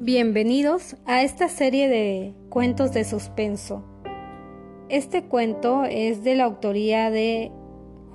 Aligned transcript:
Bienvenidos 0.00 0.96
a 1.04 1.22
esta 1.22 1.48
serie 1.48 1.88
de 1.88 2.32
cuentos 2.48 2.92
de 2.92 3.02
suspenso. 3.02 3.82
Este 4.88 5.24
cuento 5.24 5.84
es 5.84 6.22
de 6.22 6.36
la 6.36 6.44
autoría 6.44 7.10
de 7.10 7.50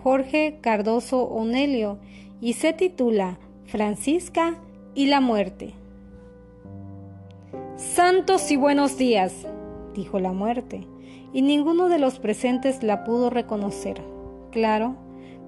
Jorge 0.04 0.59
Cardoso 0.62 1.23
Onelio 1.23 2.00
y 2.39 2.54
se 2.54 2.71
titula 2.71 3.38
Francisca 3.66 4.55
y 4.95 5.07
la 5.07 5.20
muerte. 5.20 5.73
Santos 7.75 8.50
y 8.52 8.55
buenos 8.55 8.98
días, 8.98 9.45
dijo 9.93 10.20
la 10.20 10.32
muerte, 10.32 10.88
y 11.34 11.41
ninguno 11.41 11.89
de 11.89 12.00
los 12.00 12.20
presentes 12.20 12.84
la 12.84 13.04
pudo 13.04 13.29
reconocer. 13.29 14.02
Claro, 14.52 14.95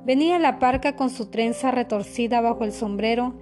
venía 0.06 0.40
la 0.40 0.60
parca 0.60 0.96
con 0.96 1.10
su 1.10 1.28
trenza 1.28 1.72
retorcida 1.72 2.42
bajo 2.42 2.64
el 2.64 2.72
sombrero 2.72 3.34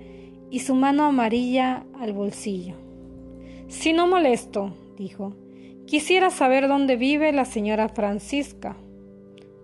y 0.50 0.60
su 0.60 0.76
mano 0.76 1.06
amarilla 1.06 1.86
al 2.00 2.14
bolsillo. 2.14 2.76
Si 3.68 3.94
no 3.94 4.08
molesto, 4.08 4.74
dijo, 4.98 5.34
quisiera 5.86 6.30
saber 6.30 6.68
dónde 6.68 6.98
vive 6.98 7.32
la 7.32 7.46
señora 7.46 7.90
Francisca. 7.90 8.76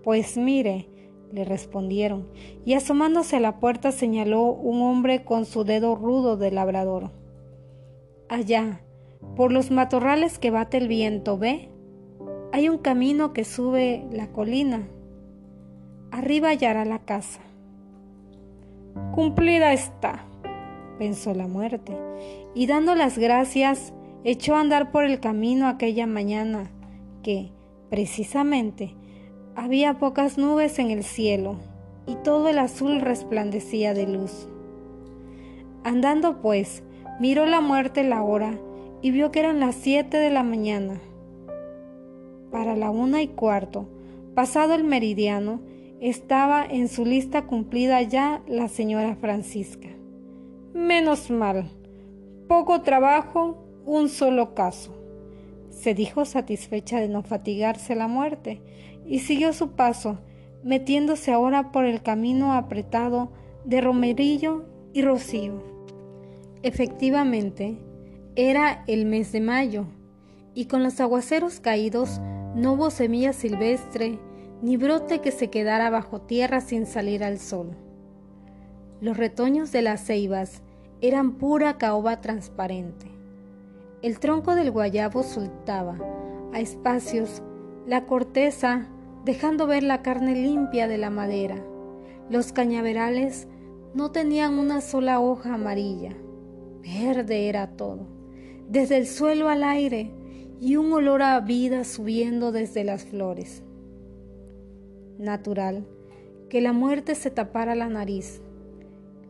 Pues 0.03 0.38
mire, 0.38 0.88
le 1.31 1.43
respondieron, 1.43 2.27
y 2.65 2.73
asomándose 2.73 3.35
a 3.35 3.41
la 3.41 3.59
puerta 3.59 3.91
señaló 3.91 4.43
un 4.43 4.81
hombre 4.81 5.25
con 5.25 5.45
su 5.45 5.63
dedo 5.66 5.95
rudo 5.95 6.38
de 6.38 6.52
labrador. 6.52 7.11
Allá, 8.29 8.81
por 9.35 9.52
los 9.52 9.71
matorrales 9.71 10.39
que 10.39 10.52
bate 10.52 10.77
el 10.77 10.88
viento, 10.88 11.38
¿ve? 11.38 11.69
Hay 12.53 12.69
un 12.69 12.77
camino 12.77 13.33
que 13.33 13.43
sube 13.43 14.05
la 14.11 14.31
colina. 14.31 14.88
Arriba 16.11 16.49
hallará 16.49 16.85
la 16.85 16.99
casa. 16.99 17.41
Cumplida 19.13 19.73
está, 19.73 20.25
pensó 20.97 21.33
la 21.33 21.47
muerte, 21.47 21.97
y 22.55 22.67
dando 22.67 22.95
las 22.95 23.17
gracias, 23.17 23.94
echó 24.23 24.55
a 24.55 24.61
andar 24.61 24.91
por 24.91 25.03
el 25.03 25.19
camino 25.19 25.67
aquella 25.67 26.08
mañana, 26.08 26.72
que, 27.23 27.52
precisamente, 27.89 28.95
había 29.55 29.97
pocas 29.97 30.38
nubes 30.38 30.80
en 30.80 30.91
el 30.91 31.03
cielo 31.03 31.58
y 32.05 32.16
todo 32.16 32.47
el 32.47 32.59
azul 32.59 33.02
resplandecía 33.02 33.94
de 33.94 34.08
luz. 34.08 34.47
Andando 35.83 36.41
pues, 36.41 36.83
miró 37.19 37.45
la 37.45 37.61
muerte 37.61 38.03
la 38.03 38.23
hora 38.23 38.58
y 39.02 39.11
vio 39.11 39.31
que 39.31 39.39
eran 39.39 39.59
las 39.59 39.75
siete 39.75 40.17
de 40.17 40.30
la 40.30 40.44
mañana. 40.44 41.00
Para 42.52 42.75
la 42.75 42.89
una 42.89 43.22
y 43.22 43.28
cuarto, 43.28 43.88
pasado 44.35 44.73
el 44.73 44.83
meridiano, 44.83 45.59
estaba 46.00 46.66
en 46.66 46.90
su 46.90 47.06
lista 47.06 47.48
cumplida 47.48 48.02
ya 48.03 48.44
la 48.48 48.67
señora 48.67 49.16
Francisca. 49.16 49.90
Menos 50.73 51.31
mal, 51.31 51.72
poco 52.48 52.81
trabajo, 52.81 53.58
un 53.86 54.09
solo 54.09 54.53
caso. 54.53 54.94
Se 55.70 55.94
dijo 55.94 56.25
satisfecha 56.25 57.00
de 57.00 57.08
no 57.08 57.23
fatigarse 57.23 57.95
la 57.95 58.08
muerte 58.08 58.62
y 59.06 59.20
siguió 59.20 59.53
su 59.53 59.72
paso, 59.72 60.20
metiéndose 60.64 61.31
ahora 61.31 61.72
por 61.72 61.86
el 61.86 62.02
camino 62.02 62.53
apretado 62.53 63.31
de 63.66 63.81
Romerillo 63.81 64.66
y 64.94 65.02
Rocío. 65.02 65.64
Efectivamente, 66.64 67.78
era 68.36 68.84
el 68.88 69.06
mes 69.06 69.31
de 69.31 69.42
mayo, 69.42 69.86
y 70.53 70.66
con 70.66 70.84
los 70.84 71.00
aguaceros 71.00 71.59
caídos 71.59 72.20
no 72.56 72.73
hubo 72.73 72.90
semilla 72.90 73.34
silvestre 73.34 74.20
ni 74.61 74.77
brote 74.77 75.22
que 75.22 75.31
se 75.31 75.50
quedara 75.50 75.89
bajo 75.89 76.22
tierra 76.22 76.61
sin 76.61 76.86
salir 76.86 77.23
al 77.23 77.39
sol. 77.39 77.75
Los 79.02 79.17
retoños 79.17 79.72
de 79.72 79.83
las 79.83 80.05
ceibas 80.05 80.63
eran 81.02 81.33
pura 81.33 81.77
caoba 81.77 82.22
transparente. 82.22 83.05
El 84.02 84.19
tronco 84.19 84.56
del 84.56 84.72
guayabo 84.72 85.23
soltaba, 85.23 86.00
a 86.53 86.59
espacios, 86.59 87.44
la 87.85 88.06
corteza, 88.06 88.88
dejando 89.25 89.68
ver 89.68 89.84
la 89.84 90.01
carne 90.01 90.35
limpia 90.35 90.88
de 90.88 90.97
la 90.97 91.09
madera. 91.09 91.63
Los 92.29 92.51
cañaverales 92.51 93.47
no 93.94 94.12
tenían 94.12 94.57
una 94.57 94.81
sola 94.81 95.19
hoja 95.19 95.53
amarilla. 95.53 96.16
Verde 96.81 97.50
era 97.50 97.68
todo, 97.72 98.07
desde 98.68 98.97
el 98.97 99.07
suelo 99.07 99.50
al 99.50 99.63
aire, 99.63 100.12
y 100.59 100.75
un 100.75 100.91
olor 100.91 101.22
a 101.22 101.39
vida 101.39 101.84
subiendo 101.84 102.51
desde 102.51 102.84
las 102.84 103.06
flores. 103.06 103.63
Natural 105.17 105.85
que 106.50 106.61
la 106.61 106.73
muerte 106.73 107.16
se 107.16 107.31
tapara 107.31 107.75
la 107.75 107.88
nariz. 107.88 108.41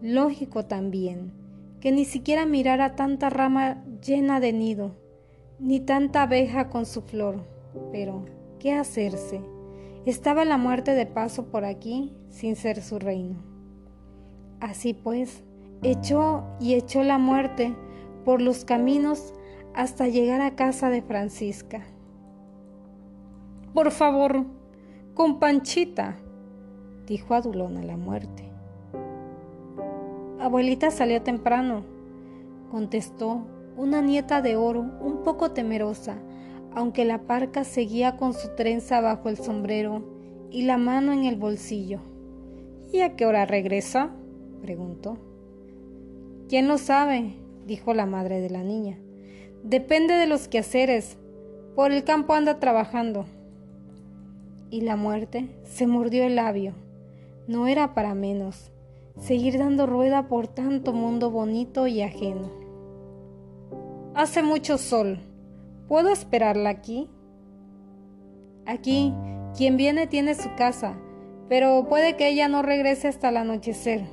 Lógico 0.01 0.65
también 0.65 1.31
que 1.79 1.91
ni 1.91 2.05
siquiera 2.05 2.45
mirara 2.45 2.95
tanta 2.95 3.29
rama 3.29 3.83
llena 4.05 4.39
de 4.39 4.53
nido, 4.53 4.95
ni 5.59 5.79
tanta 5.79 6.23
abeja 6.23 6.69
con 6.69 6.85
su 6.85 7.01
flor. 7.01 7.43
Pero, 7.91 8.25
¿qué 8.59 8.73
hacerse? 8.73 9.41
Estaba 10.05 10.45
la 10.45 10.57
muerte 10.57 10.95
de 10.95 11.05
paso 11.05 11.45
por 11.45 11.65
aquí 11.65 12.15
sin 12.29 12.55
ser 12.55 12.81
su 12.81 12.99
reino. 12.99 13.43
Así 14.59 14.93
pues, 14.93 15.43
echó 15.83 16.45
y 16.59 16.73
echó 16.73 17.03
la 17.03 17.17
muerte 17.17 17.75
por 18.25 18.41
los 18.41 18.65
caminos 18.65 19.33
hasta 19.75 20.07
llegar 20.07 20.41
a 20.41 20.55
casa 20.55 20.89
de 20.89 21.01
Francisca. 21.01 21.85
Por 23.73 23.91
favor, 23.91 24.45
con 25.17 25.39
Panchita, 25.39 26.15
dijo 27.07 27.33
a 27.33 27.41
Dulona 27.41 27.81
la 27.81 27.97
muerte. 27.97 28.51
Abuelita 30.39 30.91
salió 30.91 31.23
temprano, 31.23 31.81
contestó 32.69 33.41
una 33.75 34.03
nieta 34.03 34.43
de 34.43 34.57
oro 34.57 34.81
un 35.01 35.23
poco 35.23 35.53
temerosa, 35.53 36.19
aunque 36.75 37.03
la 37.03 37.23
parca 37.23 37.63
seguía 37.63 38.15
con 38.15 38.35
su 38.35 38.49
trenza 38.49 39.01
bajo 39.01 39.29
el 39.29 39.37
sombrero 39.37 40.03
y 40.51 40.65
la 40.65 40.77
mano 40.77 41.13
en 41.13 41.23
el 41.23 41.35
bolsillo. 41.35 41.99
¿Y 42.93 42.99
a 42.99 43.15
qué 43.15 43.25
hora 43.25 43.47
regresa? 43.47 44.11
preguntó. 44.61 45.17
¿Quién 46.47 46.67
lo 46.67 46.77
sabe? 46.77 47.33
dijo 47.65 47.95
la 47.95 48.05
madre 48.05 48.39
de 48.39 48.51
la 48.51 48.61
niña. 48.61 48.99
Depende 49.63 50.13
de 50.13 50.27
los 50.27 50.47
quehaceres. 50.47 51.17
Por 51.75 51.91
el 51.91 52.03
campo 52.03 52.35
anda 52.35 52.59
trabajando. 52.59 53.25
Y 54.69 54.81
la 54.81 54.95
muerte 54.95 55.49
se 55.63 55.87
mordió 55.87 56.23
el 56.25 56.35
labio. 56.35 56.73
No 57.47 57.67
era 57.67 57.93
para 57.93 58.13
menos 58.13 58.71
seguir 59.19 59.57
dando 59.57 59.85
rueda 59.87 60.27
por 60.27 60.47
tanto 60.47 60.93
mundo 60.93 61.31
bonito 61.31 61.87
y 61.87 62.01
ajeno. 62.01 62.51
Hace 64.13 64.43
mucho 64.43 64.77
sol. 64.77 65.19
¿Puedo 65.87 66.09
esperarla 66.09 66.69
aquí? 66.69 67.09
Aquí, 68.65 69.13
quien 69.55 69.77
viene 69.77 70.07
tiene 70.07 70.35
su 70.35 70.53
casa, 70.55 70.97
pero 71.47 71.87
puede 71.87 72.17
que 72.17 72.27
ella 72.27 72.47
no 72.47 72.61
regrese 72.61 73.07
hasta 73.07 73.29
el 73.29 73.37
anochecer. 73.37 74.05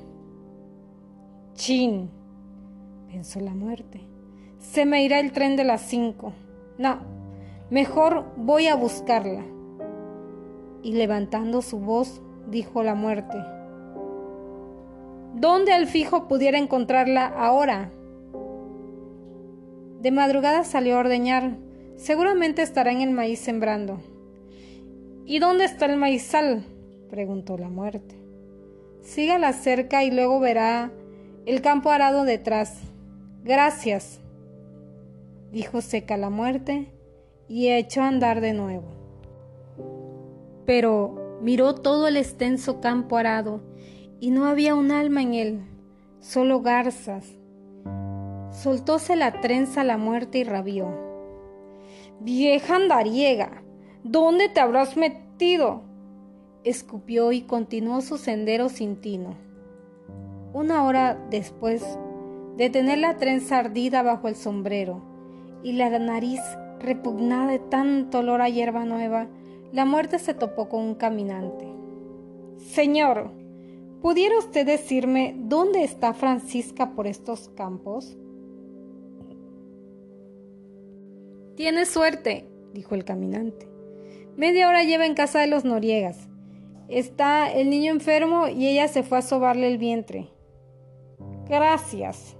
Chin, 1.54 2.10
pensó 3.08 3.40
la 3.40 3.54
muerte. 3.54 4.00
Se 4.58 4.86
me 4.86 5.04
irá 5.04 5.18
el 5.20 5.32
tren 5.32 5.56
de 5.56 5.64
las 5.64 5.82
cinco. 5.82 6.32
No, 6.78 6.98
mejor 7.70 8.32
voy 8.36 8.68
a 8.68 8.76
buscarla. 8.76 9.44
Y 10.84 10.92
levantando 10.92 11.62
su 11.62 11.80
voz, 11.80 12.22
dijo 12.48 12.84
la 12.84 12.94
muerte. 12.94 13.36
¿Dónde 15.34 15.72
al 15.72 15.88
fijo 15.88 16.28
pudiera 16.28 16.58
encontrarla 16.58 17.26
ahora? 17.26 17.90
De 20.00 20.12
madrugada 20.12 20.62
salió 20.62 20.96
a 20.96 21.00
ordeñar. 21.00 21.56
Seguramente 21.96 22.62
estará 22.62 22.92
en 22.92 23.00
el 23.00 23.10
maíz 23.10 23.40
sembrando. 23.40 23.98
¿Y 25.26 25.40
dónde 25.40 25.64
está 25.64 25.86
el 25.86 25.96
maizal? 25.96 26.64
preguntó 27.10 27.58
la 27.58 27.68
muerte. 27.68 28.14
Sígala 29.00 29.52
cerca 29.52 30.04
y 30.04 30.10
luego 30.10 30.38
verá 30.38 30.92
el 31.46 31.62
campo 31.62 31.90
arado 31.90 32.24
detrás. 32.24 32.80
Gracias, 33.42 34.20
dijo 35.52 35.80
seca 35.80 36.16
la 36.16 36.30
muerte 36.30 36.92
y 37.48 37.68
echó 37.70 38.02
a 38.02 38.08
andar 38.08 38.40
de 38.40 38.54
nuevo. 38.54 39.03
Pero 40.66 41.38
miró 41.42 41.74
todo 41.74 42.08
el 42.08 42.16
extenso 42.16 42.80
campo 42.80 43.16
arado 43.16 43.60
y 44.20 44.30
no 44.30 44.46
había 44.46 44.74
un 44.74 44.90
alma 44.90 45.22
en 45.22 45.34
él, 45.34 45.60
solo 46.20 46.62
garzas. 46.62 47.26
Soltóse 48.50 49.16
la 49.16 49.40
trenza 49.40 49.82
a 49.82 49.84
la 49.84 49.98
muerte 49.98 50.38
y 50.38 50.44
rabió. 50.44 50.88
Vieja 52.20 52.76
andariega, 52.76 53.62
¿dónde 54.04 54.48
te 54.48 54.60
habrás 54.60 54.96
metido? 54.96 55.82
Escupió 56.62 57.32
y 57.32 57.42
continuó 57.42 58.00
su 58.00 58.16
sendero 58.16 58.68
sin 58.68 59.00
tino. 59.00 59.36
Una 60.54 60.84
hora 60.84 61.18
después 61.30 61.84
de 62.56 62.70
tener 62.70 62.98
la 62.98 63.16
trenza 63.16 63.58
ardida 63.58 64.02
bajo 64.02 64.28
el 64.28 64.36
sombrero 64.36 65.02
y 65.62 65.72
la 65.72 65.98
nariz 65.98 66.40
repugnada 66.78 67.50
de 67.50 67.58
tanto 67.58 68.20
olor 68.20 68.40
a 68.40 68.48
hierba 68.48 68.84
nueva, 68.84 69.26
la 69.74 69.84
muerte 69.84 70.18
se 70.18 70.32
topó 70.32 70.70
con 70.70 70.80
un 70.80 70.94
caminante. 70.94 71.68
Señor, 72.56 73.30
¿Pudiera 74.04 74.36
usted 74.36 74.66
decirme 74.66 75.34
dónde 75.34 75.82
está 75.82 76.12
Francisca 76.12 76.90
por 76.90 77.06
estos 77.06 77.48
campos? 77.48 78.18
Tiene 81.56 81.86
suerte, 81.86 82.46
dijo 82.74 82.94
el 82.94 83.06
caminante. 83.06 83.66
Media 84.36 84.68
hora 84.68 84.82
lleva 84.82 85.06
en 85.06 85.14
casa 85.14 85.40
de 85.40 85.46
los 85.46 85.64
Noriegas. 85.64 86.28
Está 86.88 87.50
el 87.50 87.70
niño 87.70 87.92
enfermo 87.92 88.46
y 88.46 88.68
ella 88.68 88.88
se 88.88 89.04
fue 89.04 89.16
a 89.16 89.22
sobarle 89.22 89.68
el 89.68 89.78
vientre. 89.78 90.28
Gracias, 91.48 92.36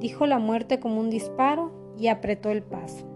dijo 0.00 0.26
la 0.26 0.38
muerte 0.38 0.80
como 0.80 1.00
un 1.00 1.08
disparo 1.08 1.94
y 1.96 2.08
apretó 2.08 2.50
el 2.50 2.62
paso. 2.62 3.06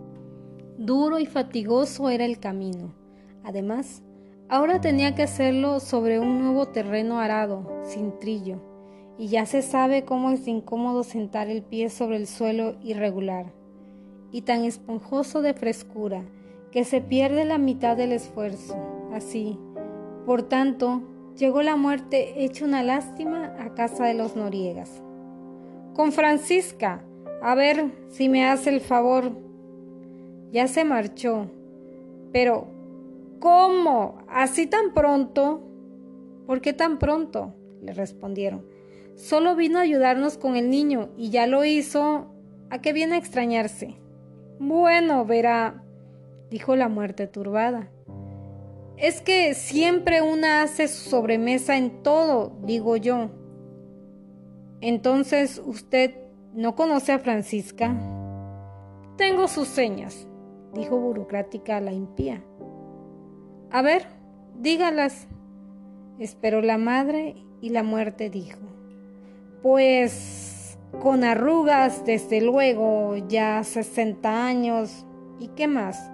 Duro 0.78 1.18
y 1.18 1.26
fatigoso 1.26 2.08
era 2.08 2.24
el 2.24 2.40
camino. 2.40 3.03
Además, 3.44 4.02
ahora 4.48 4.80
tenía 4.80 5.14
que 5.14 5.22
hacerlo 5.22 5.78
sobre 5.78 6.18
un 6.18 6.40
nuevo 6.40 6.66
terreno 6.66 7.20
arado, 7.20 7.70
sin 7.84 8.18
trillo, 8.18 8.60
y 9.18 9.28
ya 9.28 9.46
se 9.46 9.62
sabe 9.62 10.04
cómo 10.04 10.30
es 10.30 10.48
incómodo 10.48 11.04
sentar 11.04 11.48
el 11.48 11.62
pie 11.62 11.90
sobre 11.90 12.16
el 12.16 12.26
suelo 12.26 12.76
irregular, 12.82 13.52
y 14.32 14.42
tan 14.42 14.64
esponjoso 14.64 15.42
de 15.42 15.54
frescura, 15.54 16.24
que 16.72 16.84
se 16.84 17.00
pierde 17.00 17.44
la 17.44 17.58
mitad 17.58 17.96
del 17.96 18.12
esfuerzo. 18.12 18.76
Así, 19.12 19.58
por 20.26 20.42
tanto, 20.42 21.02
llegó 21.36 21.62
la 21.62 21.76
muerte 21.76 22.44
hecha 22.44 22.64
una 22.64 22.82
lástima 22.82 23.54
a 23.60 23.74
casa 23.74 24.06
de 24.06 24.14
los 24.14 24.34
Noriegas. 24.36 25.02
Con 25.94 26.10
Francisca, 26.10 27.04
a 27.42 27.54
ver 27.54 27.92
si 28.08 28.28
me 28.28 28.46
hace 28.46 28.70
el 28.70 28.80
favor. 28.80 29.30
Ya 30.50 30.66
se 30.66 30.84
marchó. 30.84 31.46
Pero, 32.32 32.73
¿cómo? 33.44 34.24
¿Así 34.26 34.66
tan 34.66 34.94
pronto? 34.94 35.60
¿Por 36.46 36.62
qué 36.62 36.72
tan 36.72 36.98
pronto? 36.98 37.54
le 37.82 37.92
respondieron. 37.92 38.64
Solo 39.16 39.54
vino 39.54 39.78
a 39.78 39.82
ayudarnos 39.82 40.38
con 40.38 40.56
el 40.56 40.70
niño 40.70 41.10
y 41.18 41.28
ya 41.28 41.46
lo 41.46 41.66
hizo. 41.66 42.32
¿A 42.70 42.80
qué 42.80 42.94
viene 42.94 43.16
a 43.16 43.18
extrañarse? 43.18 43.96
Bueno, 44.58 45.26
verá, 45.26 45.84
dijo 46.50 46.74
la 46.74 46.88
muerte 46.88 47.26
turbada. 47.26 47.90
Es 48.96 49.20
que 49.20 49.52
siempre 49.52 50.22
una 50.22 50.62
hace 50.62 50.88
su 50.88 51.10
sobremesa 51.10 51.76
en 51.76 52.02
todo, 52.02 52.56
digo 52.62 52.96
yo. 52.96 53.28
Entonces, 54.80 55.60
¿usted 55.62 56.14
no 56.54 56.74
conoce 56.74 57.12
a 57.12 57.18
Francisca? 57.18 57.94
Tengo 59.18 59.48
sus 59.48 59.68
señas, 59.68 60.26
dijo 60.72 60.98
burocrática 60.98 61.78
la 61.82 61.92
impía. 61.92 62.42
A 63.74 63.82
ver, 63.82 64.06
dígalas. 64.56 65.26
Esperó 66.20 66.62
la 66.62 66.78
madre 66.78 67.34
y 67.60 67.70
la 67.70 67.82
muerte 67.82 68.30
dijo. 68.30 68.60
Pues 69.64 70.78
con 71.00 71.24
arrugas, 71.24 72.04
desde 72.04 72.40
luego, 72.40 73.16
ya 73.26 73.64
60 73.64 74.46
años. 74.46 75.04
¿Y 75.40 75.48
qué 75.56 75.66
más? 75.66 76.08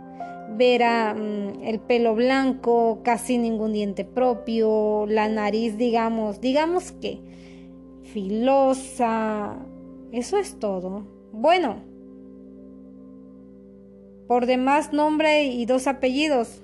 Verá 0.57 1.13
mm, 1.13 1.63
el 1.63 1.81
pelo 1.81 2.15
blanco, 2.15 3.01
casi 3.05 3.37
ningún 3.37 3.75
diente 3.75 4.07
propio, 4.07 5.05
la 5.07 5.29
nariz, 5.29 5.77
digamos, 5.77 6.41
digamos 6.41 6.93
que 6.93 7.21
filosa. 8.05 9.59
Eso 10.13 10.39
es 10.39 10.59
todo. 10.59 11.07
Bueno, 11.31 11.77
por 14.27 14.47
demás 14.47 14.95
nombre 14.95 15.45
y 15.45 15.67
dos 15.67 15.87
apellidos, 15.87 16.63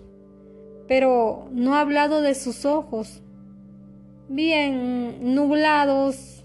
pero 0.88 1.48
no 1.52 1.74
ha 1.74 1.80
hablado 1.80 2.22
de 2.22 2.34
sus 2.34 2.64
ojos. 2.64 3.22
Bien, 4.28 5.34
nublados. 5.34 6.44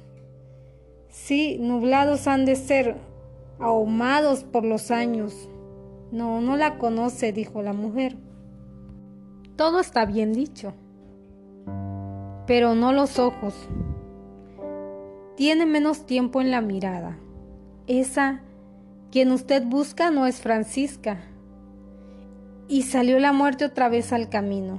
Sí, 1.10 1.58
nublados 1.60 2.28
han 2.28 2.46
de 2.46 2.56
ser, 2.56 2.96
ahumados 3.60 4.44
por 4.44 4.64
los 4.64 4.92
años. 4.92 5.50
No, 6.12 6.42
no 6.42 6.58
la 6.58 6.78
conoce, 6.78 7.32
dijo 7.32 7.62
la 7.62 7.74
mujer. 7.74 8.18
Todo 9.56 9.80
está 9.80 10.06
bien 10.06 10.34
dicho, 10.34 10.74
pero 12.48 12.76
no 12.76 12.94
los 12.94 13.20
ojos. 13.20 13.54
Tiene 15.36 15.66
menos 15.66 16.06
tiempo 16.06 16.42
en 16.42 16.52
la 16.52 16.62
mirada. 16.62 17.18
Esa 17.88 18.42
quien 19.12 19.32
usted 19.32 19.66
busca 19.66 20.10
no 20.10 20.26
es 20.26 20.42
Francisca. 20.42 21.31
Y 22.72 22.84
salió 22.84 23.20
la 23.20 23.34
muerte 23.34 23.66
otra 23.66 23.90
vez 23.90 24.14
al 24.14 24.30
camino. 24.30 24.78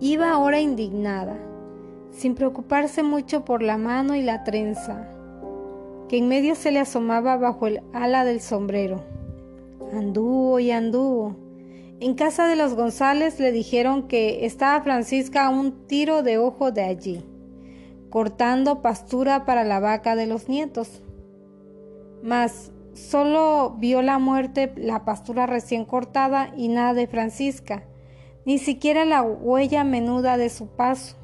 Iba 0.00 0.30
ahora 0.30 0.60
indignada, 0.60 1.36
sin 2.10 2.34
preocuparse 2.34 3.02
mucho 3.02 3.44
por 3.44 3.60
la 3.60 3.76
mano 3.76 4.14
y 4.14 4.22
la 4.22 4.44
trenza, 4.44 5.06
que 6.08 6.16
en 6.16 6.28
medio 6.28 6.54
se 6.54 6.70
le 6.70 6.78
asomaba 6.78 7.36
bajo 7.36 7.66
el 7.66 7.82
ala 7.92 8.24
del 8.24 8.40
sombrero. 8.40 9.04
Anduvo 9.92 10.58
y 10.58 10.70
anduvo. 10.70 11.36
En 12.00 12.14
casa 12.14 12.48
de 12.48 12.56
los 12.56 12.72
González 12.72 13.38
le 13.38 13.52
dijeron 13.52 14.08
que 14.08 14.46
estaba 14.46 14.82
Francisca 14.82 15.44
a 15.44 15.50
un 15.50 15.86
tiro 15.86 16.22
de 16.22 16.38
ojo 16.38 16.72
de 16.72 16.84
allí, 16.84 17.26
cortando 18.08 18.80
pastura 18.80 19.44
para 19.44 19.64
la 19.64 19.80
vaca 19.80 20.16
de 20.16 20.26
los 20.26 20.48
nietos. 20.48 21.02
Mas 22.22 22.72
solo 22.98 23.76
vio 23.78 24.02
la 24.02 24.18
muerte 24.18 24.72
la 24.76 25.04
pastura 25.04 25.46
recién 25.46 25.84
cortada 25.84 26.52
y 26.56 26.68
nada 26.68 26.94
de 26.94 27.06
Francisca, 27.06 27.84
ni 28.44 28.58
siquiera 28.58 29.04
la 29.04 29.22
huella 29.22 29.84
menuda 29.84 30.36
de 30.36 30.50
su 30.50 30.66
paso. 30.66 31.16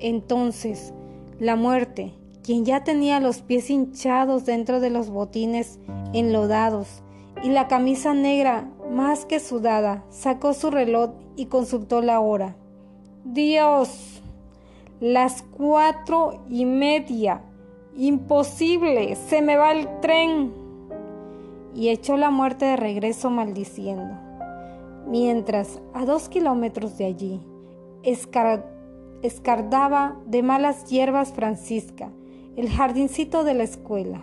Entonces, 0.00 0.92
la 1.38 1.56
muerte, 1.56 2.14
quien 2.42 2.64
ya 2.64 2.84
tenía 2.84 3.20
los 3.20 3.42
pies 3.42 3.70
hinchados 3.70 4.44
dentro 4.44 4.80
de 4.80 4.90
los 4.90 5.10
botines 5.10 5.78
enlodados 6.12 7.02
y 7.42 7.48
la 7.48 7.68
camisa 7.68 8.14
negra 8.14 8.70
más 8.90 9.24
que 9.24 9.40
sudada, 9.40 10.04
sacó 10.10 10.52
su 10.52 10.70
reloj 10.70 11.12
y 11.36 11.46
consultó 11.46 12.02
la 12.02 12.20
hora. 12.20 12.56
Dios, 13.24 14.22
las 15.00 15.42
cuatro 15.42 16.44
y 16.48 16.66
media. 16.66 17.42
Imposible, 17.96 19.14
se 19.14 19.40
me 19.40 19.56
va 19.56 19.72
el 19.72 20.00
tren. 20.00 20.52
Y 21.74 21.90
echó 21.90 22.16
la 22.16 22.30
muerte 22.30 22.64
de 22.64 22.76
regreso 22.76 23.30
maldiciendo. 23.30 24.18
Mientras, 25.06 25.80
a 25.92 26.04
dos 26.04 26.28
kilómetros 26.28 26.98
de 26.98 27.04
allí, 27.04 27.40
escardaba 29.22 30.16
de 30.26 30.42
malas 30.42 30.84
hierbas 30.86 31.32
Francisca, 31.32 32.10
el 32.56 32.68
jardincito 32.68 33.44
de 33.44 33.54
la 33.54 33.62
escuela. 33.64 34.22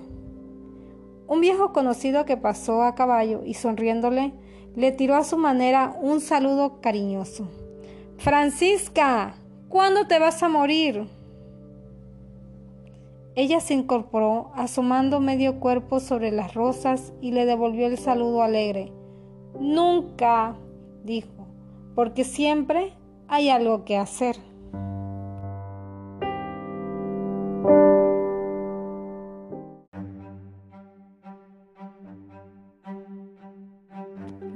Un 1.27 1.39
viejo 1.39 1.71
conocido 1.71 2.25
que 2.25 2.35
pasó 2.35 2.83
a 2.83 2.95
caballo 2.95 3.41
y 3.45 3.53
sonriéndole, 3.53 4.33
le 4.75 4.91
tiró 4.91 5.15
a 5.15 5.23
su 5.23 5.37
manera 5.37 5.95
un 6.01 6.19
saludo 6.19 6.81
cariñoso. 6.81 7.47
Francisca, 8.17 9.35
¿cuándo 9.69 10.07
te 10.07 10.19
vas 10.19 10.43
a 10.43 10.49
morir? 10.49 11.07
Ella 13.33 13.61
se 13.61 13.73
incorporó, 13.73 14.51
asomando 14.55 15.21
medio 15.21 15.61
cuerpo 15.61 16.01
sobre 16.01 16.31
las 16.31 16.53
rosas, 16.53 17.13
y 17.21 17.31
le 17.31 17.45
devolvió 17.45 17.87
el 17.87 17.97
saludo 17.97 18.43
alegre. 18.43 18.91
Nunca, 19.57 20.57
dijo, 21.05 21.47
porque 21.95 22.25
siempre 22.25 22.93
hay 23.29 23.47
algo 23.47 23.85
que 23.85 23.95
hacer. 23.95 24.35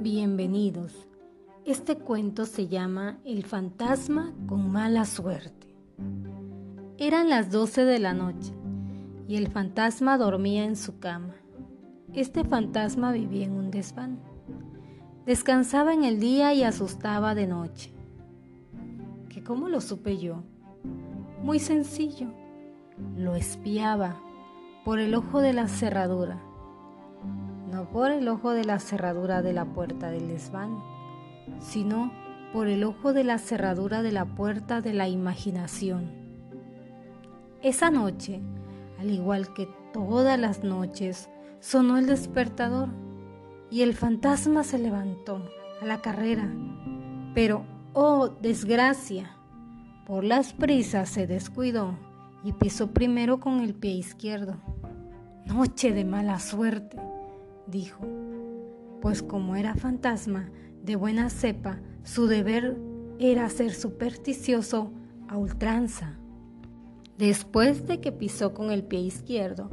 Bienvenidos. 0.00 1.08
Este 1.64 1.96
cuento 1.96 2.44
se 2.44 2.68
llama 2.68 3.18
El 3.24 3.42
fantasma 3.42 4.34
con 4.46 4.70
mala 4.70 5.06
suerte. 5.06 5.66
Eran 6.98 7.30
las 7.30 7.50
doce 7.50 7.84
de 7.84 7.98
la 7.98 8.12
noche 8.12 8.52
y 9.26 9.36
el 9.36 9.48
fantasma 9.48 10.18
dormía 10.18 10.64
en 10.64 10.76
su 10.76 10.98
cama. 10.98 11.34
Este 12.12 12.44
fantasma 12.44 13.12
vivía 13.12 13.46
en 13.46 13.52
un 13.52 13.70
desván. 13.70 14.18
Descansaba 15.24 15.92
en 15.92 16.04
el 16.04 16.20
día 16.20 16.54
y 16.54 16.62
asustaba 16.62 17.34
de 17.34 17.46
noche. 17.46 17.92
¿Que 19.28 19.42
cómo 19.42 19.68
lo 19.68 19.80
supe 19.80 20.18
yo? 20.18 20.42
Muy 21.42 21.58
sencillo. 21.58 22.28
Lo 23.16 23.34
espiaba 23.34 24.20
por 24.84 24.98
el 24.98 25.14
ojo 25.14 25.40
de 25.40 25.52
la 25.52 25.68
cerradura 25.68 26.40
no 27.70 27.90
por 27.90 28.10
el 28.10 28.28
ojo 28.28 28.52
de 28.52 28.64
la 28.64 28.78
cerradura 28.78 29.42
de 29.42 29.52
la 29.52 29.64
puerta 29.66 30.10
del 30.10 30.28
desván, 30.28 30.78
sino 31.58 32.12
por 32.52 32.68
el 32.68 32.84
ojo 32.84 33.12
de 33.12 33.24
la 33.24 33.38
cerradura 33.38 34.02
de 34.02 34.12
la 34.12 34.24
puerta 34.24 34.80
de 34.80 34.94
la 34.94 35.08
imaginación. 35.08 36.10
Esa 37.62 37.90
noche, 37.90 38.40
al 38.98 39.10
igual 39.10 39.52
que 39.54 39.68
todas 39.92 40.38
las 40.38 40.64
noches, 40.64 41.28
sonó 41.60 41.98
el 41.98 42.06
despertador 42.06 42.88
y 43.70 43.82
el 43.82 43.94
fantasma 43.94 44.62
se 44.62 44.78
levantó 44.78 45.42
a 45.80 45.86
la 45.86 46.00
carrera. 46.00 46.52
Pero, 47.34 47.64
oh 47.92 48.28
desgracia, 48.28 49.32
Por 50.06 50.22
las 50.22 50.52
prisas 50.52 51.08
se 51.08 51.26
descuidó 51.26 51.98
y 52.44 52.52
pisó 52.52 52.92
primero 52.92 53.40
con 53.40 53.58
el 53.58 53.74
pie 53.74 53.90
izquierdo. 53.90 54.56
Noche 55.46 55.92
de 55.92 56.04
mala 56.04 56.38
suerte, 56.38 56.96
dijo, 57.66 58.06
pues 59.00 59.22
como 59.22 59.56
era 59.56 59.74
fantasma 59.74 60.48
de 60.84 60.94
buena 60.94 61.28
cepa, 61.28 61.80
su 62.04 62.28
deber 62.28 62.76
era 63.18 63.48
ser 63.48 63.74
supersticioso 63.74 64.92
a 65.28 65.36
ultranza. 65.36 66.18
Después 67.18 67.86
de 67.86 68.00
que 68.00 68.12
pisó 68.12 68.52
con 68.52 68.70
el 68.70 68.84
pie 68.84 69.00
izquierdo, 69.00 69.70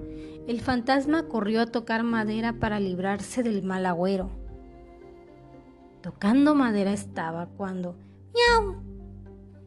el 0.47 0.61
fantasma 0.61 1.27
corrió 1.27 1.61
a 1.61 1.65
tocar 1.65 2.03
madera 2.03 2.53
para 2.53 2.79
librarse 2.79 3.43
del 3.43 3.63
mal 3.63 3.85
agüero. 3.85 4.29
Tocando 6.01 6.55
madera 6.55 6.93
estaba 6.93 7.47
cuando 7.47 7.95
¡Miau! 8.33 8.75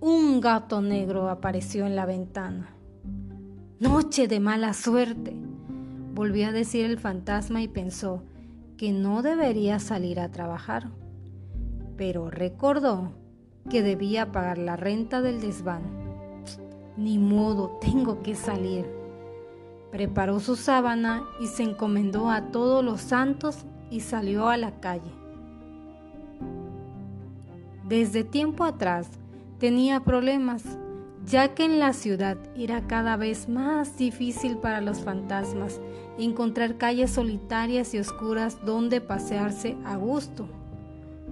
Un 0.00 0.40
gato 0.40 0.80
negro 0.80 1.28
apareció 1.28 1.86
en 1.86 1.96
la 1.96 2.06
ventana. 2.06 2.74
Noche 3.78 4.26
de 4.26 4.40
mala 4.40 4.72
suerte, 4.72 5.36
volvió 6.14 6.48
a 6.48 6.52
decir 6.52 6.86
el 6.86 6.98
fantasma 6.98 7.62
y 7.62 7.68
pensó 7.68 8.22
que 8.76 8.92
no 8.92 9.22
debería 9.22 9.78
salir 9.78 10.20
a 10.20 10.30
trabajar. 10.30 10.90
Pero 11.96 12.30
recordó 12.30 13.12
que 13.70 13.82
debía 13.82 14.32
pagar 14.32 14.58
la 14.58 14.76
renta 14.76 15.22
del 15.22 15.40
desván. 15.40 16.05
Ni 16.96 17.18
modo, 17.18 17.78
tengo 17.80 18.22
que 18.22 18.34
salir. 18.34 18.86
Preparó 19.90 20.40
su 20.40 20.56
sábana 20.56 21.24
y 21.40 21.46
se 21.46 21.62
encomendó 21.62 22.30
a 22.30 22.50
todos 22.50 22.84
los 22.84 23.00
santos 23.00 23.64
y 23.90 24.00
salió 24.00 24.48
a 24.48 24.56
la 24.56 24.80
calle. 24.80 25.10
Desde 27.86 28.24
tiempo 28.24 28.64
atrás 28.64 29.08
tenía 29.58 30.00
problemas, 30.00 30.64
ya 31.24 31.54
que 31.54 31.64
en 31.64 31.78
la 31.78 31.92
ciudad 31.92 32.36
era 32.56 32.86
cada 32.86 33.16
vez 33.16 33.48
más 33.48 33.96
difícil 33.96 34.56
para 34.56 34.80
los 34.80 35.00
fantasmas 35.00 35.80
encontrar 36.18 36.78
calles 36.78 37.10
solitarias 37.10 37.94
y 37.94 37.98
oscuras 37.98 38.64
donde 38.64 39.00
pasearse 39.00 39.76
a 39.84 39.96
gusto. 39.96 40.48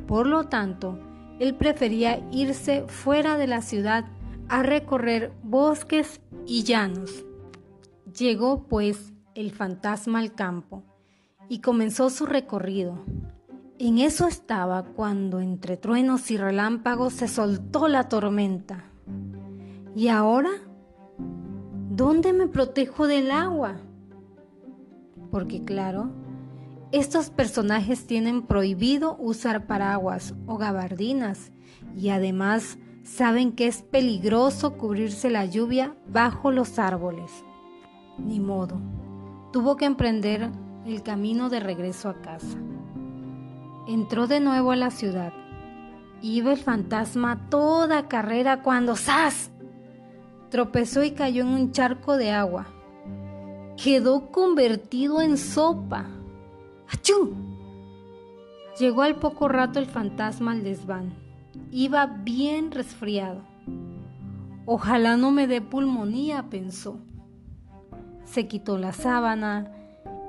Por 0.06 0.26
lo 0.26 0.44
tanto, 0.44 0.98
él 1.38 1.54
prefería 1.54 2.20
irse 2.30 2.84
fuera 2.86 3.36
de 3.36 3.46
la 3.46 3.62
ciudad 3.62 4.04
a 4.48 4.62
recorrer 4.62 5.32
bosques 5.42 6.20
y 6.46 6.64
llanos. 6.64 7.24
Llegó 8.16 8.64
pues 8.68 9.12
el 9.34 9.50
fantasma 9.50 10.20
al 10.20 10.34
campo 10.34 10.84
y 11.48 11.60
comenzó 11.60 12.10
su 12.10 12.26
recorrido. 12.26 13.04
En 13.78 13.98
eso 13.98 14.28
estaba 14.28 14.84
cuando 14.84 15.40
entre 15.40 15.76
truenos 15.76 16.30
y 16.30 16.36
relámpagos 16.36 17.14
se 17.14 17.28
soltó 17.28 17.88
la 17.88 18.08
tormenta. 18.08 18.84
¿Y 19.96 20.08
ahora? 20.08 20.50
¿Dónde 21.90 22.32
me 22.32 22.46
protejo 22.46 23.06
del 23.06 23.30
agua? 23.30 23.76
Porque 25.30 25.64
claro, 25.64 26.10
estos 26.92 27.30
personajes 27.30 28.06
tienen 28.06 28.42
prohibido 28.42 29.16
usar 29.18 29.66
paraguas 29.66 30.34
o 30.46 30.56
gabardinas 30.56 31.50
y 31.96 32.10
además 32.10 32.78
saben 33.04 33.52
que 33.52 33.66
es 33.66 33.82
peligroso 33.82 34.76
cubrirse 34.76 35.30
la 35.30 35.44
lluvia 35.44 35.94
bajo 36.08 36.50
los 36.50 36.78
árboles. 36.78 37.44
Ni 38.18 38.40
modo, 38.40 38.80
tuvo 39.52 39.76
que 39.76 39.84
emprender 39.84 40.50
el 40.86 41.02
camino 41.02 41.50
de 41.50 41.60
regreso 41.60 42.08
a 42.08 42.20
casa. 42.20 42.58
Entró 43.86 44.26
de 44.26 44.40
nuevo 44.40 44.72
a 44.72 44.76
la 44.76 44.90
ciudad. 44.90 45.32
Iba 46.22 46.52
el 46.52 46.58
fantasma 46.58 47.48
toda 47.50 48.08
carrera 48.08 48.62
cuando 48.62 48.96
¡zas! 48.96 49.50
Tropezó 50.48 51.04
y 51.04 51.10
cayó 51.10 51.42
en 51.42 51.48
un 51.48 51.72
charco 51.72 52.16
de 52.16 52.30
agua. 52.30 52.66
Quedó 53.76 54.30
convertido 54.30 55.20
en 55.20 55.36
sopa. 55.36 56.06
¡Achú! 56.88 57.34
Llegó 58.78 59.02
al 59.02 59.16
poco 59.16 59.48
rato 59.48 59.78
el 59.78 59.86
fantasma 59.86 60.52
al 60.52 60.64
desván. 60.64 61.23
Iba 61.70 62.06
bien 62.06 62.70
resfriado. 62.70 63.42
Ojalá 64.66 65.16
no 65.16 65.30
me 65.30 65.46
dé 65.46 65.60
pulmonía, 65.60 66.44
pensó. 66.50 66.98
Se 68.24 68.46
quitó 68.48 68.78
la 68.78 68.92
sábana 68.92 69.70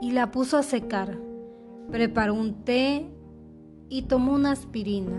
y 0.02 0.12
la 0.12 0.32
puso 0.32 0.58
a 0.58 0.64
secar. 0.64 1.18
Preparó 1.92 2.34
un 2.34 2.64
té 2.64 3.08
y 3.90 4.04
tomó 4.04 4.34
una 4.34 4.52
aspirina. 4.52 5.18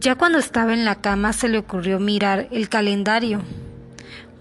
Ya 0.00 0.14
cuando 0.14 0.38
estaba 0.38 0.72
en 0.72 0.86
la 0.86 1.02
cama 1.02 1.34
se 1.34 1.48
le 1.48 1.58
ocurrió 1.58 2.00
mirar 2.00 2.48
el 2.50 2.70
calendario. 2.70 3.42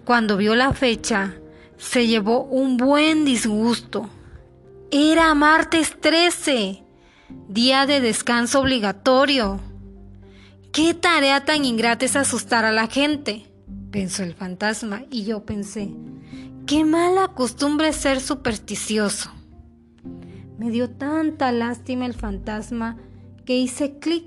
Cuando 0.06 0.38
vio 0.38 0.56
la 0.56 0.74
fecha, 0.74 1.36
se 1.78 2.08
llevó 2.08 2.44
un 2.44 2.78
buen 2.78 3.26
disgusto. 3.26 4.10
Era 4.90 5.34
martes 5.36 6.00
13, 6.00 6.84
día 7.48 7.86
de 7.86 8.02
descanso 8.02 8.60
obligatorio. 8.60 9.60
¿Qué 10.72 10.94
tarea 10.94 11.46
tan 11.46 11.66
ingrata 11.66 12.06
es 12.06 12.16
asustar 12.16 12.66
a 12.66 12.72
la 12.72 12.88
gente? 12.88 13.46
pensó 13.92 14.24
el 14.24 14.34
fantasma 14.34 15.04
y 15.10 15.24
yo 15.24 15.46
pensé, 15.46 15.92
qué 16.68 16.86
mala 16.86 17.30
costumbre 17.30 17.92
ser 17.94 18.22
supersticioso. 18.22 19.32
Me 20.58 20.70
dio 20.70 20.90
tanta 20.90 21.52
lástima 21.52 22.06
el 22.06 22.14
fantasma 22.14 22.98
que 23.46 23.58
hice 23.58 23.98
clic 24.00 24.26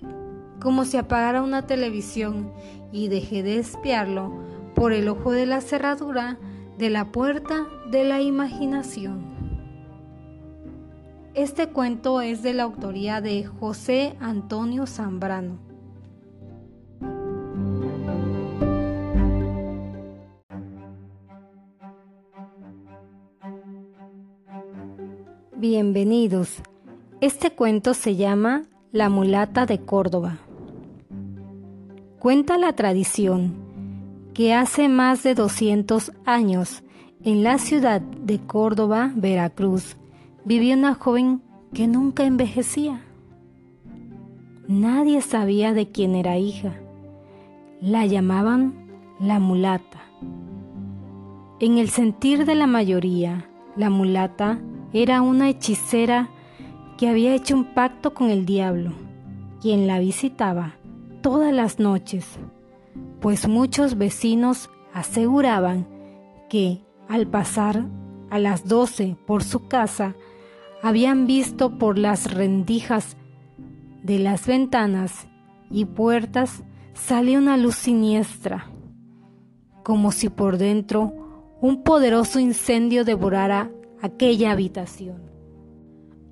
como 0.60 0.84
si 0.84 0.96
apagara 0.96 1.42
una 1.42 1.66
televisión 1.66 2.52
y 2.92 3.08
dejé 3.08 3.42
de 3.42 3.58
espiarlo 3.58 4.32
por 4.74 4.92
el 4.92 5.08
ojo 5.08 5.32
de 5.32 5.46
la 5.46 5.60
cerradura 5.60 6.38
de 6.78 6.90
la 6.90 7.12
puerta 7.12 7.66
de 7.90 8.04
la 8.04 8.20
imaginación. 8.20 9.41
Este 11.34 11.68
cuento 11.68 12.20
es 12.20 12.42
de 12.42 12.52
la 12.52 12.64
autoría 12.64 13.22
de 13.22 13.44
José 13.46 14.14
Antonio 14.20 14.86
Zambrano. 14.86 15.58
Bienvenidos. 25.56 26.56
Este 27.22 27.50
cuento 27.52 27.94
se 27.94 28.16
llama 28.16 28.64
La 28.90 29.08
mulata 29.08 29.64
de 29.64 29.80
Córdoba. 29.80 30.36
Cuenta 32.18 32.58
la 32.58 32.74
tradición 32.74 33.54
que 34.34 34.52
hace 34.52 34.90
más 34.90 35.22
de 35.22 35.34
200 35.34 36.12
años, 36.26 36.82
en 37.24 37.42
la 37.42 37.56
ciudad 37.56 38.02
de 38.02 38.38
Córdoba, 38.38 39.12
Veracruz, 39.14 39.96
vivía 40.44 40.76
una 40.76 40.94
joven 40.94 41.42
que 41.72 41.86
nunca 41.86 42.24
envejecía. 42.24 43.02
Nadie 44.68 45.20
sabía 45.22 45.72
de 45.72 45.90
quién 45.90 46.14
era 46.14 46.38
hija. 46.38 46.74
La 47.80 48.06
llamaban 48.06 48.88
la 49.20 49.38
mulata. 49.38 50.02
En 51.60 51.78
el 51.78 51.88
sentir 51.88 52.44
de 52.44 52.54
la 52.54 52.66
mayoría, 52.66 53.48
la 53.76 53.90
mulata 53.90 54.60
era 54.92 55.22
una 55.22 55.48
hechicera 55.48 56.28
que 56.98 57.08
había 57.08 57.34
hecho 57.34 57.56
un 57.56 57.74
pacto 57.74 58.14
con 58.14 58.30
el 58.30 58.46
diablo, 58.46 58.92
quien 59.60 59.86
la 59.86 59.98
visitaba 59.98 60.74
todas 61.22 61.52
las 61.52 61.78
noches, 61.78 62.26
pues 63.20 63.48
muchos 63.48 63.96
vecinos 63.96 64.70
aseguraban 64.92 65.86
que 66.50 66.82
al 67.08 67.26
pasar 67.26 67.86
a 68.28 68.38
las 68.38 68.68
doce 68.68 69.16
por 69.26 69.44
su 69.44 69.68
casa, 69.68 70.14
habían 70.82 71.26
visto 71.26 71.78
por 71.78 71.96
las 71.96 72.32
rendijas 72.32 73.16
de 74.02 74.18
las 74.18 74.46
ventanas 74.46 75.28
y 75.70 75.84
puertas 75.84 76.64
salir 76.92 77.38
una 77.38 77.56
luz 77.56 77.76
siniestra, 77.76 78.66
como 79.84 80.12
si 80.12 80.28
por 80.28 80.58
dentro 80.58 81.56
un 81.60 81.84
poderoso 81.84 82.40
incendio 82.40 83.04
devorara 83.04 83.70
aquella 84.02 84.50
habitación. 84.50 85.22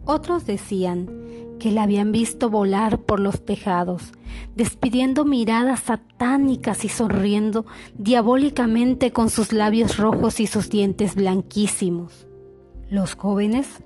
Otros 0.04 0.44
decían 0.46 1.08
que 1.60 1.70
la 1.70 1.84
habían 1.84 2.10
visto 2.10 2.50
volar 2.50 3.02
por 3.02 3.20
los 3.20 3.44
tejados, 3.44 4.12
despidiendo 4.56 5.24
miradas 5.24 5.80
satánicas 5.80 6.84
y 6.84 6.88
sonriendo 6.88 7.66
diabólicamente 7.96 9.12
con 9.12 9.30
sus 9.30 9.52
labios 9.52 9.98
rojos 9.98 10.40
y 10.40 10.48
sus 10.48 10.70
dientes 10.70 11.14
blanquísimos. 11.14 12.26
Los 12.88 13.14
jóvenes, 13.14 13.84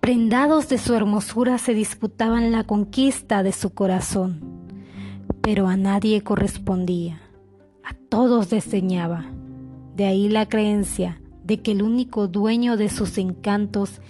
prendados 0.00 0.68
de 0.68 0.78
su 0.78 0.94
hermosura, 0.94 1.58
se 1.58 1.74
disputaban 1.74 2.50
la 2.50 2.64
conquista 2.64 3.42
de 3.42 3.52
su 3.52 3.74
corazón, 3.74 4.40
pero 5.42 5.66
a 5.66 5.76
nadie 5.76 6.22
correspondía, 6.22 7.20
a 7.84 7.94
todos 8.08 8.50
desdeñaba. 8.50 9.26
De 9.94 10.06
ahí 10.06 10.28
la 10.28 10.48
creencia 10.48 11.20
de 11.44 11.60
que 11.60 11.72
el 11.72 11.82
único 11.82 12.28
dueño 12.28 12.76
de 12.76 12.88
sus 12.88 13.18
encantos 13.18 14.00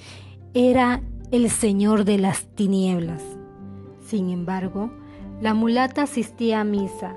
era 0.55 1.03
el 1.33 1.51
Señor 1.51 2.05
de 2.05 2.19
las 2.19 2.47
tinieblas. 2.55 3.23
Sin 4.05 4.31
embargo, 4.31 4.93
la 5.41 5.55
mulata 5.55 6.03
asistía 6.03 6.61
a 6.61 6.65
misa, 6.65 7.17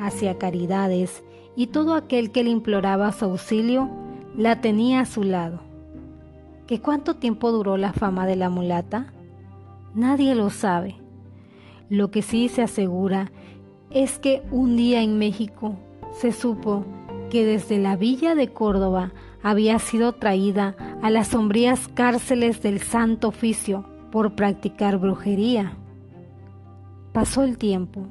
hacía 0.00 0.38
caridades 0.38 1.22
y 1.56 1.68
todo 1.68 1.94
aquel 1.94 2.30
que 2.30 2.44
le 2.44 2.50
imploraba 2.50 3.12
su 3.12 3.26
auxilio 3.26 3.90
la 4.36 4.60
tenía 4.60 5.00
a 5.00 5.06
su 5.06 5.22
lado. 5.22 5.65
¿Qué 6.66 6.80
cuánto 6.80 7.14
tiempo 7.14 7.52
duró 7.52 7.76
la 7.76 7.92
fama 7.92 8.26
de 8.26 8.34
la 8.34 8.50
mulata? 8.50 9.12
Nadie 9.94 10.34
lo 10.34 10.50
sabe. 10.50 10.96
Lo 11.88 12.10
que 12.10 12.22
sí 12.22 12.48
se 12.48 12.62
asegura 12.62 13.30
es 13.90 14.18
que 14.18 14.42
un 14.50 14.76
día 14.76 15.00
en 15.00 15.16
México 15.16 15.76
se 16.12 16.32
supo 16.32 16.84
que 17.30 17.44
desde 17.44 17.78
la 17.78 17.96
villa 17.96 18.34
de 18.34 18.52
Córdoba 18.52 19.12
había 19.44 19.78
sido 19.78 20.14
traída 20.14 20.74
a 21.02 21.10
las 21.10 21.28
sombrías 21.28 21.86
cárceles 21.86 22.62
del 22.62 22.80
Santo 22.80 23.28
Oficio 23.28 23.84
por 24.10 24.34
practicar 24.34 24.98
brujería. 24.98 25.76
Pasó 27.12 27.44
el 27.44 27.58
tiempo 27.58 28.08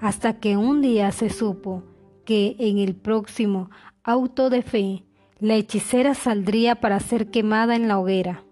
hasta 0.00 0.40
que 0.40 0.56
un 0.56 0.80
día 0.80 1.12
se 1.12 1.28
supo 1.28 1.82
que 2.24 2.56
en 2.58 2.78
el 2.78 2.94
próximo 2.94 3.68
auto 4.02 4.48
de 4.48 4.62
fe 4.62 5.04
la 5.40 5.54
hechicera 5.54 6.14
saldría 6.14 6.76
para 6.76 7.00
ser 7.00 7.30
quemada 7.30 7.74
en 7.74 7.88
la 7.88 7.98
hoguera. 7.98 8.44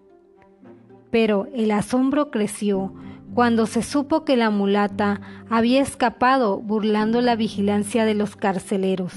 Pero 1.11 1.47
el 1.53 1.71
asombro 1.71 2.31
creció 2.31 2.93
cuando 3.35 3.67
se 3.67 3.83
supo 3.83 4.25
que 4.25 4.35
la 4.35 4.49
mulata 4.49 5.21
había 5.49 5.81
escapado 5.81 6.57
burlando 6.59 7.21
la 7.21 7.35
vigilancia 7.35 8.05
de 8.05 8.15
los 8.15 8.35
carceleros, 8.35 9.13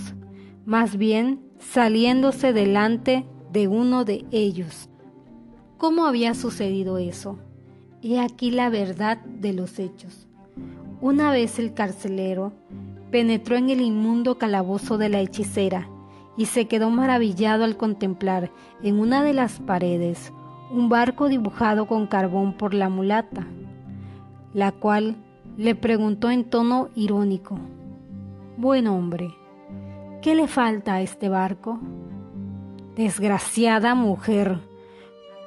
más 0.66 0.98
bien 0.98 1.40
saliéndose 1.58 2.52
delante 2.52 3.24
de 3.52 3.68
uno 3.68 4.04
de 4.04 4.26
ellos. 4.32 4.90
¿Cómo 5.78 6.04
había 6.04 6.34
sucedido 6.34 6.98
eso? 6.98 7.38
He 8.02 8.20
aquí 8.20 8.50
la 8.50 8.68
verdad 8.68 9.18
de 9.24 9.54
los 9.54 9.78
hechos. 9.78 10.28
Una 11.00 11.32
vez 11.32 11.58
el 11.58 11.72
carcelero 11.72 12.52
penetró 13.10 13.56
en 13.56 13.70
el 13.70 13.80
inmundo 13.80 14.36
calabozo 14.36 14.98
de 14.98 15.08
la 15.08 15.20
hechicera 15.20 15.88
y 16.42 16.46
se 16.46 16.66
quedó 16.66 16.90
maravillado 16.90 17.62
al 17.62 17.76
contemplar 17.76 18.50
en 18.82 18.98
una 18.98 19.22
de 19.22 19.32
las 19.32 19.60
paredes 19.60 20.32
un 20.72 20.88
barco 20.88 21.28
dibujado 21.28 21.86
con 21.86 22.08
carbón 22.08 22.54
por 22.54 22.74
la 22.74 22.88
mulata 22.88 23.46
la 24.52 24.72
cual 24.72 25.14
le 25.56 25.76
preguntó 25.76 26.32
en 26.32 26.42
tono 26.42 26.88
irónico, 26.96 27.60
Buen 28.56 28.88
hombre, 28.88 29.30
¿qué 30.20 30.34
le 30.34 30.48
falta 30.48 30.94
a 30.94 31.02
este 31.02 31.28
barco? 31.28 31.78
Desgraciada 32.96 33.94
mujer, 33.94 34.58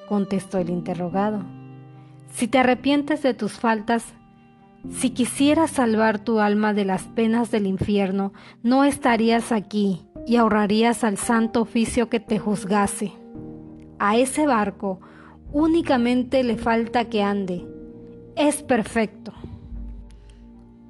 contestó 0.08 0.60
el 0.60 0.70
interrogado, 0.70 1.42
si 2.32 2.48
te 2.48 2.58
arrepientes 2.58 3.22
de 3.22 3.34
tus 3.34 3.60
faltas, 3.60 4.14
si 4.92 5.10
quisieras 5.10 5.72
salvar 5.72 6.20
tu 6.20 6.40
alma 6.40 6.74
de 6.74 6.86
las 6.86 7.04
penas 7.04 7.52
del 7.52 7.68
infierno, 7.68 8.32
no 8.64 8.86
estarías 8.86 9.52
aquí 9.52 10.06
y 10.26 10.38
ahorrarías 10.38 11.04
al 11.04 11.18
santo 11.18 11.62
oficio 11.62 12.10
que 12.10 12.20
te 12.20 12.40
juzgase. 12.40 13.14
A 14.00 14.18
ese 14.18 14.46
barco 14.48 15.00
únicamente 15.52 16.44
le 16.44 16.58
falta 16.58 17.06
que 17.06 17.24
ande, 17.24 17.66
es 18.36 18.64
perfecto. 18.64 19.32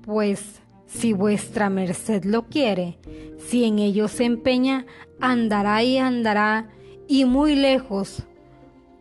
Pues 0.02 0.62
si 0.86 1.14
vuestra 1.14 1.70
merced 1.70 2.24
lo 2.24 2.44
quiere, 2.44 2.98
si 3.38 3.66
en 3.66 3.80
ello 3.80 4.08
se 4.08 4.26
empeña, 4.26 4.86
andará 5.20 5.84
y 5.84 5.98
andará 5.98 6.70
y 7.08 7.26
muy 7.26 7.56
lejos. 7.56 8.24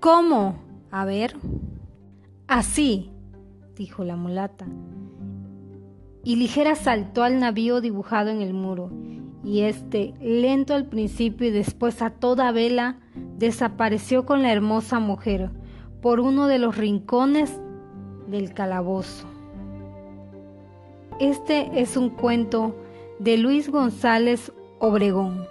¿Cómo? 0.01 0.57
A 0.91 1.05
ver. 1.05 1.37
Así, 2.47 3.11
dijo 3.77 4.05
la 4.05 4.17
mulata. 4.17 4.67
Y 6.25 6.37
ligera 6.37 6.75
saltó 6.75 7.23
al 7.23 7.39
navío 7.39 7.81
dibujado 7.81 8.31
en 8.31 8.41
el 8.43 8.55
muro, 8.55 8.91
y 9.45 9.61
este, 9.63 10.15
lento 10.21 10.75
al 10.75 10.87
principio 10.87 11.49
y 11.49 11.51
después 11.51 12.01
a 12.01 12.11
toda 12.11 12.51
vela, 12.51 12.97
desapareció 13.37 14.25
con 14.25 14.43
la 14.43 14.51
hermosa 14.51 14.99
mujer 14.99 15.51
por 16.01 16.21
uno 16.21 16.47
de 16.47 16.59
los 16.59 16.77
rincones 16.77 17.61
del 18.27 18.55
calabozo. 18.55 19.27
Este 21.21 21.81
es 21.81 21.97
un 21.97 22.11
cuento 22.11 22.75
de 23.19 23.37
Luis 23.37 23.71
González 23.71 24.51
Obregón. 24.81 25.47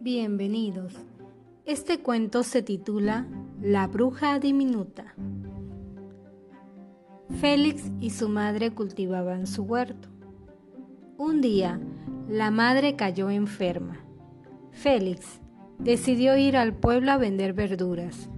Bienvenidos. 0.00 0.92
Este 1.66 1.98
cuento 2.00 2.42
se 2.42 2.62
titula 2.62 3.26
La 3.62 3.86
bruja 3.86 4.38
diminuta. 4.38 5.14
Félix 7.40 7.90
y 8.00 8.10
su 8.10 8.28
madre 8.28 8.74
cultivaban 8.74 9.46
su 9.46 9.62
huerto. 9.62 10.08
Un 11.16 11.40
día, 11.40 11.80
la 12.28 12.50
madre 12.50 12.96
cayó 12.96 13.30
enferma. 13.30 13.96
Félix 14.72 15.40
decidió 15.78 16.36
ir 16.36 16.58
al 16.58 16.74
pueblo 16.74 17.12
a 17.12 17.16
vender 17.16 17.54
verduras, 17.54 18.28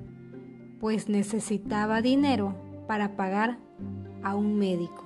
pues 0.78 1.08
necesitaba 1.08 2.02
dinero 2.02 2.54
para 2.86 3.16
pagar 3.16 3.58
a 4.22 4.36
un 4.36 4.56
médico. 4.56 5.02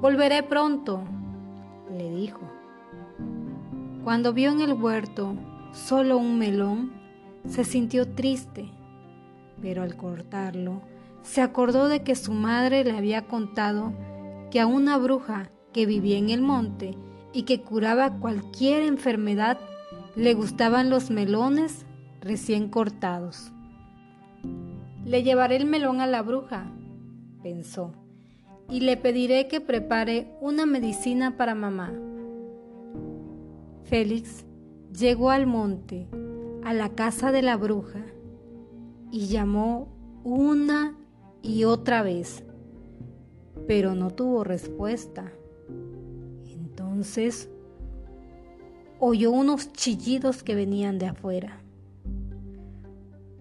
Volveré 0.00 0.44
pronto, 0.44 1.02
le 1.90 2.08
dijo. 2.14 2.48
Cuando 4.04 4.32
vio 4.32 4.52
en 4.52 4.60
el 4.60 4.74
huerto 4.74 5.34
solo 5.72 6.18
un 6.18 6.38
melón, 6.38 6.92
se 7.48 7.64
sintió 7.64 8.08
triste, 8.08 8.70
pero 9.60 9.82
al 9.82 9.96
cortarlo, 9.96 10.82
se 11.22 11.40
acordó 11.40 11.88
de 11.88 12.02
que 12.02 12.14
su 12.14 12.32
madre 12.32 12.84
le 12.84 12.96
había 12.96 13.26
contado 13.26 13.92
que 14.50 14.60
a 14.60 14.66
una 14.66 14.96
bruja 14.98 15.50
que 15.72 15.86
vivía 15.86 16.18
en 16.18 16.30
el 16.30 16.42
monte 16.42 16.96
y 17.32 17.42
que 17.42 17.60
curaba 17.60 18.18
cualquier 18.18 18.82
enfermedad, 18.82 19.58
le 20.16 20.34
gustaban 20.34 20.90
los 20.90 21.10
melones 21.10 21.86
recién 22.20 22.68
cortados. 22.68 23.52
Le 25.04 25.22
llevaré 25.22 25.56
el 25.56 25.66
melón 25.66 26.00
a 26.00 26.06
la 26.06 26.22
bruja, 26.22 26.70
pensó, 27.42 27.92
y 28.68 28.80
le 28.80 28.96
pediré 28.96 29.48
que 29.48 29.60
prepare 29.60 30.34
una 30.40 30.66
medicina 30.66 31.36
para 31.36 31.54
mamá. 31.54 31.92
Félix 33.84 34.44
llegó 34.96 35.30
al 35.30 35.46
monte, 35.46 36.08
a 36.64 36.72
la 36.74 36.90
casa 36.90 37.32
de 37.32 37.42
la 37.42 37.56
bruja, 37.56 38.04
y 39.10 39.26
llamó 39.26 39.88
una 40.24 40.96
y 41.42 41.64
otra 41.64 42.02
vez, 42.02 42.44
pero 43.66 43.94
no 43.94 44.10
tuvo 44.10 44.44
respuesta. 44.44 45.32
Entonces 46.46 47.48
oyó 48.98 49.30
unos 49.30 49.72
chillidos 49.72 50.42
que 50.42 50.54
venían 50.54 50.98
de 50.98 51.06
afuera. 51.06 51.60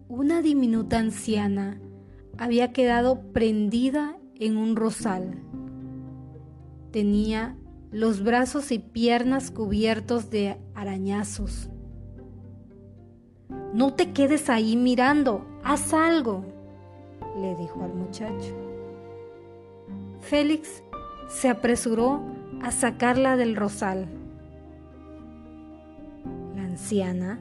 Una 0.07 0.41
diminuta 0.41 0.97
anciana 0.97 1.79
había 2.37 2.71
quedado 2.71 3.21
prendida 3.33 4.17
en 4.35 4.57
un 4.57 4.75
rosal. 4.75 5.43
Tenía 6.91 7.55
los 7.91 8.23
brazos 8.23 8.71
y 8.71 8.79
piernas 8.79 9.51
cubiertos 9.51 10.29
de 10.29 10.57
arañazos. 10.75 11.69
No 13.73 13.93
te 13.93 14.13
quedes 14.13 14.49
ahí 14.49 14.75
mirando, 14.75 15.45
haz 15.63 15.93
algo, 15.93 16.45
le 17.39 17.55
dijo 17.55 17.83
al 17.83 17.93
muchacho. 17.93 18.55
Félix 20.19 20.83
se 21.27 21.49
apresuró 21.49 22.21
a 22.61 22.71
sacarla 22.71 23.37
del 23.37 23.55
rosal. 23.55 24.07
La 26.55 26.63
anciana 26.63 27.39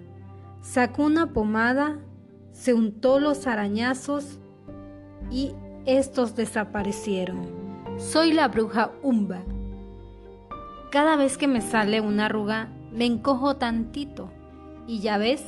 sacó 0.63 1.05
una 1.05 1.33
pomada, 1.33 1.99
se 2.53 2.73
untó 2.75 3.21
los 3.21 3.47
arañazos 3.47 4.39
y 5.31 5.53
estos 5.87 6.37
desaparecieron. 6.37 7.47
Soy 7.99 8.33
la 8.33 8.49
bruja 8.49 8.93
Umba. 9.03 9.43
Cada 10.91 11.17
vez 11.17 11.37
que 11.37 11.49
me 11.49 11.61
sale 11.61 12.01
una 12.01 12.27
arruga, 12.27 12.69
me 12.93 13.05
encojo 13.05 13.57
tantito 13.57 14.31
y 14.87 15.01
ya 15.01 15.19
ves, 15.19 15.43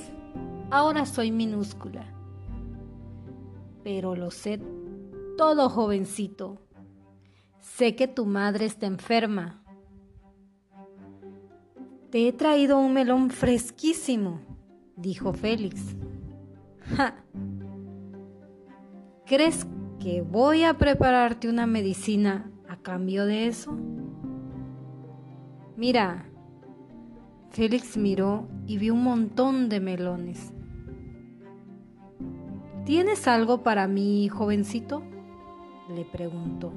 ahora 0.71 1.07
soy 1.07 1.31
minúscula. 1.31 2.05
Pero 3.83 4.17
lo 4.17 4.31
sé 4.31 4.61
todo 5.37 5.69
jovencito. 5.69 6.59
Sé 7.61 7.97
que 7.97 8.09
tu 8.09 8.27
madre 8.27 8.67
está 8.67 8.87
enferma 8.87 9.61
te 12.11 12.27
he 12.27 12.33
traído 12.33 12.79
un 12.79 12.93
melón 12.93 13.31
fresquísimo, 13.31 14.41
dijo 14.97 15.33
Félix. 15.33 15.95
¡Ja! 16.97 17.15
¿Crees 19.27 19.65
que 20.01 20.23
voy 20.23 20.65
a 20.65 20.75
prepararte 20.75 21.49
una 21.49 21.67
medicina 21.67 22.51
a 22.69 22.77
cambio 22.79 23.27
de 23.27 23.47
eso? 23.47 23.79
Mira, 25.81 26.27
Félix 27.49 27.97
miró 27.97 28.47
y 28.67 28.77
vio 28.77 28.93
un 28.93 29.03
montón 29.03 29.71
de 29.71 29.81
melones. 29.81 30.53
¿Tienes 32.85 33.27
algo 33.27 33.63
para 33.63 33.87
mí, 33.89 34.29
jovencito? 34.29 35.03
le 35.89 36.05
preguntó. 36.05 36.71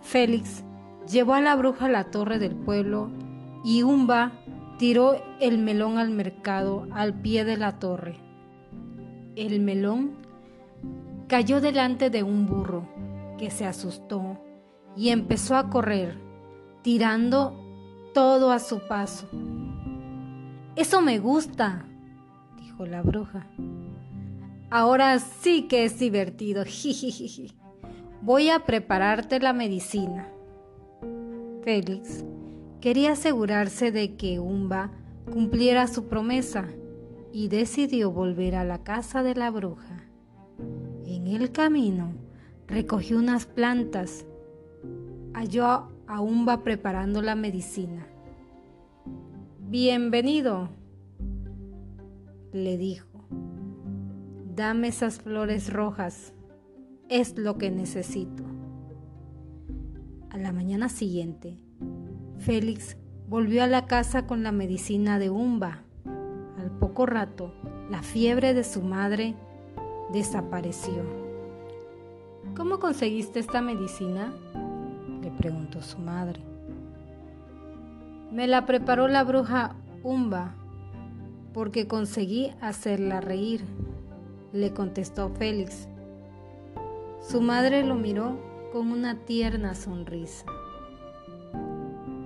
Félix 0.00 0.64
llevó 1.06 1.34
a 1.34 1.42
la 1.42 1.54
bruja 1.54 1.84
a 1.84 1.90
la 1.90 2.04
torre 2.04 2.38
del 2.38 2.56
pueblo 2.56 3.10
y 3.62 3.82
Umba 3.82 4.32
tiró 4.78 5.20
el 5.38 5.58
melón 5.58 5.98
al 5.98 6.12
mercado 6.12 6.88
al 6.92 7.12
pie 7.12 7.44
de 7.44 7.58
la 7.58 7.78
torre. 7.78 8.16
El 9.36 9.60
melón 9.60 10.12
cayó 11.28 11.60
delante 11.60 12.08
de 12.08 12.22
un 12.22 12.46
burro 12.46 12.88
que 13.36 13.50
se 13.50 13.66
asustó 13.66 14.38
y 14.96 15.10
empezó 15.10 15.56
a 15.56 15.68
correr, 15.68 16.23
tirando 16.84 17.58
todo 18.12 18.52
a 18.52 18.58
su 18.58 18.86
paso. 18.86 19.26
Eso 20.76 21.00
me 21.00 21.18
gusta, 21.18 21.86
dijo 22.60 22.84
la 22.84 23.00
bruja. 23.00 23.46
Ahora 24.70 25.18
sí 25.18 25.62
que 25.62 25.84
es 25.84 25.98
divertido. 25.98 26.64
Voy 28.22 28.50
a 28.50 28.60
prepararte 28.60 29.40
la 29.40 29.54
medicina. 29.54 30.28
Félix 31.62 32.22
quería 32.82 33.12
asegurarse 33.12 33.90
de 33.90 34.16
que 34.16 34.38
Umba 34.38 34.90
cumpliera 35.32 35.86
su 35.86 36.06
promesa 36.06 36.68
y 37.32 37.48
decidió 37.48 38.10
volver 38.10 38.56
a 38.56 38.64
la 38.64 38.84
casa 38.84 39.22
de 39.22 39.34
la 39.34 39.50
bruja. 39.50 40.04
En 41.06 41.28
el 41.28 41.50
camino 41.50 42.12
recogió 42.66 43.18
unas 43.18 43.46
plantas, 43.46 44.26
halló 45.32 45.93
a 46.06 46.20
Umba 46.20 46.62
preparando 46.62 47.22
la 47.22 47.34
medicina. 47.34 48.06
Bienvenido, 49.58 50.68
le 52.52 52.76
dijo. 52.76 53.06
Dame 54.54 54.88
esas 54.88 55.20
flores 55.20 55.72
rojas, 55.72 56.32
es 57.08 57.36
lo 57.38 57.58
que 57.58 57.70
necesito. 57.70 58.44
A 60.30 60.38
la 60.38 60.52
mañana 60.52 60.88
siguiente, 60.88 61.58
Félix 62.38 62.96
volvió 63.28 63.64
a 63.64 63.66
la 63.66 63.86
casa 63.86 64.26
con 64.26 64.42
la 64.42 64.52
medicina 64.52 65.18
de 65.18 65.30
Umba. 65.30 65.82
Al 66.58 66.70
poco 66.78 67.06
rato, 67.06 67.52
la 67.90 68.02
fiebre 68.02 68.54
de 68.54 68.64
su 68.64 68.82
madre 68.82 69.34
desapareció. 70.12 71.02
¿Cómo 72.56 72.78
conseguiste 72.78 73.40
esta 73.40 73.60
medicina? 73.62 74.32
Le 75.24 75.30
preguntó 75.30 75.82
su 75.82 75.98
madre. 75.98 76.40
Me 78.30 78.46
la 78.46 78.66
preparó 78.66 79.08
la 79.08 79.24
bruja 79.24 79.74
Umba 80.02 80.54
porque 81.54 81.88
conseguí 81.88 82.52
hacerla 82.60 83.20
reír 83.20 83.64
le 84.54 84.72
contestó 84.72 85.30
Félix. 85.30 85.88
Su 87.20 87.40
madre 87.40 87.84
lo 87.84 87.96
miró 87.96 88.38
con 88.72 88.92
una 88.92 89.16
tierna 89.16 89.74
sonrisa. 89.74 90.46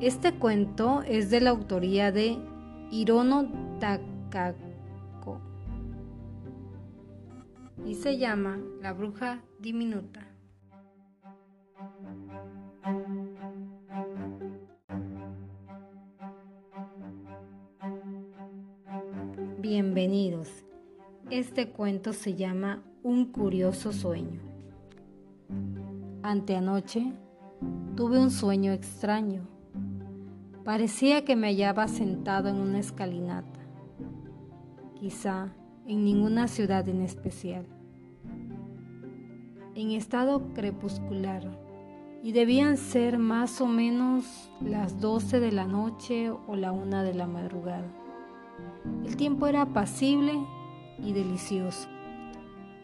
Este 0.01 0.35
cuento 0.35 1.03
es 1.07 1.31
de 1.31 1.41
la 1.41 1.51
autoría 1.51 2.13
de 2.13 2.37
Hirono 2.91 3.49
Takako 3.81 5.41
y 7.87 7.95
se 7.95 8.19
llama 8.19 8.59
La 8.83 8.93
bruja 8.93 9.41
diminuta. 9.59 10.28
Bienvenidos. 19.71 20.49
Este 21.29 21.69
cuento 21.69 22.15
se 22.15 22.35
llama 22.35 22.83
Un 23.03 23.27
curioso 23.27 23.93
sueño. 23.93 24.41
Anteanoche 26.23 27.13
tuve 27.95 28.19
un 28.19 28.31
sueño 28.31 28.73
extraño. 28.73 29.47
Parecía 30.65 31.27
que 31.27 31.37
me 31.37 31.49
hallaba 31.49 31.87
sentado 31.87 32.49
en 32.49 32.57
una 32.57 32.79
escalinata, 32.79 33.61
quizá 34.99 35.53
en 35.87 36.03
ninguna 36.03 36.49
ciudad 36.49 36.89
en 36.89 37.03
especial, 37.03 37.67
en 39.75 39.91
estado 39.91 40.55
crepuscular, 40.55 41.43
y 42.23 42.33
debían 42.33 42.79
ser 42.79 43.19
más 43.19 43.61
o 43.61 43.67
menos 43.67 44.51
las 44.63 44.99
doce 44.99 45.41
de 45.41 45.53
la 45.53 45.67
noche 45.67 46.31
o 46.31 46.57
la 46.57 46.73
una 46.73 47.03
de 47.03 47.13
la 47.13 47.27
madrugada. 47.27 48.08
El 49.09 49.17
tiempo 49.17 49.47
era 49.47 49.63
apacible 49.63 50.35
y 51.03 51.15
delicioso. 51.15 51.89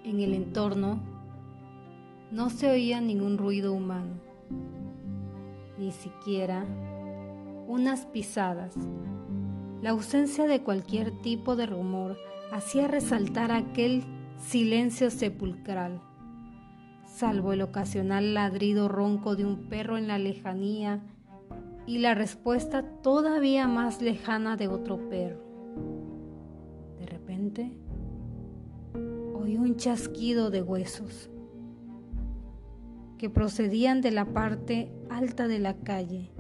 En 0.04 0.20
el 0.20 0.32
entorno 0.32 1.02
no 2.30 2.48
se 2.48 2.70
oía 2.70 3.02
ningún 3.02 3.36
ruido 3.36 3.74
humano, 3.74 4.14
ni 5.76 5.92
siquiera 5.92 6.64
unas 7.66 8.06
pisadas. 8.06 8.74
La 9.82 9.90
ausencia 9.90 10.46
de 10.46 10.62
cualquier 10.62 11.10
tipo 11.20 11.56
de 11.56 11.66
rumor 11.66 12.16
hacía 12.50 12.88
resaltar 12.88 13.52
aquel 13.52 14.02
silencio 14.38 15.10
sepulcral, 15.10 16.00
salvo 17.04 17.52
el 17.52 17.60
ocasional 17.60 18.32
ladrido 18.32 18.88
ronco 18.88 19.36
de 19.36 19.44
un 19.44 19.68
perro 19.68 19.98
en 19.98 20.08
la 20.08 20.16
lejanía 20.16 21.02
y 21.86 21.98
la 21.98 22.14
respuesta 22.14 22.82
todavía 23.02 23.68
más 23.68 24.00
lejana 24.00 24.56
de 24.56 24.68
otro 24.68 25.10
perro. 25.10 25.43
Oí 29.34 29.58
un 29.58 29.76
chasquido 29.76 30.50
de 30.50 30.62
huesos 30.62 31.28
que 33.18 33.28
procedían 33.28 34.00
de 34.00 34.10
la 34.12 34.24
parte 34.32 34.90
alta 35.10 35.46
de 35.46 35.58
la 35.58 35.74
calle 35.76 36.30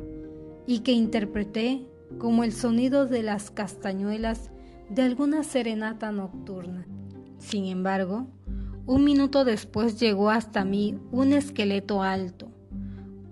y 0.66 0.80
que 0.80 0.92
interpreté 0.92 1.86
como 2.18 2.42
el 2.42 2.52
sonido 2.52 3.06
de 3.06 3.22
las 3.22 3.50
castañuelas 3.50 4.50
de 4.88 5.02
alguna 5.02 5.42
serenata 5.42 6.10
nocturna. 6.10 6.86
Sin 7.38 7.66
embargo, 7.66 8.26
un 8.86 9.04
minuto 9.04 9.44
después 9.44 10.00
llegó 10.00 10.30
hasta 10.30 10.64
mí 10.64 10.98
un 11.12 11.32
esqueleto 11.32 12.02
alto, 12.02 12.48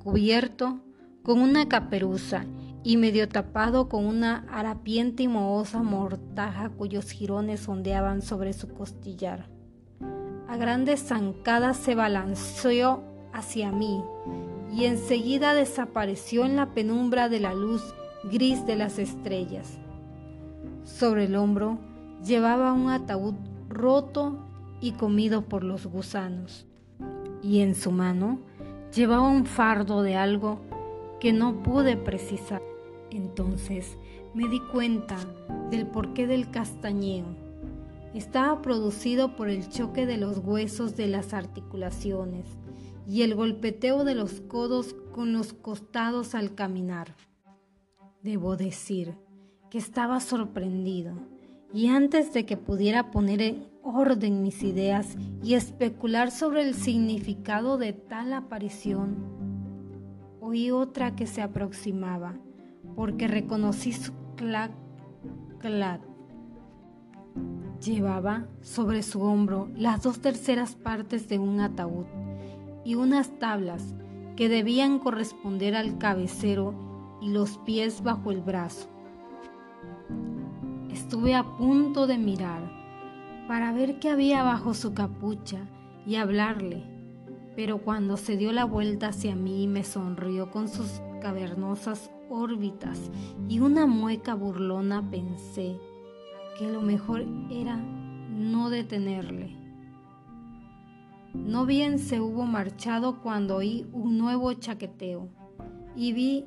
cubierto 0.03 0.81
con 1.23 1.41
una 1.41 1.69
caperuza 1.69 2.45
y 2.85 2.97
medio 2.97 3.29
tapado 3.29 3.89
con 3.89 4.05
una 4.05 4.47
harapiente 4.51 5.23
y 5.23 5.29
mohosa 5.29 5.83
mortaja 5.83 6.71
cuyos 6.71 7.11
jirones 7.11 7.69
ondeaban 7.69 8.23
sobre 8.23 8.53
su 8.53 8.69
costillar 8.69 9.49
a 10.53 10.59
grandes 10.59 11.03
zancadas 11.03 11.79
se 11.79 11.95
balanceó 11.95 13.03
hacia 13.33 13.73
mí 13.73 14.05
y 14.71 14.85
enseguida 14.85 15.55
desapareció 15.55 16.45
en 16.45 16.57
la 16.57 16.75
penumbra 16.75 17.31
de 17.31 17.41
la 17.41 17.55
luz 17.55 17.95
gris 18.31 18.67
de 18.67 18.77
las 18.77 18.99
estrellas. 18.99 19.79
Sobre 20.85 21.25
el 21.25 21.37
hombro 21.37 21.79
llevaba 22.23 22.75
un 22.75 22.91
ataúd 22.91 23.33
roto 23.71 24.47
y 24.83 24.93
comido 24.93 25.41
por 25.41 25.65
los 25.65 25.87
gusanos, 25.87 26.67
y 27.43 27.61
en 27.61 27.75
su 27.75 27.91
mano 27.91 28.39
llevaba 28.95 29.27
un 29.29 29.47
fardo 29.47 30.03
de 30.03 30.17
algo 30.17 30.61
que 31.19 31.33
no 31.33 31.63
pude 31.63 31.97
precisar. 31.97 32.61
Entonces 33.13 33.97
me 34.35 34.49
di 34.49 34.61
cuenta 34.73 35.17
del 35.71 35.87
porqué 35.87 36.27
del 36.27 36.51
castañeo 36.51 37.43
estaba 38.15 38.61
producido 38.61 39.37
por 39.37 39.49
el 39.49 39.69
choque 39.69 40.07
de 40.07 40.19
los 40.19 40.39
huesos 40.39 40.97
de 40.97 41.07
las 41.07 41.33
articulaciones 41.33 42.47
y 43.09 43.23
el 43.23 43.35
golpeteo 43.35 44.05
de 44.05 44.15
los 44.15 44.41
codos 44.43 44.95
con 45.13 45.33
los 45.33 45.55
costados 45.55 46.35
al 46.35 46.55
caminar. 46.55 47.17
Debo 48.23 48.57
decir 48.57 49.15
que 49.71 49.79
estaba 49.79 50.21
sorprendido 50.21 51.15
y 51.73 51.89
antes 51.89 52.35
de 52.35 52.45
que 52.45 52.59
pudiera 52.59 53.11
poner 53.11 53.41
en 53.41 53.67
orden 53.83 54.43
mis 54.43 54.63
ideas 54.63 55.17
y 55.43 55.55
especular 55.55 56.31
sobre 56.31 56.63
el 56.63 56.75
significado 56.75 57.79
de 57.79 57.95
tal 57.95 58.35
aparición, 58.35 59.17
oí 60.41 60.71
otra 60.71 61.17
que 61.17 61.27
se 61.27 61.41
aproximaba 61.41 62.35
porque 62.95 63.29
reconocí 63.29 63.93
su 63.93 64.13
clac 64.37 64.73
clac 65.59 66.01
Llevaba 67.85 68.47
sobre 68.61 69.03
su 69.03 69.23
hombro 69.23 69.69
las 69.75 70.03
dos 70.03 70.21
terceras 70.21 70.77
partes 70.77 71.29
de 71.29 71.39
un 71.39 71.59
ataúd 71.61 72.05
y 72.85 72.95
unas 72.95 73.39
tablas 73.41 73.95
que 74.37 74.49
debían 74.49 74.99
corresponder 74.99 75.75
al 75.75 75.99
cabecero 75.99 77.19
y 77.21 77.31
los 77.31 77.59
pies 77.59 78.03
bajo 78.03 78.31
el 78.31 78.41
brazo. 78.41 78.89
Estuve 80.91 81.35
a 81.35 81.45
punto 81.57 82.07
de 82.07 82.19
mirar 82.19 82.71
para 83.49 83.73
ver 83.73 83.99
qué 83.99 84.11
había 84.11 84.43
bajo 84.43 84.75
su 84.75 84.95
capucha 84.95 85.67
y 86.07 86.17
hablarle, 86.17 86.85
pero 87.57 87.79
cuando 87.79 88.17
se 88.17 88.37
dio 88.37 88.53
la 88.53 88.65
vuelta 88.65 89.09
hacia 89.09 89.35
mí 89.35 89.67
me 89.67 89.83
sonrió 89.83 90.51
con 90.51 90.69
sus 90.69 91.01
cavernosas 91.21 92.11
órbitas 92.33 93.11
y 93.49 93.61
una 93.61 93.87
mueca 93.87 94.35
burlona 94.35 95.09
pensé 95.11 95.77
que 96.59 96.71
lo 96.71 96.81
mejor 96.81 97.25
era 97.51 97.77
no 97.77 98.71
detenerle. 98.71 99.57
No 101.35 101.67
bien 101.67 101.99
se 101.99 102.21
hubo 102.21 102.45
marchado 102.45 103.21
cuando 103.21 103.57
oí 103.57 103.87
un 103.93 104.19
nuevo 104.19 104.53
chaqueteo 104.55 105.29
y 105.95 106.13
vi 106.13 106.47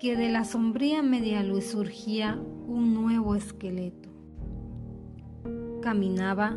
que 0.00 0.16
de 0.16 0.30
la 0.30 0.44
sombría 0.44 1.02
media 1.02 1.42
luz 1.42 1.64
surgía 1.66 2.40
un 2.66 2.94
nuevo 2.94 3.34
esqueleto. 3.34 4.10
Caminaba 5.82 6.56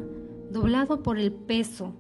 doblado 0.52 1.04
por 1.04 1.20
el 1.20 1.32
peso 1.32 1.94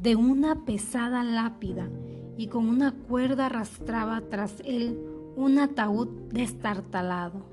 de 0.00 0.14
una 0.14 0.64
pesada 0.64 1.24
lápida 1.24 1.88
y 2.36 2.48
con 2.48 2.68
una 2.68 2.92
cuerda 2.92 3.46
arrastraba 3.46 4.20
tras 4.28 4.60
él 4.64 4.98
un 5.36 5.58
ataúd 5.58 6.08
destartalado. 6.32 7.44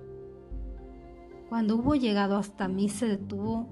Cuando 1.50 1.76
hubo 1.76 1.96
llegado 1.96 2.38
hasta 2.38 2.68
mí 2.68 2.90
se 2.90 3.08
detuvo 3.08 3.68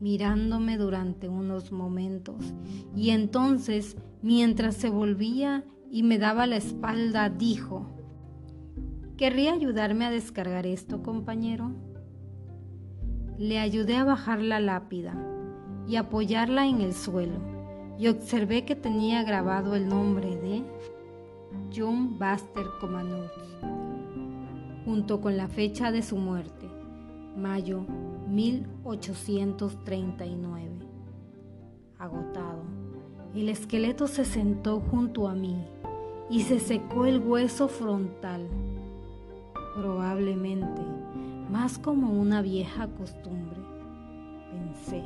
mirándome 0.00 0.78
durante 0.78 1.28
unos 1.28 1.72
momentos 1.72 2.54
y 2.96 3.10
entonces, 3.10 3.96
mientras 4.22 4.76
se 4.76 4.88
volvía 4.88 5.64
y 5.90 6.02
me 6.02 6.18
daba 6.18 6.46
la 6.46 6.56
espalda, 6.56 7.28
dijo, 7.28 7.90
¿Querría 9.16 9.52
ayudarme 9.52 10.06
a 10.06 10.10
descargar 10.10 10.66
esto, 10.66 11.02
compañero? 11.02 11.70
Le 13.38 13.58
ayudé 13.58 13.96
a 13.96 14.04
bajar 14.04 14.42
la 14.42 14.58
lápida 14.58 15.14
y 15.86 15.96
apoyarla 15.96 16.66
en 16.66 16.80
el 16.80 16.94
suelo 16.94 17.38
y 17.96 18.08
observé 18.08 18.64
que 18.64 18.74
tenía 18.74 19.22
grabado 19.22 19.76
el 19.76 19.88
nombre 19.88 20.36
de 20.36 20.64
John 21.74 22.18
Buster 22.18 22.66
Comanus 22.80 23.30
junto 24.84 25.20
con 25.20 25.36
la 25.36 25.48
fecha 25.48 25.90
de 25.90 26.02
su 26.02 26.16
muerte 26.16 26.68
mayo 27.36 27.84
1839. 28.28 30.70
Agotado, 31.98 32.62
el 33.34 33.48
esqueleto 33.48 34.06
se 34.06 34.24
sentó 34.24 34.78
junto 34.80 35.26
a 35.28 35.34
mí 35.34 35.56
y 36.30 36.42
se 36.42 36.60
secó 36.60 37.06
el 37.06 37.18
hueso 37.18 37.66
frontal, 37.68 38.46
probablemente 39.74 40.82
más 41.50 41.78
como 41.78 42.12
una 42.12 42.42
vieja 42.42 42.88
costumbre. 42.88 43.58
Pensé, 44.50 45.02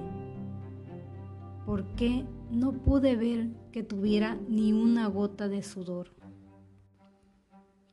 ¿por 1.65 1.85
qué 1.97 2.27
no 2.51 2.73
pude 2.73 3.17
ver 3.17 3.49
que 3.73 3.83
tuviera 3.83 4.37
ni 4.49 4.73
una 4.73 5.07
gota 5.07 5.49
de 5.49 5.63
sudor? 5.63 6.18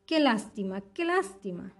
Qué 0.06 0.20
lástima, 0.20 0.82
qué 0.94 1.04
lástima, 1.04 1.74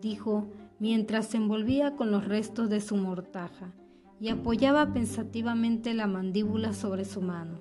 dijo 0.00 0.48
mientras 0.78 1.26
se 1.26 1.36
envolvía 1.36 1.94
con 1.94 2.10
los 2.10 2.26
restos 2.26 2.70
de 2.70 2.80
su 2.80 2.96
mortaja 2.96 3.74
y 4.18 4.30
apoyaba 4.30 4.94
pensativamente 4.94 5.92
la 5.92 6.06
mandíbula 6.06 6.72
sobre 6.72 7.04
su 7.04 7.20
mano. 7.20 7.60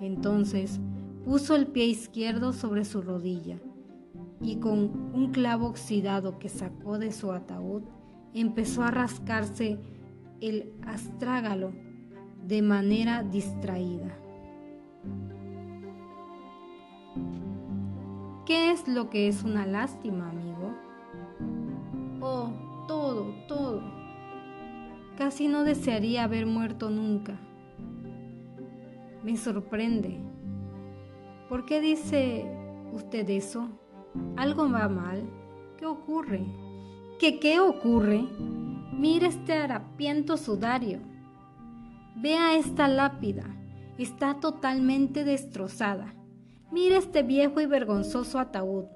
Entonces 0.00 0.80
puso 1.24 1.54
el 1.54 1.68
pie 1.68 1.84
izquierdo 1.84 2.52
sobre 2.52 2.84
su 2.84 3.00
rodilla 3.00 3.60
y 4.40 4.56
con 4.56 5.14
un 5.14 5.30
clavo 5.30 5.68
oxidado 5.68 6.40
que 6.40 6.48
sacó 6.48 6.98
de 6.98 7.12
su 7.12 7.30
ataúd 7.30 7.84
empezó 8.34 8.82
a 8.82 8.90
rascarse 8.90 9.78
el 10.40 10.72
astrágalo 10.84 11.72
de 12.44 12.60
manera 12.60 13.22
distraída. 13.22 14.18
¿Qué 18.44 18.72
es 18.72 18.88
lo 18.88 19.08
que 19.08 19.28
es 19.28 19.44
una 19.44 19.66
lástima, 19.66 20.28
amigo? 20.28 20.74
Oh, 22.20 22.50
todo, 22.88 23.32
todo. 23.46 23.82
Casi 25.16 25.46
no 25.46 25.62
desearía 25.62 26.24
haber 26.24 26.46
muerto 26.46 26.90
nunca. 26.90 27.38
Me 29.22 29.36
sorprende. 29.36 30.18
¿Por 31.48 31.66
qué 31.66 31.80
dice 31.80 32.44
usted 32.92 33.30
eso? 33.30 33.68
¿Algo 34.36 34.68
va 34.68 34.88
mal? 34.88 35.22
¿Qué 35.78 35.86
ocurre? 35.86 36.44
¿Qué 37.20 37.38
qué 37.38 37.60
ocurre? 37.60 38.24
Mire 38.92 39.28
este 39.28 39.52
harapiento 39.52 40.36
sudario. 40.36 40.98
Vea 42.16 42.56
esta 42.56 42.88
lápida. 42.88 43.44
Está 43.98 44.40
totalmente 44.40 45.22
destrozada. 45.22 46.12
Mire 46.72 46.96
este 46.96 47.22
viejo 47.22 47.60
y 47.60 47.66
vergonzoso 47.66 48.38
ataúd. 48.38 48.86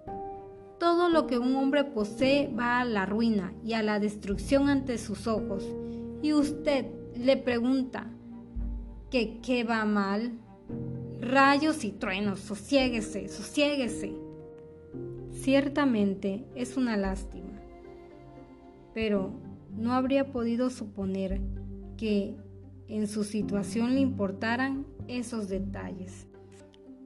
Todo 0.80 1.10
lo 1.10 1.26
que 1.26 1.38
un 1.38 1.54
hombre 1.56 1.84
posee 1.84 2.48
va 2.48 2.80
a 2.80 2.86
la 2.86 3.04
ruina 3.04 3.52
y 3.62 3.74
a 3.74 3.82
la 3.82 4.00
destrucción 4.00 4.70
ante 4.70 4.96
sus 4.96 5.26
ojos. 5.26 5.62
Y 6.22 6.32
usted 6.32 6.86
le 7.14 7.36
pregunta, 7.36 8.10
¿que 9.10 9.40
qué 9.42 9.62
va 9.62 9.84
mal? 9.84 10.38
Rayos 11.20 11.84
y 11.84 11.92
truenos, 11.92 12.40
sosiéguese, 12.40 13.28
sosiéguese. 13.28 14.14
Ciertamente 15.32 16.46
es 16.54 16.78
una 16.78 16.96
lástima, 16.96 17.60
pero 18.94 19.32
no 19.76 19.92
habría 19.92 20.32
podido 20.32 20.70
suponer 20.70 21.42
que 21.98 22.36
en 22.88 23.06
su 23.06 23.22
situación 23.22 23.94
le 23.94 24.00
importaran 24.00 24.86
esos 25.08 25.48
detalles. 25.50 26.26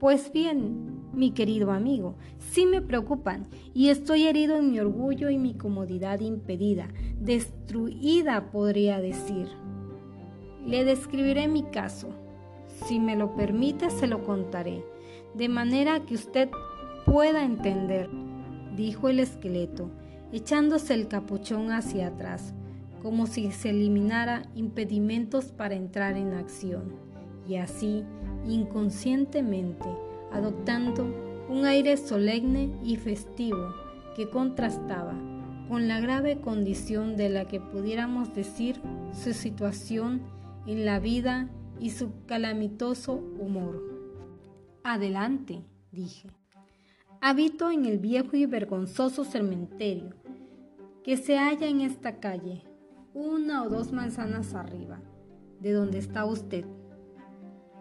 Pues 0.01 0.33
bien, 0.33 1.11
mi 1.13 1.33
querido 1.33 1.73
amigo, 1.73 2.15
sí 2.39 2.65
me 2.65 2.81
preocupan 2.81 3.49
y 3.75 3.91
estoy 3.91 4.27
herido 4.27 4.57
en 4.57 4.71
mi 4.71 4.81
orgullo 4.81 5.29
y 5.29 5.37
mi 5.37 5.53
comodidad 5.53 6.21
impedida, 6.21 6.89
destruida 7.21 8.51
podría 8.51 8.99
decir. 8.99 9.47
Le 10.65 10.87
describiré 10.87 11.49
mi 11.49 11.65
caso. 11.65 12.09
Si 12.87 12.99
me 12.99 13.15
lo 13.15 13.37
permite, 13.37 13.91
se 13.91 14.07
lo 14.07 14.25
contaré, 14.25 14.83
de 15.35 15.51
manera 15.51 16.01
que 16.07 16.15
usted 16.15 16.49
pueda 17.05 17.45
entender, 17.45 18.09
dijo 18.75 19.11
el 19.11 19.21
esqueleto, 19.21 19.91
echándose 20.33 20.95
el 20.95 21.09
capuchón 21.09 21.73
hacia 21.73 22.07
atrás, 22.07 22.55
como 23.03 23.27
si 23.27 23.53
se 23.53 23.69
eliminara 23.69 24.49
impedimentos 24.55 25.53
para 25.53 25.75
entrar 25.75 26.17
en 26.17 26.33
acción, 26.33 26.95
y 27.47 27.57
así 27.57 28.03
inconscientemente, 28.47 29.89
adoptando 30.33 31.05
un 31.49 31.65
aire 31.65 31.97
solemne 31.97 32.71
y 32.85 32.97
festivo 32.97 33.75
que 34.15 34.29
contrastaba 34.29 35.15
con 35.69 35.87
la 35.89 36.01
grave 36.01 36.41
condición 36.41 37.17
de 37.17 37.29
la 37.29 37.47
que 37.47 37.61
pudiéramos 37.61 38.35
decir 38.35 38.81
su 39.13 39.33
situación 39.33 40.21
en 40.67 40.85
la 40.85 40.99
vida 40.99 41.49
y 41.79 41.91
su 41.91 42.11
calamitoso 42.27 43.15
humor. 43.15 43.83
Adelante, 44.83 45.65
dije. 45.93 46.29
Habito 47.21 47.71
en 47.71 47.85
el 47.85 47.99
viejo 47.99 48.37
y 48.37 48.47
vergonzoso 48.47 49.25
cementerio 49.25 50.15
que 51.05 51.17
se 51.17 51.37
halla 51.39 51.67
en 51.67 51.81
esta 51.81 52.21
calle, 52.21 52.63
una 53.15 53.63
o 53.63 53.69
dos 53.69 53.93
manzanas 53.93 54.55
arriba, 54.55 55.01
de 55.61 55.73
donde 55.73 55.99
está 55.99 56.25
usted. 56.25 56.65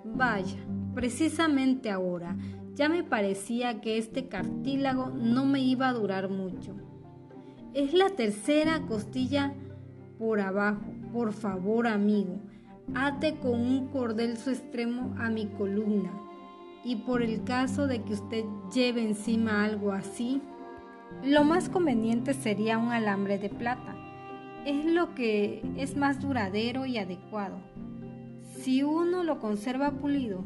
Vaya, 0.03 0.57
precisamente 0.93 1.89
ahora 1.89 2.35
ya 2.79 2.87
me 2.87 3.03
parecía 3.03 3.81
que 3.81 3.97
este 3.97 4.29
cartílago 4.29 5.09
no 5.09 5.45
me 5.45 5.59
iba 5.59 5.89
a 5.89 5.93
durar 5.93 6.29
mucho. 6.29 6.75
Es 7.73 7.93
la 7.93 8.09
tercera 8.11 8.81
costilla 8.87 9.53
por 10.17 10.39
abajo. 10.39 10.85
Por 11.11 11.33
favor, 11.33 11.87
amigo, 11.87 12.39
ate 12.95 13.35
con 13.35 13.59
un 13.59 13.87
cordel 13.87 14.37
su 14.37 14.51
extremo 14.51 15.13
a 15.19 15.29
mi 15.29 15.47
columna. 15.47 16.13
Y 16.85 16.97
por 16.97 17.21
el 17.21 17.43
caso 17.43 17.85
de 17.85 18.01
que 18.03 18.13
usted 18.13 18.45
lleve 18.73 19.03
encima 19.03 19.65
algo 19.65 19.91
así, 19.91 20.41
lo 21.21 21.43
más 21.43 21.67
conveniente 21.67 22.33
sería 22.33 22.77
un 22.77 22.93
alambre 22.93 23.37
de 23.39 23.49
plata. 23.49 23.93
Es 24.65 24.85
lo 24.85 25.13
que 25.15 25.61
es 25.75 25.97
más 25.97 26.21
duradero 26.21 26.85
y 26.85 26.97
adecuado 26.97 27.57
si 28.59 28.83
uno 28.83 29.23
lo 29.23 29.39
conserva 29.39 29.91
pulido, 29.91 30.43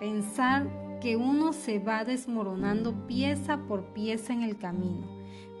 pensar 0.00 0.98
que 1.00 1.16
uno 1.16 1.52
se 1.52 1.78
va 1.78 2.04
desmoronando 2.04 3.06
pieza 3.06 3.58
por 3.68 3.92
pieza 3.92 4.32
en 4.32 4.42
el 4.42 4.56
camino, 4.56 5.06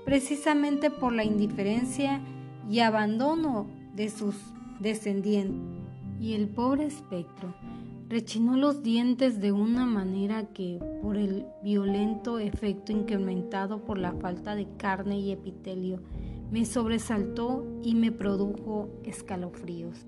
precisamente 0.04 0.90
por 0.90 1.12
la 1.12 1.24
indiferencia 1.24 2.20
y 2.68 2.80
abandono 2.80 3.68
de 3.94 4.08
sus 4.08 4.34
descendientes. 4.80 5.84
Y 6.18 6.34
el 6.34 6.48
pobre 6.48 6.86
espectro 6.86 7.54
rechinó 8.08 8.56
los 8.56 8.82
dientes 8.82 9.40
de 9.40 9.52
una 9.52 9.86
manera 9.86 10.46
que, 10.46 10.80
por 11.02 11.16
el 11.16 11.46
violento 11.62 12.38
efecto 12.38 12.90
incrementado 12.90 13.84
por 13.84 13.98
la 13.98 14.12
falta 14.12 14.56
de 14.56 14.66
carne 14.78 15.20
y 15.20 15.30
epitelio, 15.30 16.00
me 16.50 16.64
sobresaltó 16.64 17.64
y 17.82 17.94
me 17.94 18.10
produjo 18.10 18.88
escalofríos. 19.04 20.06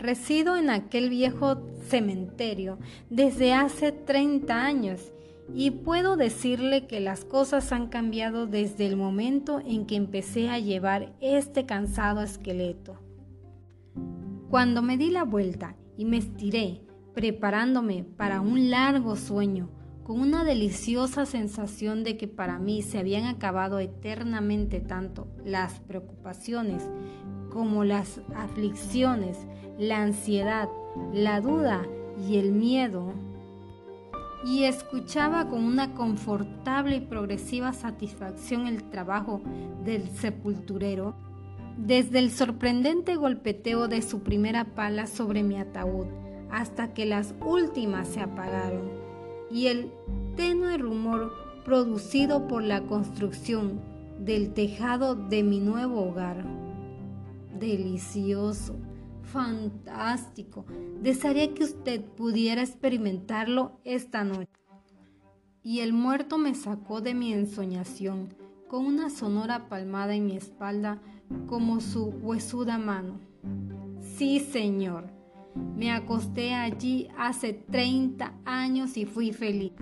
Resido 0.00 0.56
en 0.56 0.70
aquel 0.70 1.10
viejo 1.10 1.60
cementerio 1.88 2.78
desde 3.10 3.52
hace 3.52 3.92
30 3.92 4.64
años 4.64 5.12
y 5.54 5.72
puedo 5.72 6.16
decirle 6.16 6.86
que 6.86 7.00
las 7.00 7.26
cosas 7.26 7.70
han 7.70 7.88
cambiado 7.88 8.46
desde 8.46 8.86
el 8.86 8.96
momento 8.96 9.60
en 9.60 9.84
que 9.84 9.96
empecé 9.96 10.48
a 10.48 10.58
llevar 10.58 11.12
este 11.20 11.66
cansado 11.66 12.22
esqueleto. 12.22 12.98
Cuando 14.48 14.80
me 14.80 14.96
di 14.96 15.10
la 15.10 15.24
vuelta 15.24 15.76
y 15.98 16.06
me 16.06 16.16
estiré, 16.16 16.80
preparándome 17.12 18.04
para 18.04 18.40
un 18.40 18.70
largo 18.70 19.16
sueño, 19.16 19.68
con 20.02 20.18
una 20.20 20.44
deliciosa 20.44 21.26
sensación 21.26 22.04
de 22.04 22.16
que 22.16 22.26
para 22.26 22.58
mí 22.58 22.80
se 22.80 22.98
habían 22.98 23.26
acabado 23.26 23.80
eternamente 23.80 24.80
tanto 24.80 25.28
las 25.44 25.78
preocupaciones 25.80 26.88
como 27.50 27.84
las 27.84 28.20
aflicciones, 28.34 29.36
la 29.80 30.02
ansiedad, 30.02 30.68
la 31.10 31.40
duda 31.40 31.86
y 32.28 32.36
el 32.36 32.52
miedo, 32.52 33.14
y 34.44 34.64
escuchaba 34.64 35.48
con 35.48 35.64
una 35.64 35.94
confortable 35.94 36.96
y 36.96 37.00
progresiva 37.00 37.72
satisfacción 37.72 38.66
el 38.66 38.84
trabajo 38.90 39.40
del 39.82 40.10
sepulturero, 40.10 41.14
desde 41.78 42.18
el 42.18 42.30
sorprendente 42.30 43.16
golpeteo 43.16 43.88
de 43.88 44.02
su 44.02 44.20
primera 44.20 44.66
pala 44.66 45.06
sobre 45.06 45.42
mi 45.42 45.56
ataúd 45.56 46.06
hasta 46.50 46.92
que 46.92 47.06
las 47.06 47.34
últimas 47.40 48.08
se 48.08 48.20
apagaron, 48.20 48.90
y 49.50 49.68
el 49.68 49.90
tenue 50.36 50.76
rumor 50.76 51.32
producido 51.64 52.48
por 52.48 52.62
la 52.62 52.82
construcción 52.82 53.80
del 54.18 54.52
tejado 54.52 55.14
de 55.14 55.42
mi 55.42 55.58
nuevo 55.58 56.02
hogar. 56.02 56.44
Delicioso 57.58 58.76
fantástico. 59.32 60.64
Desearía 61.00 61.54
que 61.54 61.64
usted 61.64 62.02
pudiera 62.02 62.62
experimentarlo 62.62 63.80
esta 63.84 64.24
noche. 64.24 64.50
Y 65.62 65.80
el 65.80 65.92
muerto 65.92 66.38
me 66.38 66.54
sacó 66.54 67.00
de 67.00 67.14
mi 67.14 67.32
ensoñación 67.32 68.34
con 68.68 68.86
una 68.86 69.10
sonora 69.10 69.68
palmada 69.68 70.14
en 70.14 70.26
mi 70.26 70.36
espalda 70.36 71.00
como 71.46 71.80
su 71.80 72.06
huesuda 72.06 72.78
mano. 72.78 73.20
Sí, 74.00 74.40
señor. 74.40 75.08
Me 75.76 75.90
acosté 75.90 76.54
allí 76.54 77.08
hace 77.18 77.52
30 77.52 78.32
años 78.44 78.96
y 78.96 79.04
fui 79.04 79.32
feliz. 79.32 79.72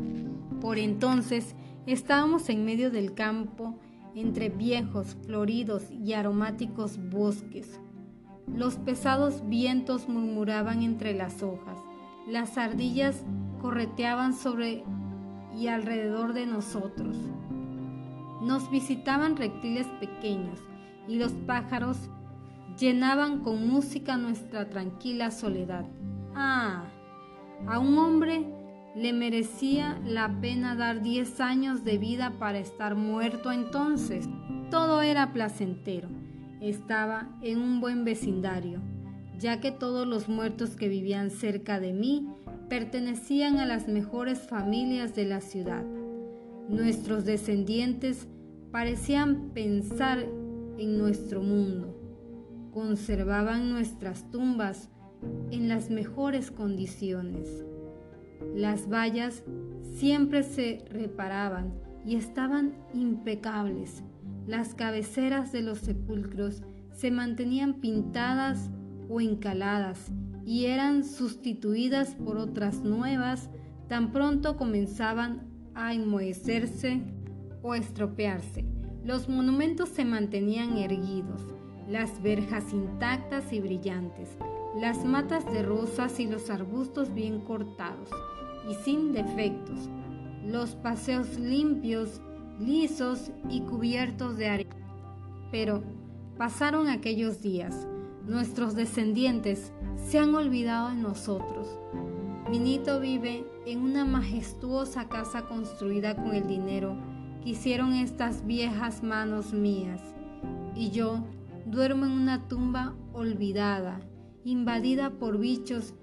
Por 0.61 0.78
entonces 0.78 1.54
estábamos 1.87 2.48
en 2.48 2.64
medio 2.64 2.90
del 2.90 3.14
campo, 3.14 3.78
entre 4.14 4.48
viejos, 4.48 5.16
floridos 5.26 5.84
y 5.90 6.14
aromáticos 6.14 6.98
bosques. 7.11 7.78
Los 8.54 8.76
pesados 8.76 9.48
vientos 9.48 10.08
murmuraban 10.08 10.82
entre 10.82 11.14
las 11.14 11.42
hojas. 11.42 11.78
Las 12.26 12.58
ardillas 12.58 13.24
correteaban 13.61 14.34
sobre 14.34 14.84
y 15.56 15.68
alrededor 15.68 16.32
de 16.32 16.46
nosotros. 16.46 17.16
Nos 18.42 18.70
visitaban 18.70 19.37
reptiles 19.37 19.87
pequeños 20.00 20.61
y 21.08 21.16
los 21.16 21.32
pájaros 21.32 21.96
llenaban 22.78 23.40
con 23.40 23.68
música 23.68 24.16
nuestra 24.16 24.68
tranquila 24.68 25.30
soledad. 25.30 25.87
Ah, 26.34 26.84
a 27.66 27.78
un 27.78 27.98
hombre 27.98 28.46
le 28.94 29.12
merecía 29.12 30.00
la 30.04 30.40
pena 30.40 30.74
dar 30.74 31.02
diez 31.02 31.40
años 31.40 31.84
de 31.84 31.98
vida 31.98 32.34
para 32.38 32.58
estar 32.58 32.94
muerto 32.94 33.52
entonces. 33.52 34.28
Todo 34.70 35.02
era 35.02 35.32
placentero 35.32 36.08
estaba 36.61 37.29
en 37.42 37.59
un 37.59 37.81
buen 37.81 38.05
vecindario, 38.05 38.81
ya 39.38 39.61
que 39.61 39.71
todos 39.71 40.07
los 40.07 40.29
muertos 40.29 40.77
que 40.77 40.88
vivían 40.88 41.31
cerca 41.31 41.81
de 41.81 41.92
mí 41.92 42.29
pertenecían 42.68 43.59
a 43.59 43.66
las 43.66 43.88
mejores 43.88 44.40
familias 44.40 45.14
de 45.14 45.25
la 45.25 45.40
ciudad. 45.40 45.85
Nuestros 46.68 47.25
descendientes 47.25 48.27
parecían 48.71 49.51
pensar 49.55 50.18
en 50.79 50.99
nuestro 50.99 51.42
mundo, 51.42 51.97
conservaban 52.73 53.71
nuestras 53.71 54.31
tumbas 54.31 54.90
en 55.51 55.68
las 55.68 55.90
mejores 55.90 56.51
condiciones. 56.51 57.64
Las 58.55 58.88
vallas 58.88 59.42
siempre 59.97 60.42
se 60.42 60.85
reparaban 60.90 61.73
y 62.05 62.16
estaban 62.16 62.75
impecables 62.94 64.03
las 64.48 64.74
cabeceras 64.74 65.52
de 65.52 65.61
los 65.61 65.78
sepulcros 65.78 66.62
se 66.90 67.11
mantenían 67.11 67.74
pintadas 67.74 68.70
o 69.11 69.20
encaladas 69.20 70.11
y 70.46 70.64
eran 70.64 71.04
sustituidas 71.04 72.14
por 72.14 72.38
otras 72.38 72.82
nuevas 72.82 73.50
tan 73.88 74.11
pronto 74.11 74.56
comenzaban 74.56 75.46
a 75.74 75.92
enmohecerse 75.92 77.02
o 77.61 77.74
estropearse. 77.74 78.64
Los 79.04 79.28
monumentos 79.28 79.90
se 79.90 80.06
mantenían 80.06 80.78
erguidos, 80.78 81.42
las 81.87 82.22
verjas 82.22 82.72
intactas 82.72 83.52
y 83.52 83.61
brillantes, 83.61 84.30
las 84.80 85.04
matas 85.04 85.44
de 85.52 85.62
rosas 85.62 86.18
y 86.20 86.26
los 86.26 86.48
arbustos 86.48 87.12
bien 87.12 87.40
cortados 87.40 88.08
y 88.66 88.74
sin 88.82 89.12
defectos, 89.12 89.90
los 90.46 90.74
paseos 90.74 91.38
limpios 91.38 92.22
lisos 92.59 93.31
y 93.49 93.61
cubiertos 93.62 94.37
de 94.37 94.49
arena. 94.49 94.77
Pero 95.51 95.83
pasaron 96.37 96.88
aquellos 96.88 97.40
días, 97.40 97.87
nuestros 98.27 98.75
descendientes 98.75 99.73
se 99.97 100.18
han 100.18 100.35
olvidado 100.35 100.90
de 100.90 100.97
nosotros. 100.97 101.68
Minito 102.51 103.01
vive 103.01 103.44
en 103.66 103.81
una 103.81 104.05
majestuosa 104.05 105.09
casa 105.09 105.42
construida 105.42 106.16
con 106.16 106.35
el 106.35 106.47
dinero 106.47 106.97
que 107.42 107.51
hicieron 107.51 107.92
estas 107.92 108.47
viejas 108.47 109.03
manos 109.03 109.53
mías, 109.53 110.01
y 110.75 110.90
yo 110.90 111.25
duermo 111.66 112.07
en 112.07 112.12
una 112.12 112.49
tumba 112.49 112.94
olvidada, 113.12 114.01
invadida 114.44 115.11
por 115.11 115.38
bichos 115.38 115.94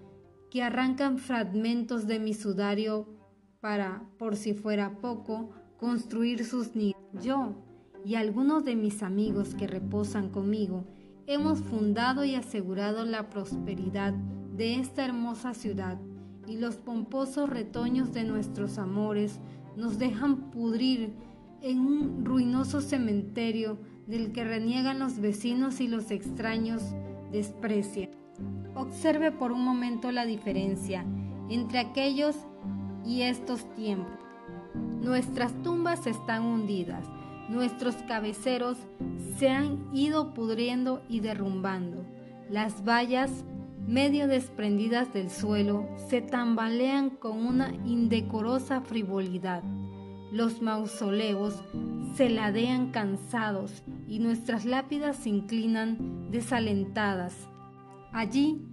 que 0.51 0.61
arrancan 0.61 1.17
fragmentos 1.17 2.07
de 2.07 2.19
mi 2.19 2.33
sudario 2.33 3.07
para, 3.59 4.03
por 4.19 4.35
si 4.35 4.53
fuera 4.53 4.99
poco, 4.99 5.49
construir 5.79 6.45
sus 6.45 6.75
nidos. 6.75 7.01
Yo 7.21 7.53
y 8.03 8.15
algunos 8.15 8.63
de 8.65 8.75
mis 8.75 9.03
amigos 9.03 9.55
que 9.55 9.67
reposan 9.67 10.29
conmigo 10.29 10.85
hemos 11.27 11.59
fundado 11.59 12.23
y 12.23 12.35
asegurado 12.35 13.03
la 13.05 13.29
prosperidad 13.29 14.13
de 14.13 14.75
esta 14.75 15.03
hermosa 15.05 15.53
ciudad 15.53 15.99
y 16.47 16.57
los 16.57 16.75
pomposos 16.75 17.49
retoños 17.49 18.13
de 18.13 18.23
nuestros 18.23 18.77
amores 18.77 19.39
nos 19.75 19.97
dejan 19.97 20.51
pudrir 20.51 21.13
en 21.61 21.79
un 21.79 22.23
ruinoso 22.23 22.79
cementerio 22.79 23.79
del 24.05 24.31
que 24.31 24.43
reniegan 24.43 24.99
los 24.99 25.19
vecinos 25.19 25.81
y 25.81 25.87
los 25.87 26.11
extraños 26.11 26.83
desprecian. 27.31 28.11
Observe 28.75 29.31
por 29.31 29.51
un 29.51 29.63
momento 29.63 30.11
la 30.11 30.25
diferencia 30.25 31.05
entre 31.49 31.79
aquellos 31.79 32.35
y 33.03 33.21
estos 33.21 33.73
tiempos. 33.73 34.24
Nuestras 35.01 35.53
tumbas 35.63 36.07
están 36.07 36.43
hundidas, 36.43 37.05
nuestros 37.49 37.95
cabeceros 38.07 38.77
se 39.37 39.49
han 39.49 39.89
ido 39.93 40.33
pudriendo 40.33 41.03
y 41.07 41.19
derrumbando. 41.19 42.05
Las 42.49 42.83
vallas, 42.83 43.45
medio 43.87 44.27
desprendidas 44.27 45.13
del 45.13 45.29
suelo, 45.29 45.87
se 46.09 46.21
tambalean 46.21 47.09
con 47.09 47.45
una 47.45 47.73
indecorosa 47.85 48.81
frivolidad. 48.81 49.63
Los 50.31 50.61
mausoleos 50.61 51.63
se 52.15 52.29
ladean 52.29 52.91
cansados 52.91 53.83
y 54.07 54.19
nuestras 54.19 54.65
lápidas 54.65 55.17
se 55.17 55.29
inclinan 55.29 56.31
desalentadas. 56.31 57.47
Allí 58.11 58.65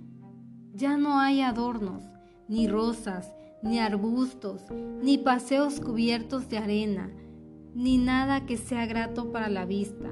ya 0.73 0.97
no 0.97 1.19
hay 1.19 1.43
adornos, 1.43 2.03
ni 2.49 2.69
rosas, 2.69 3.35
ni 3.63 3.79
arbustos, 3.79 4.63
ni 5.03 5.19
paseos 5.19 5.81
cubiertos 5.81 6.49
de 6.49 6.59
arena, 6.59 7.11
ni 7.75 7.99
nada 7.99 8.45
que 8.45 8.57
sea 8.57 8.87
grato 8.87 9.33
para 9.33 9.49
la 9.49 9.65
vista, 9.65 10.11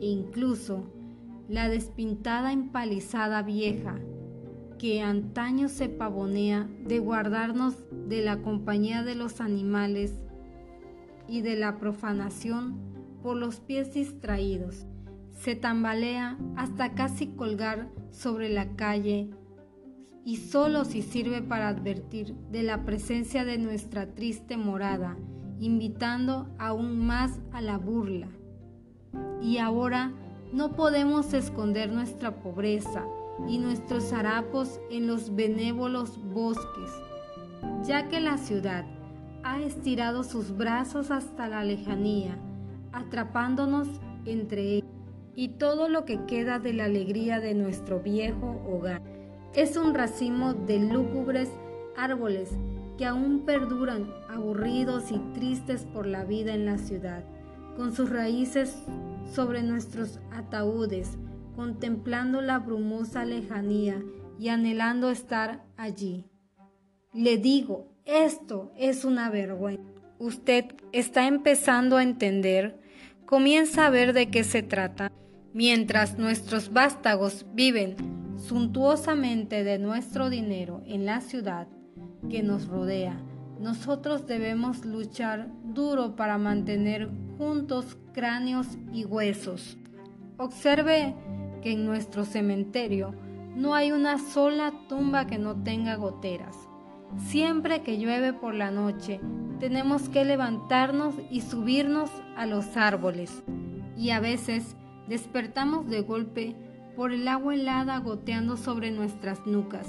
e 0.00 0.06
incluso 0.06 0.84
la 1.48 1.68
despintada 1.68 2.52
empalizada 2.52 3.42
vieja, 3.42 3.98
que 4.78 5.02
antaño 5.02 5.68
se 5.68 5.88
pavonea 5.88 6.68
de 6.86 6.98
guardarnos 6.98 7.76
de 8.08 8.22
la 8.22 8.42
compañía 8.42 9.02
de 9.02 9.14
los 9.14 9.40
animales 9.40 10.14
y 11.28 11.42
de 11.42 11.56
la 11.56 11.78
profanación 11.78 12.76
por 13.22 13.36
los 13.36 13.60
pies 13.60 13.94
distraídos, 13.94 14.86
se 15.32 15.54
tambalea 15.54 16.38
hasta 16.56 16.94
casi 16.94 17.28
colgar 17.28 17.88
sobre 18.10 18.48
la 18.48 18.76
calle 18.76 19.30
y 20.24 20.36
solo 20.36 20.84
si 20.84 21.02
sirve 21.02 21.42
para 21.42 21.68
advertir 21.68 22.34
de 22.50 22.62
la 22.62 22.84
presencia 22.84 23.44
de 23.44 23.58
nuestra 23.58 24.14
triste 24.14 24.56
morada, 24.56 25.16
invitando 25.58 26.48
aún 26.58 27.04
más 27.04 27.40
a 27.52 27.60
la 27.60 27.78
burla. 27.78 28.28
Y 29.40 29.58
ahora 29.58 30.12
no 30.52 30.72
podemos 30.72 31.34
esconder 31.34 31.90
nuestra 31.92 32.42
pobreza 32.42 33.04
y 33.48 33.58
nuestros 33.58 34.12
harapos 34.12 34.80
en 34.90 35.06
los 35.06 35.34
benévolos 35.34 36.22
bosques, 36.32 36.90
ya 37.84 38.08
que 38.08 38.20
la 38.20 38.38
ciudad 38.38 38.84
ha 39.42 39.60
estirado 39.60 40.22
sus 40.22 40.56
brazos 40.56 41.10
hasta 41.10 41.48
la 41.48 41.64
lejanía, 41.64 42.38
atrapándonos 42.92 43.88
entre 44.24 44.76
ellos. 44.76 44.88
y 45.34 45.48
todo 45.48 45.88
lo 45.88 46.04
que 46.04 46.26
queda 46.26 46.58
de 46.58 46.74
la 46.74 46.84
alegría 46.84 47.40
de 47.40 47.54
nuestro 47.54 48.00
viejo 48.00 48.60
hogar. 48.68 49.11
Es 49.54 49.76
un 49.76 49.94
racimo 49.94 50.54
de 50.54 50.78
lúgubres 50.78 51.50
árboles 51.94 52.48
que 52.96 53.04
aún 53.04 53.44
perduran 53.44 54.10
aburridos 54.30 55.12
y 55.12 55.18
tristes 55.34 55.82
por 55.92 56.06
la 56.06 56.24
vida 56.24 56.54
en 56.54 56.64
la 56.64 56.78
ciudad, 56.78 57.22
con 57.76 57.94
sus 57.94 58.08
raíces 58.08 58.74
sobre 59.30 59.62
nuestros 59.62 60.20
ataúdes, 60.30 61.18
contemplando 61.54 62.40
la 62.40 62.60
brumosa 62.60 63.26
lejanía 63.26 64.02
y 64.38 64.48
anhelando 64.48 65.10
estar 65.10 65.62
allí. 65.76 66.24
Le 67.12 67.36
digo, 67.36 67.92
esto 68.06 68.72
es 68.78 69.04
una 69.04 69.28
vergüenza. 69.28 69.82
Usted 70.18 70.64
está 70.92 71.26
empezando 71.26 71.98
a 71.98 72.02
entender, 72.02 72.80
comienza 73.26 73.86
a 73.86 73.90
ver 73.90 74.14
de 74.14 74.30
qué 74.30 74.44
se 74.44 74.62
trata. 74.62 75.12
Mientras 75.52 76.16
nuestros 76.16 76.72
vástagos 76.72 77.44
viven 77.52 77.96
suntuosamente 78.42 79.62
de 79.62 79.78
nuestro 79.78 80.28
dinero 80.28 80.82
en 80.86 81.06
la 81.06 81.20
ciudad 81.20 81.68
que 82.28 82.42
nos 82.42 82.66
rodea, 82.66 83.20
nosotros 83.60 84.26
debemos 84.26 84.84
luchar 84.84 85.48
duro 85.62 86.16
para 86.16 86.38
mantener 86.38 87.08
juntos 87.38 87.96
cráneos 88.12 88.66
y 88.92 89.04
huesos. 89.04 89.78
Observe 90.38 91.14
que 91.62 91.72
en 91.72 91.86
nuestro 91.86 92.24
cementerio 92.24 93.14
no 93.54 93.74
hay 93.74 93.92
una 93.92 94.18
sola 94.18 94.72
tumba 94.88 95.26
que 95.26 95.38
no 95.38 95.62
tenga 95.62 95.94
goteras. 95.94 96.56
Siempre 97.18 97.82
que 97.82 97.98
llueve 97.98 98.32
por 98.32 98.54
la 98.54 98.70
noche, 98.70 99.20
tenemos 99.60 100.08
que 100.08 100.24
levantarnos 100.24 101.14
y 101.30 101.42
subirnos 101.42 102.10
a 102.36 102.46
los 102.46 102.76
árboles. 102.76 103.44
Y 103.96 104.10
a 104.10 104.18
veces 104.18 104.74
despertamos 105.06 105.88
de 105.88 106.00
golpe 106.00 106.56
por 106.96 107.12
el 107.12 107.28
agua 107.28 107.54
helada 107.54 107.98
goteando 107.98 108.56
sobre 108.56 108.90
nuestras 108.90 109.46
nucas. 109.46 109.86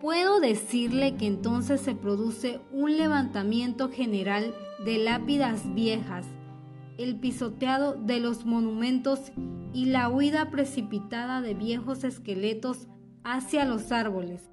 Puedo 0.00 0.40
decirle 0.40 1.14
que 1.14 1.26
entonces 1.26 1.80
se 1.80 1.94
produce 1.94 2.60
un 2.72 2.96
levantamiento 2.96 3.88
general 3.88 4.52
de 4.84 4.98
lápidas 4.98 5.72
viejas, 5.74 6.26
el 6.98 7.20
pisoteado 7.20 7.94
de 7.94 8.18
los 8.18 8.44
monumentos 8.44 9.32
y 9.72 9.86
la 9.86 10.08
huida 10.08 10.50
precipitada 10.50 11.40
de 11.40 11.54
viejos 11.54 12.04
esqueletos 12.04 12.88
hacia 13.22 13.64
los 13.64 13.92
árboles. 13.92 14.50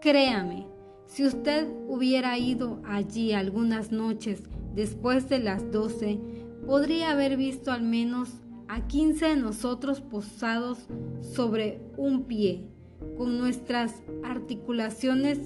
Créame, 0.00 0.66
si 1.06 1.24
usted 1.24 1.68
hubiera 1.88 2.38
ido 2.38 2.80
allí 2.84 3.32
algunas 3.32 3.90
noches 3.90 4.44
después 4.74 5.28
de 5.28 5.38
las 5.38 5.70
doce, 5.70 6.20
podría 6.66 7.10
haber 7.10 7.36
visto 7.36 7.72
al 7.72 7.82
menos 7.82 8.30
a 8.68 8.86
quince 8.86 9.26
de 9.26 9.36
nosotros 9.36 10.00
posados 10.00 10.86
sobre 11.20 11.80
un 11.96 12.24
pie, 12.24 12.70
con 13.16 13.38
nuestras 13.38 14.02
articulaciones 14.22 15.38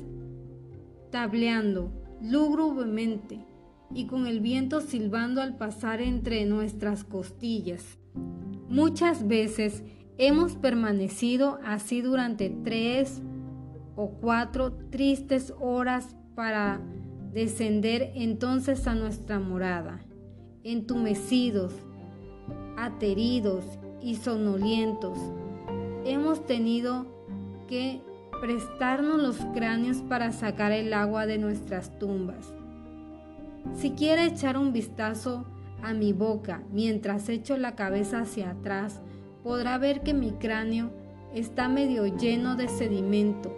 tableando 1.11 1.93
lúgubremente 2.23 3.45
y 3.95 4.07
con 4.07 4.27
el 4.27 4.41
viento 4.41 4.81
silbando 4.81 5.41
al 5.41 5.57
pasar 5.57 6.01
entre 6.01 6.45
nuestras 6.45 7.05
costillas. 7.05 7.99
Muchas 8.69 9.27
veces 9.27 9.83
hemos 10.19 10.57
permanecido 10.57 11.59
así 11.65 12.03
durante 12.03 12.51
tres 12.51 13.23
o 13.97 14.11
cuatro 14.11 14.73
tristes 14.91 15.55
horas 15.59 16.17
para 16.35 16.81
descender 17.33 18.13
entonces 18.15 18.87
a 18.87 18.95
nuestra 18.95 19.39
morada, 19.39 20.01
entumecidos, 20.63 21.73
ateridos 22.85 23.65
y 24.01 24.17
sonolientos. 24.17 25.19
Hemos 26.05 26.47
tenido 26.47 27.07
que 27.67 28.01
prestarnos 28.41 29.21
los 29.21 29.37
cráneos 29.55 29.99
para 29.99 30.33
sacar 30.33 30.73
el 30.73 30.93
agua 30.93 31.27
de 31.27 31.39
nuestras 31.39 31.99
tumbas. 31.99 32.53
Si 33.75 33.91
quiere 33.91 34.25
echar 34.25 34.57
un 34.57 34.73
vistazo 34.73 35.45
a 35.83 35.93
mi 35.93 36.13
boca 36.13 36.63
mientras 36.73 37.29
echo 37.29 37.57
la 37.57 37.75
cabeza 37.75 38.21
hacia 38.21 38.51
atrás, 38.51 39.01
podrá 39.43 39.79
ver 39.79 40.03
que 40.03 40.15
mi 40.15 40.33
cráneo 40.33 40.91
está 41.35 41.69
medio 41.69 42.07
lleno 42.07 42.57
de 42.57 42.69
sedimento 42.69 43.55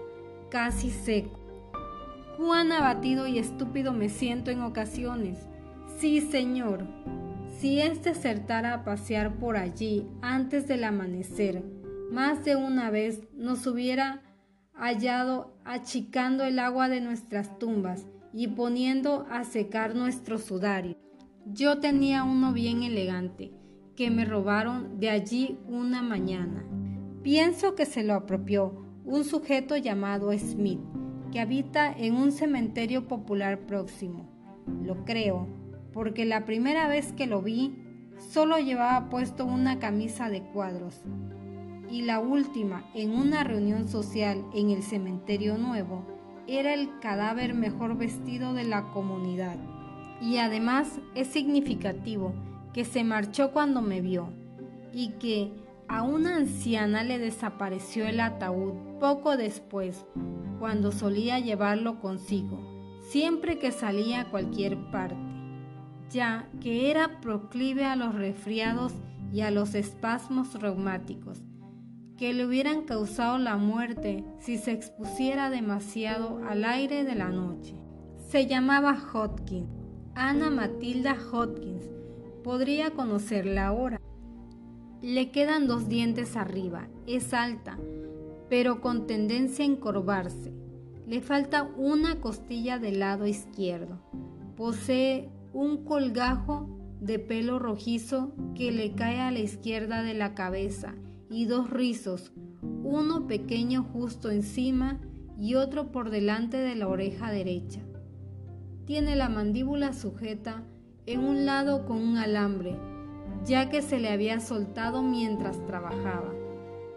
casi 0.50 0.90
seco. 0.90 1.38
Cuán 2.36 2.72
abatido 2.72 3.26
y 3.26 3.38
estúpido 3.38 3.92
me 3.92 4.08
siento 4.08 4.50
en 4.50 4.62
ocasiones. 4.62 5.38
Sí, 5.98 6.20
Señor, 6.20 6.86
si 7.60 7.78
éste 7.78 8.10
acertara 8.10 8.72
a 8.72 8.84
pasear 8.84 9.36
por 9.36 9.58
allí 9.58 10.06
antes 10.22 10.66
del 10.66 10.82
amanecer, 10.82 11.62
más 12.10 12.42
de 12.42 12.56
una 12.56 12.90
vez 12.90 13.20
nos 13.34 13.66
hubiera 13.66 14.22
hallado 14.72 15.54
achicando 15.66 16.42
el 16.44 16.58
agua 16.58 16.88
de 16.88 17.02
nuestras 17.02 17.58
tumbas 17.58 18.06
y 18.32 18.48
poniendo 18.48 19.26
a 19.30 19.44
secar 19.44 19.94
nuestro 19.94 20.38
sudario. 20.38 20.96
Yo 21.44 21.80
tenía 21.80 22.24
uno 22.24 22.54
bien 22.54 22.82
elegante, 22.82 23.52
que 23.94 24.10
me 24.10 24.24
robaron 24.24 24.98
de 24.98 25.10
allí 25.10 25.58
una 25.68 26.00
mañana. 26.00 26.64
Pienso 27.22 27.74
que 27.74 27.84
se 27.84 28.02
lo 28.02 28.14
apropió 28.14 28.86
un 29.04 29.24
sujeto 29.24 29.76
llamado 29.76 30.32
Smith, 30.32 30.80
que 31.30 31.40
habita 31.40 31.92
en 31.92 32.16
un 32.16 32.32
cementerio 32.32 33.06
popular 33.06 33.66
próximo. 33.66 34.30
Lo 34.82 35.04
creo, 35.04 35.59
porque 36.00 36.24
la 36.24 36.46
primera 36.46 36.88
vez 36.88 37.12
que 37.12 37.26
lo 37.26 37.42
vi, 37.42 37.76
solo 38.16 38.56
llevaba 38.56 39.10
puesto 39.10 39.44
una 39.44 39.78
camisa 39.78 40.30
de 40.30 40.40
cuadros. 40.40 41.02
Y 41.90 42.00
la 42.04 42.20
última, 42.20 42.86
en 42.94 43.10
una 43.14 43.44
reunión 43.44 43.86
social 43.86 44.42
en 44.54 44.70
el 44.70 44.82
cementerio 44.82 45.58
nuevo, 45.58 46.06
era 46.46 46.72
el 46.72 46.88
cadáver 47.00 47.52
mejor 47.52 47.98
vestido 47.98 48.54
de 48.54 48.64
la 48.64 48.84
comunidad. 48.92 49.56
Y 50.22 50.38
además 50.38 51.00
es 51.14 51.28
significativo 51.28 52.32
que 52.72 52.86
se 52.86 53.04
marchó 53.04 53.52
cuando 53.52 53.82
me 53.82 54.00
vio 54.00 54.32
y 54.94 55.10
que 55.18 55.52
a 55.86 56.02
una 56.02 56.36
anciana 56.36 57.04
le 57.04 57.18
desapareció 57.18 58.06
el 58.06 58.20
ataúd 58.20 58.72
poco 59.00 59.36
después, 59.36 60.06
cuando 60.58 60.92
solía 60.92 61.38
llevarlo 61.40 62.00
consigo, 62.00 62.58
siempre 63.02 63.58
que 63.58 63.70
salía 63.70 64.22
a 64.22 64.30
cualquier 64.30 64.78
parte, 64.90 65.28
ya 66.10 66.48
que 66.60 66.90
era 66.90 67.20
proclive 67.20 67.84
a 67.84 67.96
los 67.96 68.14
resfriados 68.14 68.92
y 69.32 69.40
a 69.40 69.50
los 69.50 69.74
espasmos 69.74 70.60
reumáticos, 70.60 71.38
que 72.18 72.34
le 72.34 72.44
hubieran 72.44 72.82
causado 72.82 73.38
la 73.38 73.56
muerte 73.56 74.24
si 74.38 74.58
se 74.58 74.72
expusiera 74.72 75.48
demasiado 75.48 76.40
al 76.48 76.64
aire 76.64 77.04
de 77.04 77.14
la 77.14 77.30
noche. 77.30 77.74
Se 78.28 78.46
llamaba 78.46 78.98
Hodkins, 79.12 79.70
Ana 80.14 80.50
Matilda 80.50 81.16
Hodkins. 81.32 81.84
Podría 82.42 82.90
conocerla 82.90 83.66
ahora 83.66 84.00
le 85.02 85.30
quedan 85.30 85.66
dos 85.66 85.88
dientes 85.88 86.36
arriba, 86.36 86.88
es 87.06 87.32
alta, 87.32 87.78
pero 88.50 88.82
con 88.82 89.06
tendencia 89.06 89.64
a 89.64 89.68
encorvarse. 89.68 90.52
Le 91.06 91.22
falta 91.22 91.70
una 91.78 92.20
costilla 92.20 92.78
del 92.78 93.00
lado 93.00 93.26
izquierdo. 93.26 93.98
Posee 94.56 95.30
un 95.52 95.84
colgajo 95.84 96.68
de 97.00 97.18
pelo 97.18 97.58
rojizo 97.58 98.32
que 98.54 98.72
le 98.72 98.94
cae 98.94 99.20
a 99.20 99.30
la 99.30 99.38
izquierda 99.38 100.02
de 100.02 100.14
la 100.14 100.34
cabeza 100.34 100.94
y 101.30 101.46
dos 101.46 101.70
rizos, 101.70 102.32
uno 102.82 103.26
pequeño 103.26 103.82
justo 103.82 104.30
encima 104.30 105.00
y 105.38 105.54
otro 105.54 105.90
por 105.90 106.10
delante 106.10 106.56
de 106.56 106.74
la 106.74 106.88
oreja 106.88 107.30
derecha. 107.30 107.80
Tiene 108.84 109.16
la 109.16 109.28
mandíbula 109.28 109.92
sujeta 109.92 110.64
en 111.06 111.24
un 111.24 111.46
lado 111.46 111.86
con 111.86 111.98
un 111.98 112.18
alambre 112.18 112.76
ya 113.44 113.70
que 113.70 113.82
se 113.82 113.98
le 113.98 114.10
había 114.10 114.40
soltado 114.40 115.02
mientras 115.02 115.64
trabajaba, 115.66 116.32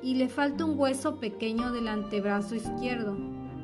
y 0.01 0.15
le 0.15 0.27
falta 0.27 0.65
un 0.65 0.77
hueso 0.77 1.19
pequeño 1.19 1.71
del 1.71 1.87
antebrazo 1.87 2.55
izquierdo. 2.55 3.17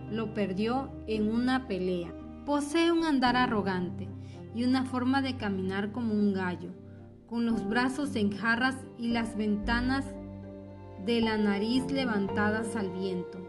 Lo 0.10 0.34
perdió 0.34 0.90
en 1.06 1.30
una 1.30 1.68
pelea. 1.68 2.14
Posee 2.46 2.92
un 2.92 3.04
andar 3.04 3.36
arrogante 3.36 4.08
y 4.56 4.64
una 4.64 4.86
forma 4.86 5.22
de 5.22 5.38
caminar 5.38 5.92
como 5.92 6.14
un 6.14 6.34
gallo, 6.34 6.72
con 7.28 7.46
los 7.46 7.68
brazos 7.68 8.16
en 8.16 8.32
jarras 8.32 8.76
y 8.98 9.10
las 9.10 9.38
ventanas 9.38 10.06
de 11.06 11.22
la 11.22 11.38
nariz 11.38 11.92
levantadas 11.92 12.76
al 12.76 12.92
viento. 12.92 13.40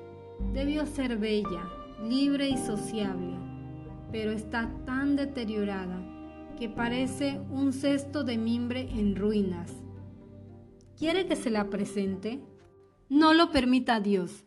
Debió 0.53 0.87
ser 0.87 1.19
bella, 1.19 1.69
libre 2.03 2.49
y 2.49 2.57
sociable, 2.57 3.37
pero 4.13 4.31
está 4.31 4.71
tan 4.85 5.17
deteriorada 5.17 6.01
que 6.59 6.69
parece 6.69 7.41
un 7.51 7.73
cesto 7.73 8.23
de 8.23 8.37
mimbre 8.37 8.89
en 8.93 9.17
ruinas. 9.17 9.73
¿Quiere 10.99 11.27
que 11.27 11.37
se 11.37 11.51
la 11.51 11.71
presente? 11.71 12.41
No 13.09 13.33
lo 13.33 13.51
permita 13.51 14.01
Dios, 14.01 14.45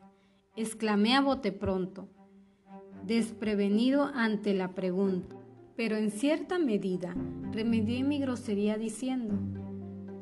exclamé 0.56 1.16
a 1.16 1.22
bote 1.22 1.52
pronto, 1.52 2.08
desprevenido 3.06 4.06
ante 4.14 4.54
la 4.54 4.76
pregunta, 4.76 5.36
pero 5.76 5.98
en 5.98 6.12
cierta 6.12 6.60
medida 6.60 7.16
remedié 7.52 8.04
mi 8.04 8.20
grosería 8.20 8.78
diciendo, 8.78 9.36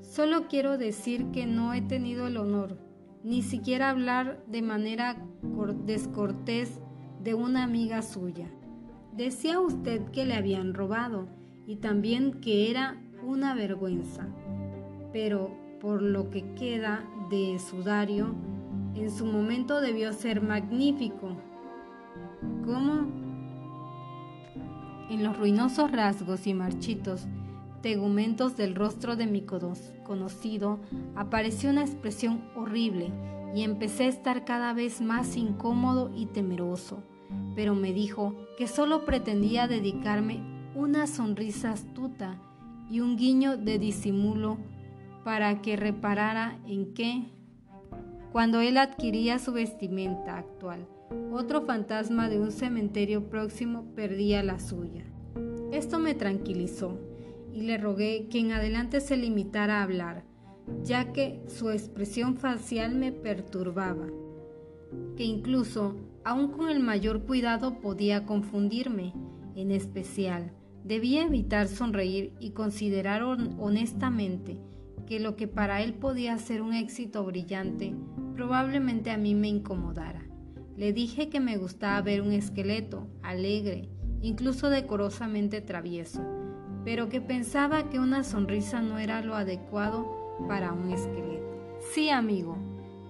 Solo 0.01 0.47
quiero 0.47 0.77
decir 0.77 1.31
que 1.31 1.45
no 1.45 1.73
he 1.73 1.81
tenido 1.81 2.27
el 2.27 2.37
honor, 2.37 2.77
ni 3.23 3.41
siquiera 3.41 3.89
hablar 3.89 4.43
de 4.47 4.61
manera 4.61 5.15
descortés 5.85 6.81
de 7.23 7.33
una 7.33 7.63
amiga 7.63 8.01
suya. 8.01 8.51
Decía 9.15 9.59
usted 9.59 10.03
que 10.11 10.25
le 10.25 10.33
habían 10.33 10.73
robado 10.73 11.27
y 11.67 11.77
también 11.77 12.41
que 12.41 12.69
era 12.69 13.01
una 13.23 13.53
vergüenza. 13.53 14.27
Pero 15.13 15.55
por 15.79 16.01
lo 16.01 16.29
que 16.29 16.53
queda 16.55 17.05
de 17.29 17.59
sudario, 17.59 18.35
en 18.95 19.09
su 19.09 19.25
momento 19.25 19.81
debió 19.81 20.13
ser 20.13 20.41
magnífico. 20.41 21.37
¿Cómo? 22.65 23.30
En 25.11 25.25
los 25.25 25.37
ruinosos 25.37 25.91
rasgos 25.91 26.47
y 26.47 26.53
marchitos 26.53 27.27
tegumentos 27.81 28.55
del 28.55 28.75
rostro 28.75 29.17
de 29.17 29.27
mi 29.27 29.41
conocido 29.41 30.79
apareció 31.17 31.69
una 31.69 31.81
expresión 31.81 32.41
horrible 32.55 33.11
y 33.53 33.63
empecé 33.63 34.05
a 34.05 34.07
estar 34.07 34.45
cada 34.45 34.71
vez 34.71 35.01
más 35.01 35.35
incómodo 35.35 36.13
y 36.15 36.27
temeroso, 36.27 37.03
pero 37.55 37.75
me 37.75 37.91
dijo 37.91 38.37
que 38.57 38.67
solo 38.67 39.03
pretendía 39.03 39.67
dedicarme 39.67 40.39
una 40.75 41.07
sonrisa 41.07 41.71
astuta 41.71 42.39
y 42.89 43.01
un 43.01 43.17
guiño 43.17 43.57
de 43.57 43.79
disimulo 43.79 44.59
para 45.25 45.61
que 45.61 45.75
reparara 45.75 46.57
en 46.65 46.93
que, 46.93 47.25
cuando 48.31 48.61
él 48.61 48.77
adquiría 48.77 49.39
su 49.39 49.51
vestimenta 49.51 50.37
actual, 50.37 50.87
otro 51.31 51.61
fantasma 51.61 52.29
de 52.29 52.39
un 52.39 52.51
cementerio 52.51 53.29
próximo 53.29 53.93
perdía 53.95 54.43
la 54.43 54.59
suya. 54.59 55.05
Esto 55.71 55.99
me 55.99 56.13
tranquilizó 56.13 56.99
y 57.53 57.61
le 57.61 57.77
rogué 57.77 58.27
que 58.29 58.39
en 58.39 58.51
adelante 58.51 59.01
se 59.01 59.17
limitara 59.17 59.79
a 59.79 59.83
hablar, 59.83 60.23
ya 60.83 61.11
que 61.11 61.41
su 61.47 61.69
expresión 61.69 62.35
facial 62.35 62.95
me 62.95 63.11
perturbaba, 63.11 64.07
que 65.15 65.23
incluso, 65.23 65.95
aun 66.23 66.49
con 66.49 66.69
el 66.69 66.79
mayor 66.79 67.23
cuidado, 67.23 67.79
podía 67.79 68.25
confundirme. 68.25 69.13
En 69.55 69.71
especial, 69.71 70.53
debía 70.83 71.23
evitar 71.23 71.67
sonreír 71.67 72.33
y 72.39 72.51
considerar 72.51 73.23
honestamente 73.23 74.57
que 75.05 75.19
lo 75.19 75.35
que 75.35 75.47
para 75.47 75.81
él 75.81 75.93
podía 75.93 76.37
ser 76.37 76.61
un 76.61 76.73
éxito 76.73 77.25
brillante, 77.25 77.93
probablemente 78.35 79.11
a 79.11 79.17
mí 79.17 79.35
me 79.35 79.49
incomodara. 79.49 80.30
Le 80.81 80.93
dije 80.93 81.29
que 81.29 81.39
me 81.39 81.57
gustaba 81.57 82.01
ver 82.01 82.23
un 82.23 82.31
esqueleto 82.31 83.05
alegre, 83.21 83.87
incluso 84.23 84.67
decorosamente 84.71 85.61
travieso, 85.61 86.23
pero 86.83 87.07
que 87.07 87.21
pensaba 87.21 87.87
que 87.91 87.99
una 87.99 88.23
sonrisa 88.23 88.81
no 88.81 88.97
era 88.97 89.21
lo 89.21 89.35
adecuado 89.35 90.07
para 90.47 90.73
un 90.73 90.89
esqueleto. 90.89 91.77
Sí, 91.93 92.09
amigo, 92.09 92.57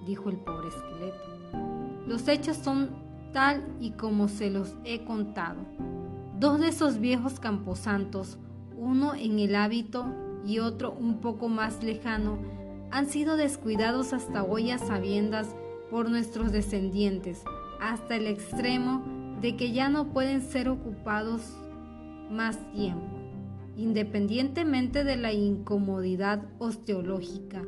dijo 0.05 0.29
el 0.29 0.35
pobre 0.35 0.67
esqueleto. 0.67 2.03
Los 2.05 2.27
hechos 2.27 2.57
son 2.57 2.89
tal 3.31 3.63
y 3.79 3.91
como 3.91 4.27
se 4.27 4.49
los 4.49 4.75
he 4.83 5.05
contado. 5.05 5.61
Dos 6.41 6.59
de 6.59 6.67
esos 6.67 6.99
viejos 6.99 7.39
camposantos, 7.39 8.37
uno 8.75 9.15
en 9.15 9.39
el 9.39 9.55
hábito 9.55 10.13
y 10.45 10.59
otro 10.59 10.91
un 10.91 11.21
poco 11.21 11.47
más 11.47 11.81
lejano, 11.81 12.37
han 12.91 13.07
sido 13.07 13.37
descuidados 13.37 14.11
hasta 14.11 14.43
hoy 14.43 14.71
a 14.71 14.77
sabiendas 14.77 15.55
por 15.89 16.09
nuestros 16.09 16.51
descendientes, 16.51 17.43
hasta 17.81 18.15
el 18.15 18.27
extremo 18.27 19.03
de 19.41 19.57
que 19.57 19.73
ya 19.73 19.89
no 19.89 20.13
pueden 20.13 20.41
ser 20.41 20.69
ocupados 20.69 21.41
más 22.29 22.57
tiempo 22.71 23.21
independientemente 23.75 25.03
de 25.03 25.17
la 25.17 25.33
incomodidad 25.33 26.43
osteológica, 26.59 27.63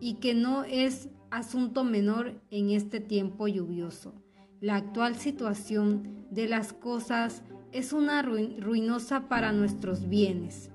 y 0.00 0.14
que 0.14 0.34
no 0.34 0.64
es 0.64 1.08
asunto 1.30 1.84
menor 1.84 2.40
en 2.50 2.70
este 2.70 3.00
tiempo 3.00 3.48
lluvioso. 3.48 4.14
La 4.60 4.76
actual 4.76 5.16
situación 5.16 6.26
de 6.30 6.48
las 6.48 6.72
cosas 6.72 7.42
es 7.72 7.92
una 7.92 8.22
ruinosa 8.22 9.28
para 9.28 9.52
nuestros 9.52 10.08
bienes. 10.08 10.70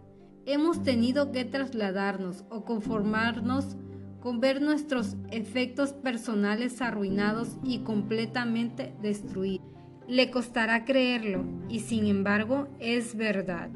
Hemos 0.45 0.81
tenido 0.83 1.31
que 1.31 1.45
trasladarnos 1.45 2.45
o 2.49 2.63
conformarnos 2.63 3.77
con 4.21 4.39
ver 4.39 4.61
nuestros 4.61 5.15
efectos 5.31 5.93
personales 5.93 6.81
arruinados 6.81 7.57
y 7.63 7.79
completamente 7.79 8.93
destruidos. 9.01 9.67
Le 10.07 10.31
costará 10.31 10.85
creerlo, 10.85 11.45
y 11.69 11.81
sin 11.81 12.07
embargo 12.07 12.67
es 12.79 13.15
verdad 13.15 13.69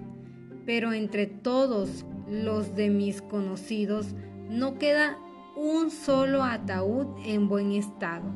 pero 0.65 0.93
entre 0.93 1.25
todos 1.27 2.05
los 2.29 2.75
de 2.75 2.89
mis 2.89 3.21
conocidos 3.21 4.15
no 4.49 4.77
queda 4.77 5.17
un 5.55 5.91
solo 5.91 6.43
ataúd 6.43 7.07
en 7.25 7.47
buen 7.47 7.71
estado. 7.71 8.31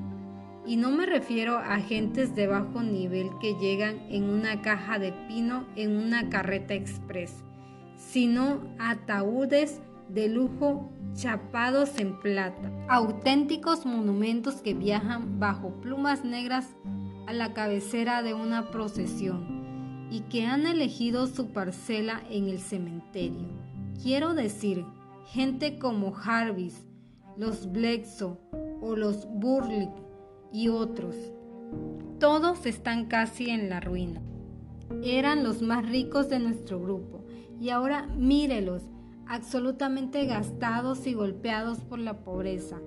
Y 0.66 0.78
no 0.78 0.92
me 0.92 1.06
refiero 1.06 1.58
a 1.58 1.78
gentes 1.78 2.36
de 2.36 2.48
bajo 2.48 2.82
nivel 2.82 3.30
que 3.40 3.54
llegan 3.56 4.00
en 4.10 4.24
una 4.24 4.62
caja 4.62 4.98
de 4.98 5.14
pino 5.28 5.66
en 5.76 5.98
una 5.98 6.30
carreta 6.30 6.74
express, 6.74 7.44
sino 7.96 8.62
ataúdes 8.80 9.82
de 10.10 10.28
lujo 10.30 10.92
chapados 11.14 11.98
en 11.98 12.20
plata, 12.20 12.72
auténticos 12.90 13.86
monumentos 13.86 14.56
que 14.56 14.74
viajan 14.74 15.40
bajo 15.40 15.70
plumas 15.82 16.26
negras 16.26 16.68
a 17.28 17.34
la 17.34 17.54
cabecera 17.54 18.22
de 18.22 18.34
una 18.34 18.70
procesión 18.70 20.08
y 20.12 20.22
que 20.22 20.46
han 20.46 20.66
elegido 20.66 21.28
su 21.28 21.48
parcela 21.48 22.22
en 22.30 22.48
el 22.48 22.60
cementerio. 22.60 23.48
Quiero 24.02 24.34
decir, 24.34 24.86
gente 25.26 25.80
como 25.80 26.12
Jarvis, 26.12 26.86
los 27.38 27.72
Blexo 27.72 28.40
o 28.82 28.96
los 28.96 29.28
Burlick 29.28 29.92
y 30.52 30.70
otros. 30.70 31.16
Todos 32.20 32.66
están 32.66 33.06
casi 33.06 33.50
en 33.50 33.70
la 33.70 33.80
ruina. 33.80 34.22
Eran 35.04 35.44
los 35.44 35.62
más 35.62 35.88
ricos 35.90 36.30
de 36.30 36.40
nuestro 36.40 36.80
grupo 36.80 37.26
y 37.60 37.70
ahora 37.70 38.08
mírelos, 38.16 38.84
absolutamente 39.28 40.26
gastados 40.26 41.08
y 41.08 41.14
golpeados 41.14 41.80
por 41.80 42.00
la 42.00 42.24
pobreza. 42.24 42.80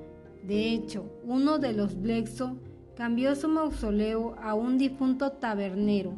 De 0.44 0.72
hecho, 0.72 1.10
uno 1.24 1.58
de 1.58 1.72
los 1.72 2.00
Blexo 2.00 2.56
cambió 2.96 3.34
su 3.34 3.48
mausoleo 3.48 4.34
a 4.42 4.54
un 4.54 4.78
difunto 4.78 5.32
tabernero 5.32 6.14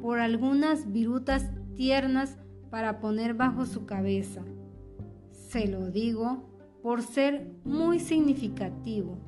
por 0.00 0.18
algunas 0.18 0.90
virutas 0.92 1.50
tiernas 1.74 2.38
para 2.70 3.00
poner 3.00 3.34
bajo 3.34 3.66
su 3.66 3.86
cabeza. 3.86 4.42
Se 5.30 5.66
lo 5.66 5.90
digo 5.90 6.48
por 6.82 7.02
ser 7.02 7.52
muy 7.64 8.00
significativo, 8.00 9.18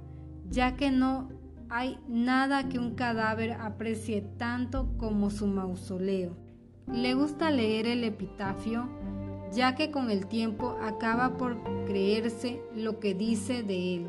ya 0.51 0.77
que 0.77 0.91
no 0.91 1.29
hay 1.69 1.99
nada 2.09 2.69
que 2.69 2.79
un 2.79 2.95
cadáver 2.95 3.53
aprecie 3.53 4.23
tanto 4.39 4.97
como 4.97 5.31
su 5.31 5.47
mausoleo. 5.47 6.37
Le 6.93 7.15
gusta 7.15 7.51
leer 7.51 7.87
el 7.87 8.05
epitafio, 8.05 8.89
ya 9.55 9.75
que 9.75 9.91
con 9.91 10.11
el 10.11 10.27
tiempo 10.27 10.77
acaba 10.83 11.37
por 11.37 11.57
creerse 11.85 12.61
lo 12.75 12.99
que 13.01 13.15
dice 13.15 13.63
de 13.63 13.97
él. 13.97 14.07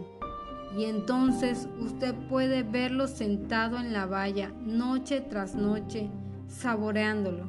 Y 0.78 0.86
entonces 0.86 1.70
usted 1.80 2.14
puede 2.28 2.64
verlo 2.64 3.08
sentado 3.08 3.80
en 3.80 3.94
la 3.94 4.06
valla 4.06 4.52
noche 4.66 5.22
tras 5.22 5.56
noche, 5.56 6.10
saboreándolo. 6.48 7.48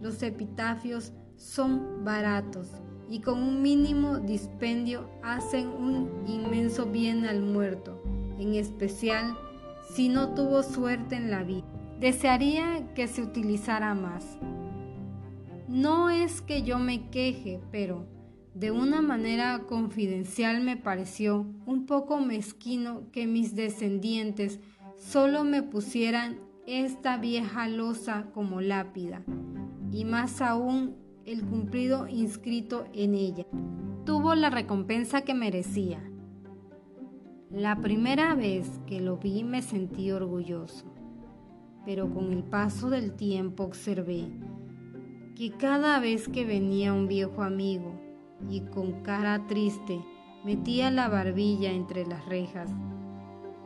Los 0.00 0.22
epitafios 0.22 1.12
son 1.36 2.04
baratos 2.04 2.70
y 3.10 3.20
con 3.20 3.42
un 3.42 3.60
mínimo 3.60 4.18
dispendio 4.18 5.10
hacen 5.22 5.68
un 5.68 6.24
inmenso 6.26 6.86
bien 6.86 7.26
al 7.26 7.42
muerto, 7.42 8.02
en 8.38 8.54
especial 8.54 9.36
si 9.94 10.08
no 10.08 10.30
tuvo 10.30 10.62
suerte 10.62 11.16
en 11.16 11.30
la 11.30 11.42
vida. 11.42 11.64
Desearía 12.00 12.94
que 12.94 13.06
se 13.06 13.22
utilizara 13.22 13.94
más. 13.94 14.38
No 15.68 16.10
es 16.10 16.42
que 16.42 16.62
yo 16.62 16.78
me 16.78 17.08
queje, 17.08 17.58
pero 17.70 18.06
de 18.52 18.70
una 18.70 19.00
manera 19.00 19.62
confidencial 19.66 20.62
me 20.62 20.76
pareció 20.76 21.46
un 21.64 21.86
poco 21.86 22.20
mezquino 22.20 23.10
que 23.12 23.26
mis 23.26 23.56
descendientes 23.56 24.60
solo 24.96 25.42
me 25.42 25.62
pusieran 25.62 26.38
esta 26.66 27.16
vieja 27.16 27.66
losa 27.66 28.26
como 28.32 28.60
lápida, 28.60 29.22
y 29.90 30.04
más 30.04 30.42
aún 30.42 30.96
el 31.24 31.44
cumplido 31.44 32.08
inscrito 32.08 32.84
en 32.92 33.14
ella. 33.14 33.46
Tuvo 34.04 34.34
la 34.34 34.50
recompensa 34.50 35.22
que 35.22 35.32
merecía. 35.32 35.98
La 37.50 37.80
primera 37.80 38.34
vez 38.34 38.80
que 38.86 39.00
lo 39.00 39.16
vi 39.16 39.44
me 39.44 39.62
sentí 39.62 40.10
orgulloso, 40.10 40.84
pero 41.86 42.12
con 42.12 42.32
el 42.32 42.44
paso 42.44 42.90
del 42.90 43.14
tiempo 43.14 43.64
observé 43.64 44.28
que 45.36 45.50
cada 45.50 45.98
vez 45.98 46.28
que 46.28 46.44
venía 46.44 46.92
un 46.92 47.08
viejo 47.08 47.42
amigo 47.42 48.00
y 48.48 48.60
con 48.60 49.02
cara 49.02 49.46
triste 49.48 50.00
metía 50.44 50.90
la 50.90 51.08
barbilla 51.08 51.72
entre 51.72 52.06
las 52.06 52.24
rejas, 52.26 52.70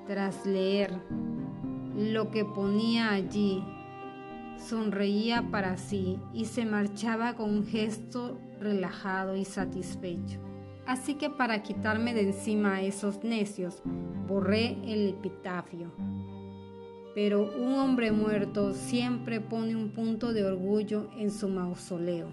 tras 0.06 0.46
leer 0.46 0.98
lo 1.94 2.30
que 2.30 2.44
ponía 2.44 3.10
allí. 3.10 3.62
Sonreía 4.56 5.50
para 5.50 5.76
sí 5.76 6.18
y 6.32 6.46
se 6.46 6.64
marchaba 6.64 7.34
con 7.34 7.50
un 7.50 7.66
gesto 7.66 8.40
relajado 8.60 9.36
y 9.36 9.44
satisfecho. 9.44 10.40
Así 10.86 11.14
que 11.14 11.28
para 11.28 11.62
quitarme 11.62 12.14
de 12.14 12.22
encima 12.22 12.76
a 12.76 12.82
esos 12.82 13.22
necios, 13.22 13.82
borré 14.26 14.78
el 14.84 15.10
epitafio. 15.10 15.92
Pero 17.14 17.50
un 17.56 17.74
hombre 17.74 18.12
muerto 18.12 18.74
siempre 18.74 19.40
pone 19.40 19.74
un 19.74 19.90
punto 19.90 20.32
de 20.32 20.44
orgullo 20.44 21.10
en 21.18 21.30
su 21.30 21.48
mausoleo. 21.48 22.28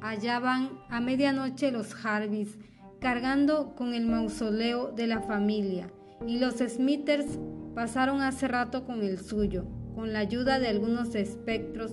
Allá 0.00 0.38
van 0.38 0.70
a 0.88 1.00
medianoche 1.00 1.70
los 1.70 1.94
Harvis 2.04 2.58
cargando 3.00 3.74
con 3.74 3.94
el 3.94 4.06
mausoleo 4.06 4.92
de 4.92 5.06
la 5.06 5.20
familia 5.20 5.90
y 6.26 6.38
los 6.38 6.56
Smithers 6.56 7.38
pasaron 7.74 8.22
hace 8.22 8.48
rato 8.48 8.84
con 8.84 9.02
el 9.02 9.18
suyo, 9.18 9.64
con 9.94 10.12
la 10.12 10.20
ayuda 10.20 10.58
de 10.58 10.68
algunos 10.68 11.14
espectros 11.14 11.92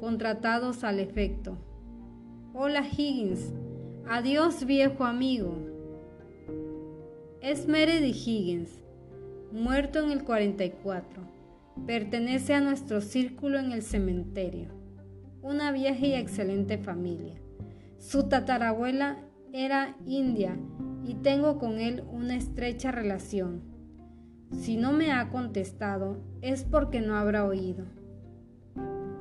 contratados 0.00 0.84
al 0.84 0.98
efecto. 0.98 1.58
Hola 2.54 2.84
Higgins, 2.86 3.52
Adiós 4.08 4.66
viejo 4.66 5.04
amigo. 5.04 5.54
Es 7.40 7.66
Meredith 7.66 8.16
Higgins, 8.26 8.81
muerto 9.52 10.00
en 10.00 10.10
el 10.10 10.24
44. 10.24 11.22
Pertenece 11.86 12.54
a 12.54 12.60
nuestro 12.60 13.00
círculo 13.00 13.58
en 13.58 13.72
el 13.72 13.82
cementerio. 13.82 14.68
Una 15.42 15.72
vieja 15.72 16.06
y 16.06 16.14
excelente 16.14 16.78
familia. 16.78 17.34
Su 17.98 18.28
tatarabuela 18.28 19.18
era 19.52 19.96
india 20.06 20.56
y 21.04 21.14
tengo 21.14 21.58
con 21.58 21.78
él 21.78 22.04
una 22.10 22.34
estrecha 22.34 22.90
relación. 22.90 23.62
Si 24.50 24.76
no 24.76 24.92
me 24.92 25.12
ha 25.12 25.28
contestado 25.28 26.22
es 26.40 26.64
porque 26.64 27.00
no 27.00 27.16
habrá 27.16 27.44
oído. 27.44 27.84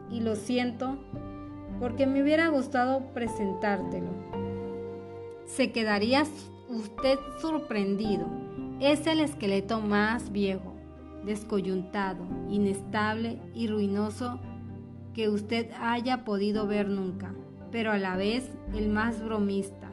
Y 0.10 0.22
lo 0.22 0.36
siento 0.36 1.00
porque 1.80 2.06
me 2.06 2.22
hubiera 2.22 2.50
gustado 2.50 3.14
presentártelo 3.14 4.42
se 5.56 5.72
quedaría 5.72 6.24
usted 6.70 7.20
sorprendido. 7.42 8.26
Es 8.82 9.06
el 9.06 9.20
esqueleto 9.20 9.80
más 9.80 10.32
viejo, 10.32 10.74
descoyuntado, 11.24 12.26
inestable 12.50 13.40
y 13.54 13.68
ruinoso 13.68 14.40
que 15.14 15.30
usted 15.30 15.70
haya 15.80 16.26
podido 16.26 16.66
ver 16.66 16.90
nunca, 16.90 17.32
pero 17.72 17.92
a 17.92 18.00
la 18.00 18.18
vez 18.18 18.50
el 18.74 18.90
más 18.90 19.24
bromista. 19.24 19.92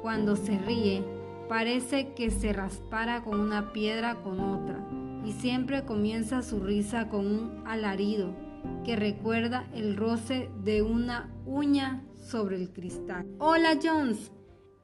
Cuando 0.00 0.34
se 0.34 0.56
ríe, 0.56 1.04
parece 1.46 2.14
que 2.14 2.30
se 2.30 2.54
raspara 2.54 3.22
con 3.22 3.38
una 3.38 3.74
piedra 3.74 4.22
con 4.22 4.40
otra, 4.40 4.82
y 5.26 5.32
siempre 5.32 5.84
comienza 5.84 6.40
su 6.40 6.60
risa 6.60 7.10
con 7.10 7.26
un 7.26 7.64
alarido 7.66 8.34
que 8.82 8.96
recuerda 8.96 9.68
el 9.74 9.94
roce 9.94 10.48
de 10.64 10.80
una 10.80 11.30
uña 11.44 12.02
sobre 12.16 12.56
el 12.56 12.72
cristal. 12.72 13.26
Hola 13.40 13.78
Jones, 13.82 14.32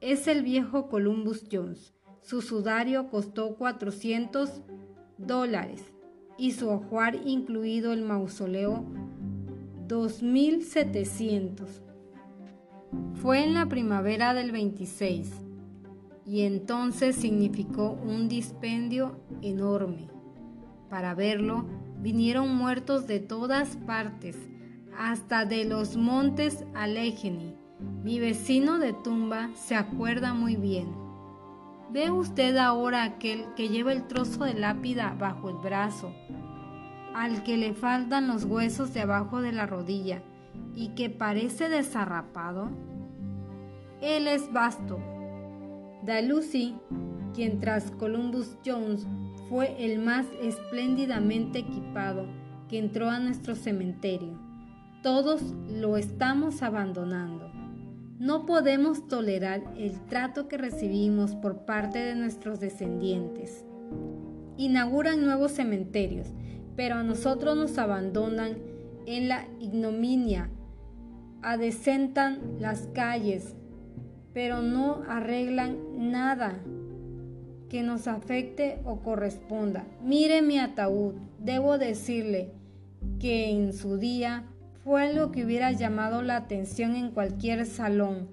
es 0.01 0.27
el 0.27 0.43
viejo 0.43 0.87
Columbus 0.87 1.47
Jones. 1.51 1.95
Su 2.23 2.41
sudario 2.41 3.09
costó 3.09 3.55
400 3.55 4.61
dólares 5.17 5.83
y 6.37 6.51
su 6.53 6.71
ajuar, 6.71 7.19
incluido 7.25 7.93
el 7.93 8.01
mausoleo, 8.01 8.85
2.700. 9.87 11.67
Fue 13.15 13.43
en 13.43 13.53
la 13.53 13.67
primavera 13.67 14.33
del 14.33 14.51
26 14.51 15.31
y 16.25 16.41
entonces 16.41 17.15
significó 17.15 17.91
un 17.91 18.27
dispendio 18.27 19.19
enorme. 19.41 20.07
Para 20.89 21.13
verlo 21.13 21.65
vinieron 21.99 22.55
muertos 22.55 23.05
de 23.05 23.19
todas 23.19 23.75
partes, 23.85 24.37
hasta 24.97 25.45
de 25.45 25.65
los 25.65 25.97
montes 25.97 26.63
Allegheny 26.73 27.63
mi 28.03 28.19
vecino 28.19 28.79
de 28.79 28.93
tumba 28.93 29.49
se 29.55 29.75
acuerda 29.75 30.33
muy 30.33 30.55
bien. 30.55 31.02
¿Ve 31.93 32.09
usted 32.09 32.57
ahora 32.57 33.03
aquel 33.03 33.45
que 33.55 33.69
lleva 33.69 33.91
el 33.91 34.07
trozo 34.07 34.45
de 34.45 34.55
lápida 34.55 35.15
bajo 35.19 35.51
el 35.51 35.57
brazo, 35.57 36.11
al 37.13 37.43
que 37.43 37.55
le 37.55 37.75
faltan 37.75 38.27
los 38.27 38.45
huesos 38.45 38.95
de 38.95 39.01
abajo 39.01 39.41
de 39.43 39.51
la 39.51 39.67
rodilla 39.67 40.23
y 40.73 40.95
que 40.95 41.11
parece 41.11 41.69
desarrapado? 41.69 42.71
Él 44.01 44.27
es 44.27 44.51
Basto. 44.51 44.99
Lucy, 46.23 46.75
quien 47.35 47.59
tras 47.59 47.91
Columbus 47.91 48.57
Jones 48.65 49.05
fue 49.47 49.75
el 49.85 49.99
más 49.99 50.25
espléndidamente 50.41 51.59
equipado 51.59 52.25
que 52.69 52.79
entró 52.79 53.11
a 53.11 53.19
nuestro 53.19 53.53
cementerio. 53.53 54.39
Todos 55.03 55.43
lo 55.69 55.95
estamos 55.97 56.63
abandonando. 56.63 57.52
No 58.19 58.45
podemos 58.45 59.07
tolerar 59.07 59.63
el 59.75 59.99
trato 60.05 60.47
que 60.47 60.57
recibimos 60.57 61.35
por 61.35 61.65
parte 61.65 61.99
de 61.99 62.15
nuestros 62.15 62.59
descendientes. 62.59 63.65
Inauguran 64.57 65.25
nuevos 65.25 65.53
cementerios, 65.53 66.27
pero 66.75 66.95
a 66.95 67.03
nosotros 67.03 67.57
nos 67.57 67.77
abandonan 67.77 68.57
en 69.07 69.29
la 69.29 69.45
ignominia. 69.59 70.49
Adecentan 71.41 72.39
las 72.59 72.87
calles, 72.93 73.55
pero 74.33 74.61
no 74.61 75.03
arreglan 75.07 76.11
nada 76.11 76.59
que 77.67 77.81
nos 77.81 78.07
afecte 78.07 78.79
o 78.85 78.99
corresponda. 78.99 79.87
Mire 80.03 80.43
mi 80.43 80.59
ataúd, 80.59 81.15
debo 81.39 81.79
decirle 81.79 82.51
que 83.19 83.49
en 83.49 83.73
su 83.73 83.97
día 83.97 84.45
fue 84.83 85.01
algo 85.01 85.31
que 85.31 85.45
hubiera 85.45 85.71
llamado 85.71 86.21
la 86.21 86.35
atención 86.35 86.95
en 86.95 87.11
cualquier 87.11 87.65
salón 87.65 88.29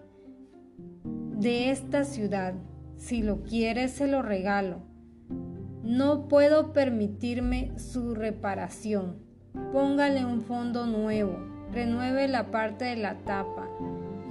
de 1.05 1.71
esta 1.71 2.05
ciudad. 2.05 2.55
Si 2.97 3.23
lo 3.23 3.43
quiere, 3.43 3.89
se 3.89 4.09
lo 4.09 4.21
regalo. 4.21 4.83
No 5.85 6.27
puedo 6.29 6.73
permitirme 6.73 7.79
su 7.79 8.15
reparación. 8.15 9.19
Póngale 9.73 10.25
un 10.25 10.43
fondo 10.43 10.87
nuevo, 10.87 11.39
renueve 11.73 12.27
la 12.27 12.51
parte 12.51 12.85
de 12.85 12.97
la 12.97 13.19
tapa 13.19 13.69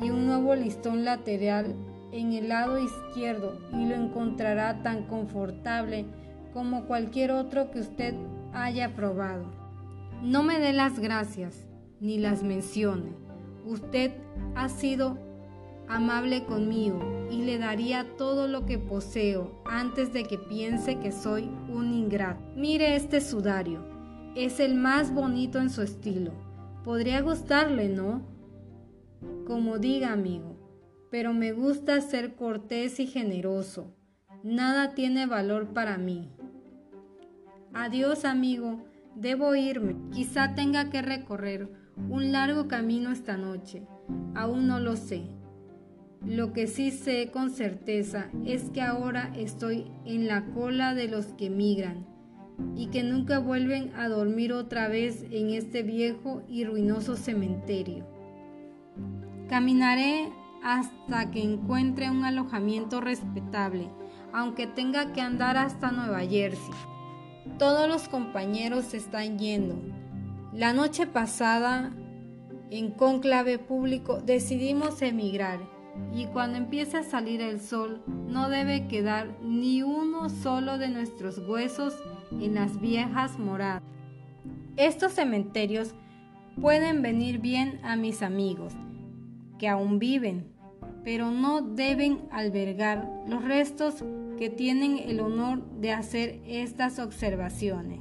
y 0.02 0.10
un 0.10 0.28
nuevo 0.28 0.56
listón 0.56 1.06
lateral 1.06 1.76
en 2.12 2.34
el 2.34 2.50
lado 2.50 2.80
izquierdo 2.80 3.60
y 3.72 3.86
lo 3.86 3.96
encontrará 3.96 4.84
tan 4.84 5.04
confortable 5.04 6.06
como 6.54 6.86
cualquier 6.86 7.32
otro 7.32 7.72
que 7.72 7.80
usted 7.80 8.14
haya 8.54 8.94
probado. 8.94 9.46
No 10.22 10.44
me 10.44 10.60
dé 10.60 10.74
las 10.74 11.00
gracias 11.00 11.69
ni 12.00 12.18
las 12.18 12.44
mencione. 12.44 13.12
Usted 13.66 14.12
ha 14.56 14.70
sido 14.70 15.18
amable 15.88 16.46
conmigo 16.46 17.00
y 17.32 17.44
le 17.44 17.58
daría 17.58 18.16
todo 18.16 18.48
lo 18.48 18.66
que 18.66 18.78
poseo 18.78 19.62
antes 19.66 20.14
de 20.14 20.24
que 20.24 20.38
piense 20.38 21.00
que 21.00 21.12
soy 21.12 21.50
un 21.68 21.94
ingrato. 21.94 22.42
Mire 22.56 22.96
este 22.96 23.22
sudario, 23.22 23.84
es 24.36 24.60
el 24.60 24.76
más 24.76 25.14
bonito 25.14 25.60
en 25.60 25.70
su 25.70 25.82
estilo. 25.82 26.32
Podría 26.84 27.22
gustarle, 27.22 27.90
¿no? 27.90 28.22
Como 29.46 29.80
diga, 29.80 30.14
amigo, 30.14 30.56
pero 31.10 31.34
me 31.34 31.52
gusta 31.52 32.00
ser 32.02 32.36
cortés 32.36 33.00
y 33.00 33.08
generoso. 33.08 33.96
Nada 34.44 34.94
tiene 34.94 35.26
valor 35.26 35.74
para 35.74 35.98
mí. 35.98 36.30
Adiós, 37.74 38.26
amigo. 38.26 38.86
Debo 39.16 39.56
irme. 39.56 39.96
Quizá 40.12 40.56
tenga 40.56 40.90
que 40.90 41.02
recorrer 41.02 41.79
un 42.10 42.32
largo 42.32 42.68
camino 42.68 43.12
esta 43.12 43.38
noche. 43.38 43.84
Aún 44.36 44.68
no 44.68 44.80
lo 44.80 44.96
sé. 44.96 45.24
Lo 46.26 46.52
que 46.54 46.68
sí 46.68 46.92
sé 46.92 47.32
con 47.32 47.50
certeza 47.50 48.30
es 48.46 48.70
que 48.72 48.82
ahora 48.82 49.32
estoy 49.36 49.92
en 50.06 50.28
la 50.28 50.46
cola 50.48 50.94
de 50.94 51.08
los 51.08 51.28
que 51.28 51.50
migran 51.50 52.06
y 52.76 52.88
que 52.88 53.04
nunca 53.04 53.40
vuelven 53.40 53.94
a 53.96 54.10
dormir 54.10 54.52
otra 54.52 54.90
vez 54.90 55.26
en 55.32 55.52
este 55.52 55.82
viejo 55.82 56.44
y 56.50 56.66
ruinoso 56.66 57.16
cementerio. 57.16 58.06
Caminaré 59.48 60.30
hasta 60.64 61.32
que 61.32 61.42
encuentre 61.42 62.10
un 62.10 62.26
alojamiento 62.26 63.00
respetable, 63.00 63.90
aunque 64.34 64.68
tenga 64.68 65.14
que 65.14 65.22
andar 65.22 65.58
hasta 65.58 65.92
Nueva 65.92 66.20
Jersey. 66.20 66.74
Todos 67.58 67.88
los 67.88 68.10
compañeros 68.10 68.94
están 68.94 69.40
yendo, 69.40 69.76
la 70.54 70.74
noche 70.74 71.06
pasada, 71.06 71.92
en 72.72 72.92
conclave 72.92 73.60
público, 73.60 74.20
decidimos 74.20 75.02
emigrar 75.02 75.60
y 76.14 76.26
cuando 76.28 76.58
empiece 76.58 76.98
a 76.98 77.04
salir 77.04 77.42
el 77.42 77.60
sol, 77.60 78.02
no 78.08 78.50
debe 78.50 78.88
quedar 78.88 79.38
ni 79.44 79.84
uno 79.84 80.30
solo 80.30 80.78
de 80.78 80.90
nuestros 80.90 81.38
huesos 81.40 81.96
en 82.32 82.56
las 82.56 82.80
viejas 82.80 83.38
moradas. 83.38 83.84
Estos 84.76 85.14
cementerios 85.14 85.94
pueden 86.60 87.02
venir 87.02 87.40
bien 87.40 87.80
a 87.84 87.96
mis 87.96 88.22
amigos, 88.22 88.74
que 89.60 89.68
aún 89.68 90.00
viven, 90.00 90.48
pero 91.04 91.32
no 91.32 91.62
deben 91.62 92.22
albergar 92.32 93.08
los 93.28 93.44
restos 93.44 94.04
que 94.38 94.50
tienen 94.50 94.98
el 94.98 95.20
honor 95.20 95.64
de 95.80 95.92
hacer 95.92 96.42
estas 96.46 96.98
observaciones. 96.98 98.00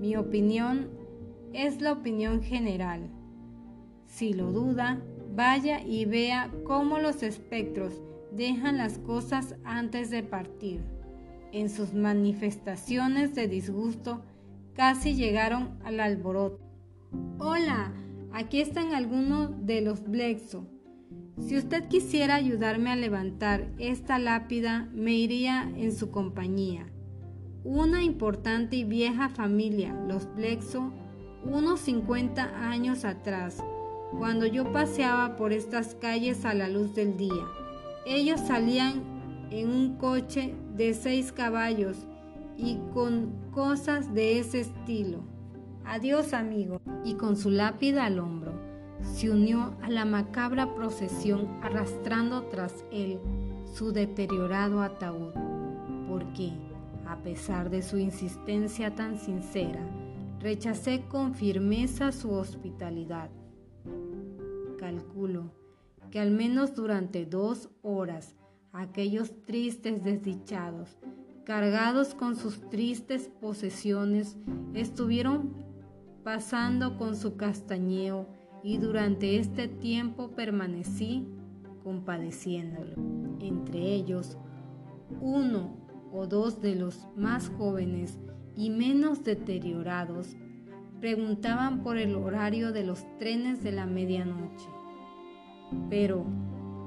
Mi 0.00 0.16
opinión 0.16 1.01
es 1.52 1.80
la 1.80 1.92
opinión 1.92 2.42
general. 2.42 3.08
Si 4.06 4.32
lo 4.32 4.52
duda, 4.52 5.02
vaya 5.34 5.82
y 5.82 6.04
vea 6.04 6.50
cómo 6.64 6.98
los 6.98 7.22
espectros 7.22 8.00
dejan 8.32 8.78
las 8.78 8.98
cosas 8.98 9.56
antes 9.64 10.10
de 10.10 10.22
partir. 10.22 10.80
En 11.52 11.68
sus 11.68 11.94
manifestaciones 11.94 13.34
de 13.34 13.48
disgusto 13.48 14.22
casi 14.74 15.14
llegaron 15.14 15.78
al 15.84 16.00
alboroto. 16.00 16.58
Hola, 17.38 17.92
aquí 18.32 18.60
están 18.60 18.94
algunos 18.94 19.66
de 19.66 19.82
los 19.82 20.02
Blexo. 20.04 20.66
Si 21.38 21.56
usted 21.56 21.88
quisiera 21.88 22.36
ayudarme 22.36 22.90
a 22.90 22.96
levantar 22.96 23.70
esta 23.78 24.18
lápida, 24.18 24.88
me 24.94 25.12
iría 25.12 25.70
en 25.76 25.92
su 25.92 26.10
compañía. 26.10 26.86
Una 27.64 28.02
importante 28.02 28.76
y 28.76 28.84
vieja 28.84 29.28
familia, 29.28 29.94
los 30.08 30.32
Blexo, 30.34 30.92
unos 31.44 31.80
50 31.80 32.70
años 32.70 33.04
atrás, 33.04 33.62
cuando 34.18 34.46
yo 34.46 34.72
paseaba 34.72 35.36
por 35.36 35.52
estas 35.52 35.94
calles 35.94 36.44
a 36.44 36.54
la 36.54 36.68
luz 36.68 36.94
del 36.94 37.16
día. 37.16 37.46
Ellos 38.06 38.40
salían 38.40 39.02
en 39.50 39.70
un 39.70 39.96
coche 39.96 40.54
de 40.74 40.94
seis 40.94 41.32
caballos 41.32 41.96
y 42.56 42.78
con 42.92 43.32
cosas 43.52 44.14
de 44.14 44.38
ese 44.38 44.60
estilo. 44.60 45.20
Adiós 45.84 46.32
amigo. 46.32 46.80
Y 47.04 47.14
con 47.14 47.36
su 47.36 47.50
lápida 47.50 48.06
al 48.06 48.18
hombro, 48.18 48.52
se 49.02 49.30
unió 49.30 49.74
a 49.82 49.88
la 49.88 50.04
macabra 50.04 50.74
procesión 50.74 51.48
arrastrando 51.62 52.44
tras 52.44 52.84
él 52.92 53.18
su 53.74 53.92
deteriorado 53.92 54.82
ataúd, 54.82 55.32
porque, 56.08 56.52
a 57.06 57.16
pesar 57.16 57.70
de 57.70 57.82
su 57.82 57.98
insistencia 57.98 58.94
tan 58.94 59.18
sincera, 59.18 59.80
rechacé 60.42 61.04
con 61.08 61.34
firmeza 61.34 62.10
su 62.10 62.32
hospitalidad. 62.32 63.30
Calculo 64.76 65.52
que 66.10 66.18
al 66.18 66.32
menos 66.32 66.74
durante 66.74 67.24
dos 67.24 67.70
horas 67.80 68.34
aquellos 68.72 69.32
tristes 69.46 70.02
desdichados, 70.02 70.98
cargados 71.44 72.14
con 72.14 72.34
sus 72.34 72.68
tristes 72.68 73.30
posesiones, 73.40 74.36
estuvieron 74.74 75.54
pasando 76.24 76.98
con 76.98 77.14
su 77.16 77.36
castañeo 77.36 78.26
y 78.64 78.78
durante 78.78 79.38
este 79.38 79.68
tiempo 79.68 80.32
permanecí 80.32 81.28
compadeciéndolo. 81.84 82.96
Entre 83.40 83.94
ellos, 83.94 84.36
uno 85.20 85.76
o 86.12 86.26
dos 86.26 86.60
de 86.60 86.74
los 86.74 87.06
más 87.16 87.48
jóvenes 87.48 88.18
y 88.56 88.70
menos 88.70 89.24
deteriorados 89.24 90.36
preguntaban 91.00 91.82
por 91.82 91.96
el 91.96 92.14
horario 92.14 92.72
de 92.72 92.84
los 92.84 93.04
trenes 93.18 93.62
de 93.62 93.72
la 93.72 93.86
medianoche. 93.86 94.68
Pero 95.88 96.24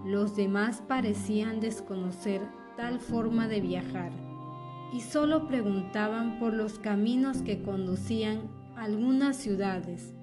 los 0.05 0.35
demás 0.35 0.83
parecían 0.87 1.59
desconocer 1.59 2.41
tal 2.77 2.99
forma 2.99 3.47
de 3.47 3.61
viajar 3.61 4.11
y 4.93 5.01
solo 5.01 5.47
preguntaban 5.47 6.39
por 6.39 6.53
los 6.53 6.79
caminos 6.79 7.41
que 7.41 7.61
conducían 7.61 8.41
a 8.75 8.83
algunas 8.83 9.35
ciudades 9.35 10.15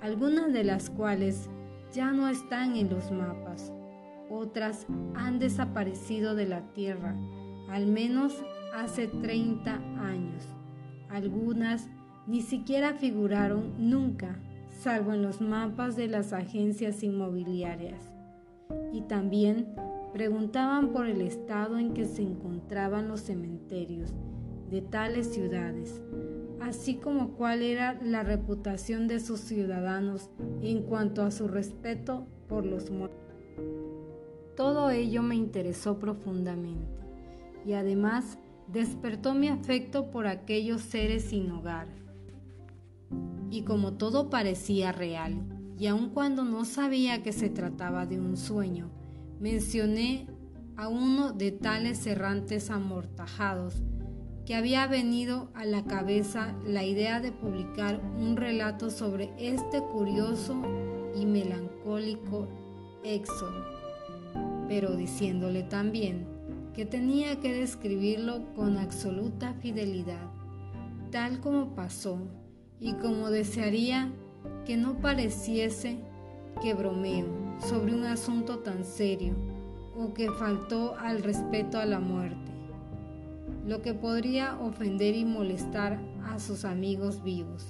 algunas 0.00 0.52
de 0.52 0.64
las 0.64 0.90
cuales 0.90 1.48
ya 1.92 2.12
no 2.12 2.28
están 2.28 2.76
en 2.76 2.90
los 2.90 3.10
mapas, 3.10 3.72
otras 4.30 4.86
han 5.14 5.38
desaparecido 5.38 6.34
de 6.34 6.46
la 6.46 6.72
Tierra, 6.72 7.16
al 7.68 7.86
menos 7.86 8.42
hace 8.74 9.08
30 9.08 9.74
años. 9.98 10.44
Algunas 11.10 11.88
ni 12.26 12.42
siquiera 12.42 12.94
figuraron 12.94 13.74
nunca, 13.78 14.36
salvo 14.70 15.12
en 15.12 15.22
los 15.22 15.40
mapas 15.40 15.96
de 15.96 16.08
las 16.08 16.32
agencias 16.32 17.02
inmobiliarias. 17.02 18.00
Y 18.92 19.02
también 19.02 19.74
preguntaban 20.12 20.92
por 20.92 21.06
el 21.06 21.20
estado 21.20 21.78
en 21.78 21.94
que 21.94 22.04
se 22.06 22.22
encontraban 22.22 23.08
los 23.08 23.20
cementerios 23.20 24.12
de 24.70 24.82
tales 24.82 25.32
ciudades, 25.32 26.00
así 26.60 26.94
como 26.94 27.30
cuál 27.30 27.62
era 27.62 27.98
la 28.02 28.22
reputación 28.22 29.08
de 29.08 29.18
sus 29.18 29.40
ciudadanos 29.40 30.30
en 30.62 30.82
cuanto 30.82 31.22
a 31.22 31.30
su 31.30 31.48
respeto 31.48 32.26
por 32.48 32.64
los 32.64 32.90
muertos. 32.90 33.18
Todo 34.56 34.90
ello 34.90 35.22
me 35.22 35.34
interesó 35.34 35.98
profundamente 35.98 36.86
y 37.66 37.72
además 37.72 38.38
despertó 38.72 39.34
mi 39.34 39.48
afecto 39.48 40.10
por 40.10 40.26
aquellos 40.26 40.80
seres 40.82 41.24
sin 41.24 41.50
hogar. 41.50 41.88
Y 43.50 43.62
como 43.62 43.94
todo 43.94 44.30
parecía 44.30 44.92
real, 44.92 45.42
y 45.78 45.86
aun 45.86 46.10
cuando 46.10 46.44
no 46.44 46.64
sabía 46.64 47.22
que 47.22 47.32
se 47.32 47.48
trataba 47.48 48.06
de 48.06 48.20
un 48.20 48.36
sueño, 48.36 48.90
mencioné 49.40 50.28
a 50.76 50.88
uno 50.88 51.32
de 51.32 51.50
tales 51.50 52.06
errantes 52.06 52.70
amortajados 52.70 53.82
que 54.46 54.54
había 54.54 54.86
venido 54.86 55.50
a 55.54 55.64
la 55.64 55.84
cabeza 55.84 56.54
la 56.66 56.84
idea 56.84 57.20
de 57.20 57.32
publicar 57.32 58.00
un 58.18 58.36
relato 58.36 58.90
sobre 58.90 59.32
este 59.38 59.80
curioso 59.80 60.60
y 61.14 61.26
melancólico 61.26 62.48
éxodo, 63.04 63.64
pero 64.68 64.96
diciéndole 64.96 65.62
también 65.62 66.39
que 66.74 66.84
tenía 66.86 67.40
que 67.40 67.52
describirlo 67.52 68.54
con 68.54 68.78
absoluta 68.78 69.54
fidelidad, 69.54 70.30
tal 71.10 71.40
como 71.40 71.74
pasó 71.74 72.18
y 72.78 72.94
como 72.94 73.30
desearía 73.30 74.10
que 74.64 74.76
no 74.76 75.00
pareciese 75.00 75.98
que 76.62 76.74
bromeo 76.74 77.26
sobre 77.60 77.94
un 77.94 78.04
asunto 78.04 78.60
tan 78.60 78.84
serio 78.84 79.34
o 79.96 80.14
que 80.14 80.30
faltó 80.30 80.96
al 80.98 81.22
respeto 81.22 81.78
a 81.78 81.86
la 81.86 82.00
muerte 82.00 82.50
lo 83.66 83.82
que 83.82 83.94
podría 83.94 84.58
ofender 84.58 85.14
y 85.14 85.24
molestar 85.24 86.00
a 86.24 86.38
sus 86.38 86.64
amigos 86.64 87.22
vivos. 87.22 87.66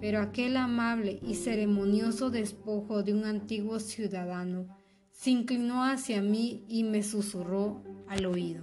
Pero 0.00 0.20
aquel 0.20 0.56
amable 0.56 1.18
y 1.22 1.34
ceremonioso 1.34 2.30
despojo 2.30 3.02
de 3.02 3.14
un 3.14 3.24
antiguo 3.24 3.80
ciudadano 3.80 4.66
se 5.10 5.30
inclinó 5.30 5.84
hacia 5.84 6.22
mí 6.22 6.64
y 6.68 6.84
me 6.84 7.02
susurró 7.02 7.82
al 8.08 8.26
oído. 8.26 8.62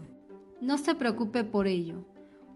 No 0.61 0.77
se 0.77 0.95
preocupe 0.95 1.43
por 1.43 1.67
ello. 1.67 2.05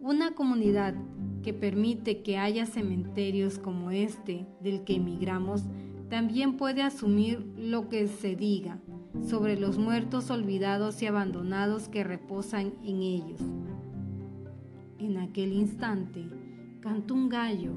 Una 0.02 0.34
comunidad 0.36 0.96
que 1.44 1.54
permite 1.54 2.22
que 2.22 2.38
haya 2.38 2.66
cementerios 2.66 3.60
como 3.60 3.92
este 3.92 4.46
del 4.62 4.84
que 4.84 4.96
emigramos 4.96 5.64
también 6.10 6.58
puede 6.58 6.82
asumir 6.82 7.46
lo 7.58 7.90
que 7.90 8.08
se 8.08 8.36
diga 8.36 8.80
sobre 9.28 9.60
los 9.60 9.78
muertos 9.78 10.30
olvidados 10.30 11.02
y 11.02 11.06
abandonados 11.06 11.88
que 11.88 12.04
reposan 12.04 12.74
en 12.84 13.02
ellos. 13.02 13.40
En 14.98 15.18
aquel 15.18 15.54
instante 15.54 16.26
cantó 16.82 17.14
un 17.14 17.30
gallo 17.30 17.74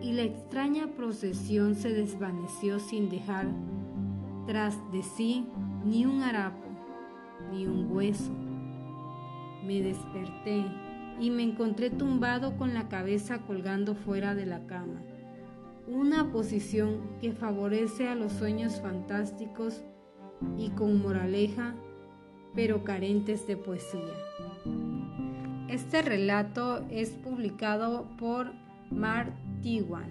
y 0.00 0.12
la 0.12 0.22
extraña 0.22 0.88
procesión 0.88 1.74
se 1.74 1.92
desvaneció 1.92 2.80
sin 2.80 3.08
dejar 3.08 3.46
tras 4.46 4.76
de 4.90 5.02
sí 5.02 5.46
ni 5.84 6.04
un 6.04 6.22
harapo, 6.22 6.66
un 7.52 7.90
hueso. 7.90 8.32
Me 9.64 9.80
desperté 9.80 10.64
y 11.20 11.30
me 11.30 11.42
encontré 11.42 11.90
tumbado 11.90 12.56
con 12.56 12.74
la 12.74 12.88
cabeza 12.88 13.42
colgando 13.42 13.94
fuera 13.94 14.34
de 14.34 14.46
la 14.46 14.66
cama, 14.66 15.02
una 15.86 16.32
posición 16.32 17.18
que 17.20 17.32
favorece 17.32 18.08
a 18.08 18.14
los 18.14 18.32
sueños 18.32 18.80
fantásticos 18.80 19.82
y 20.56 20.70
con 20.70 21.00
moraleja, 21.00 21.74
pero 22.54 22.84
carentes 22.84 23.46
de 23.46 23.56
poesía. 23.56 24.00
Este 25.68 26.02
relato 26.02 26.84
es 26.90 27.10
publicado 27.10 28.06
por 28.18 28.52
Mar 28.90 29.32
Tiwan. 29.62 30.10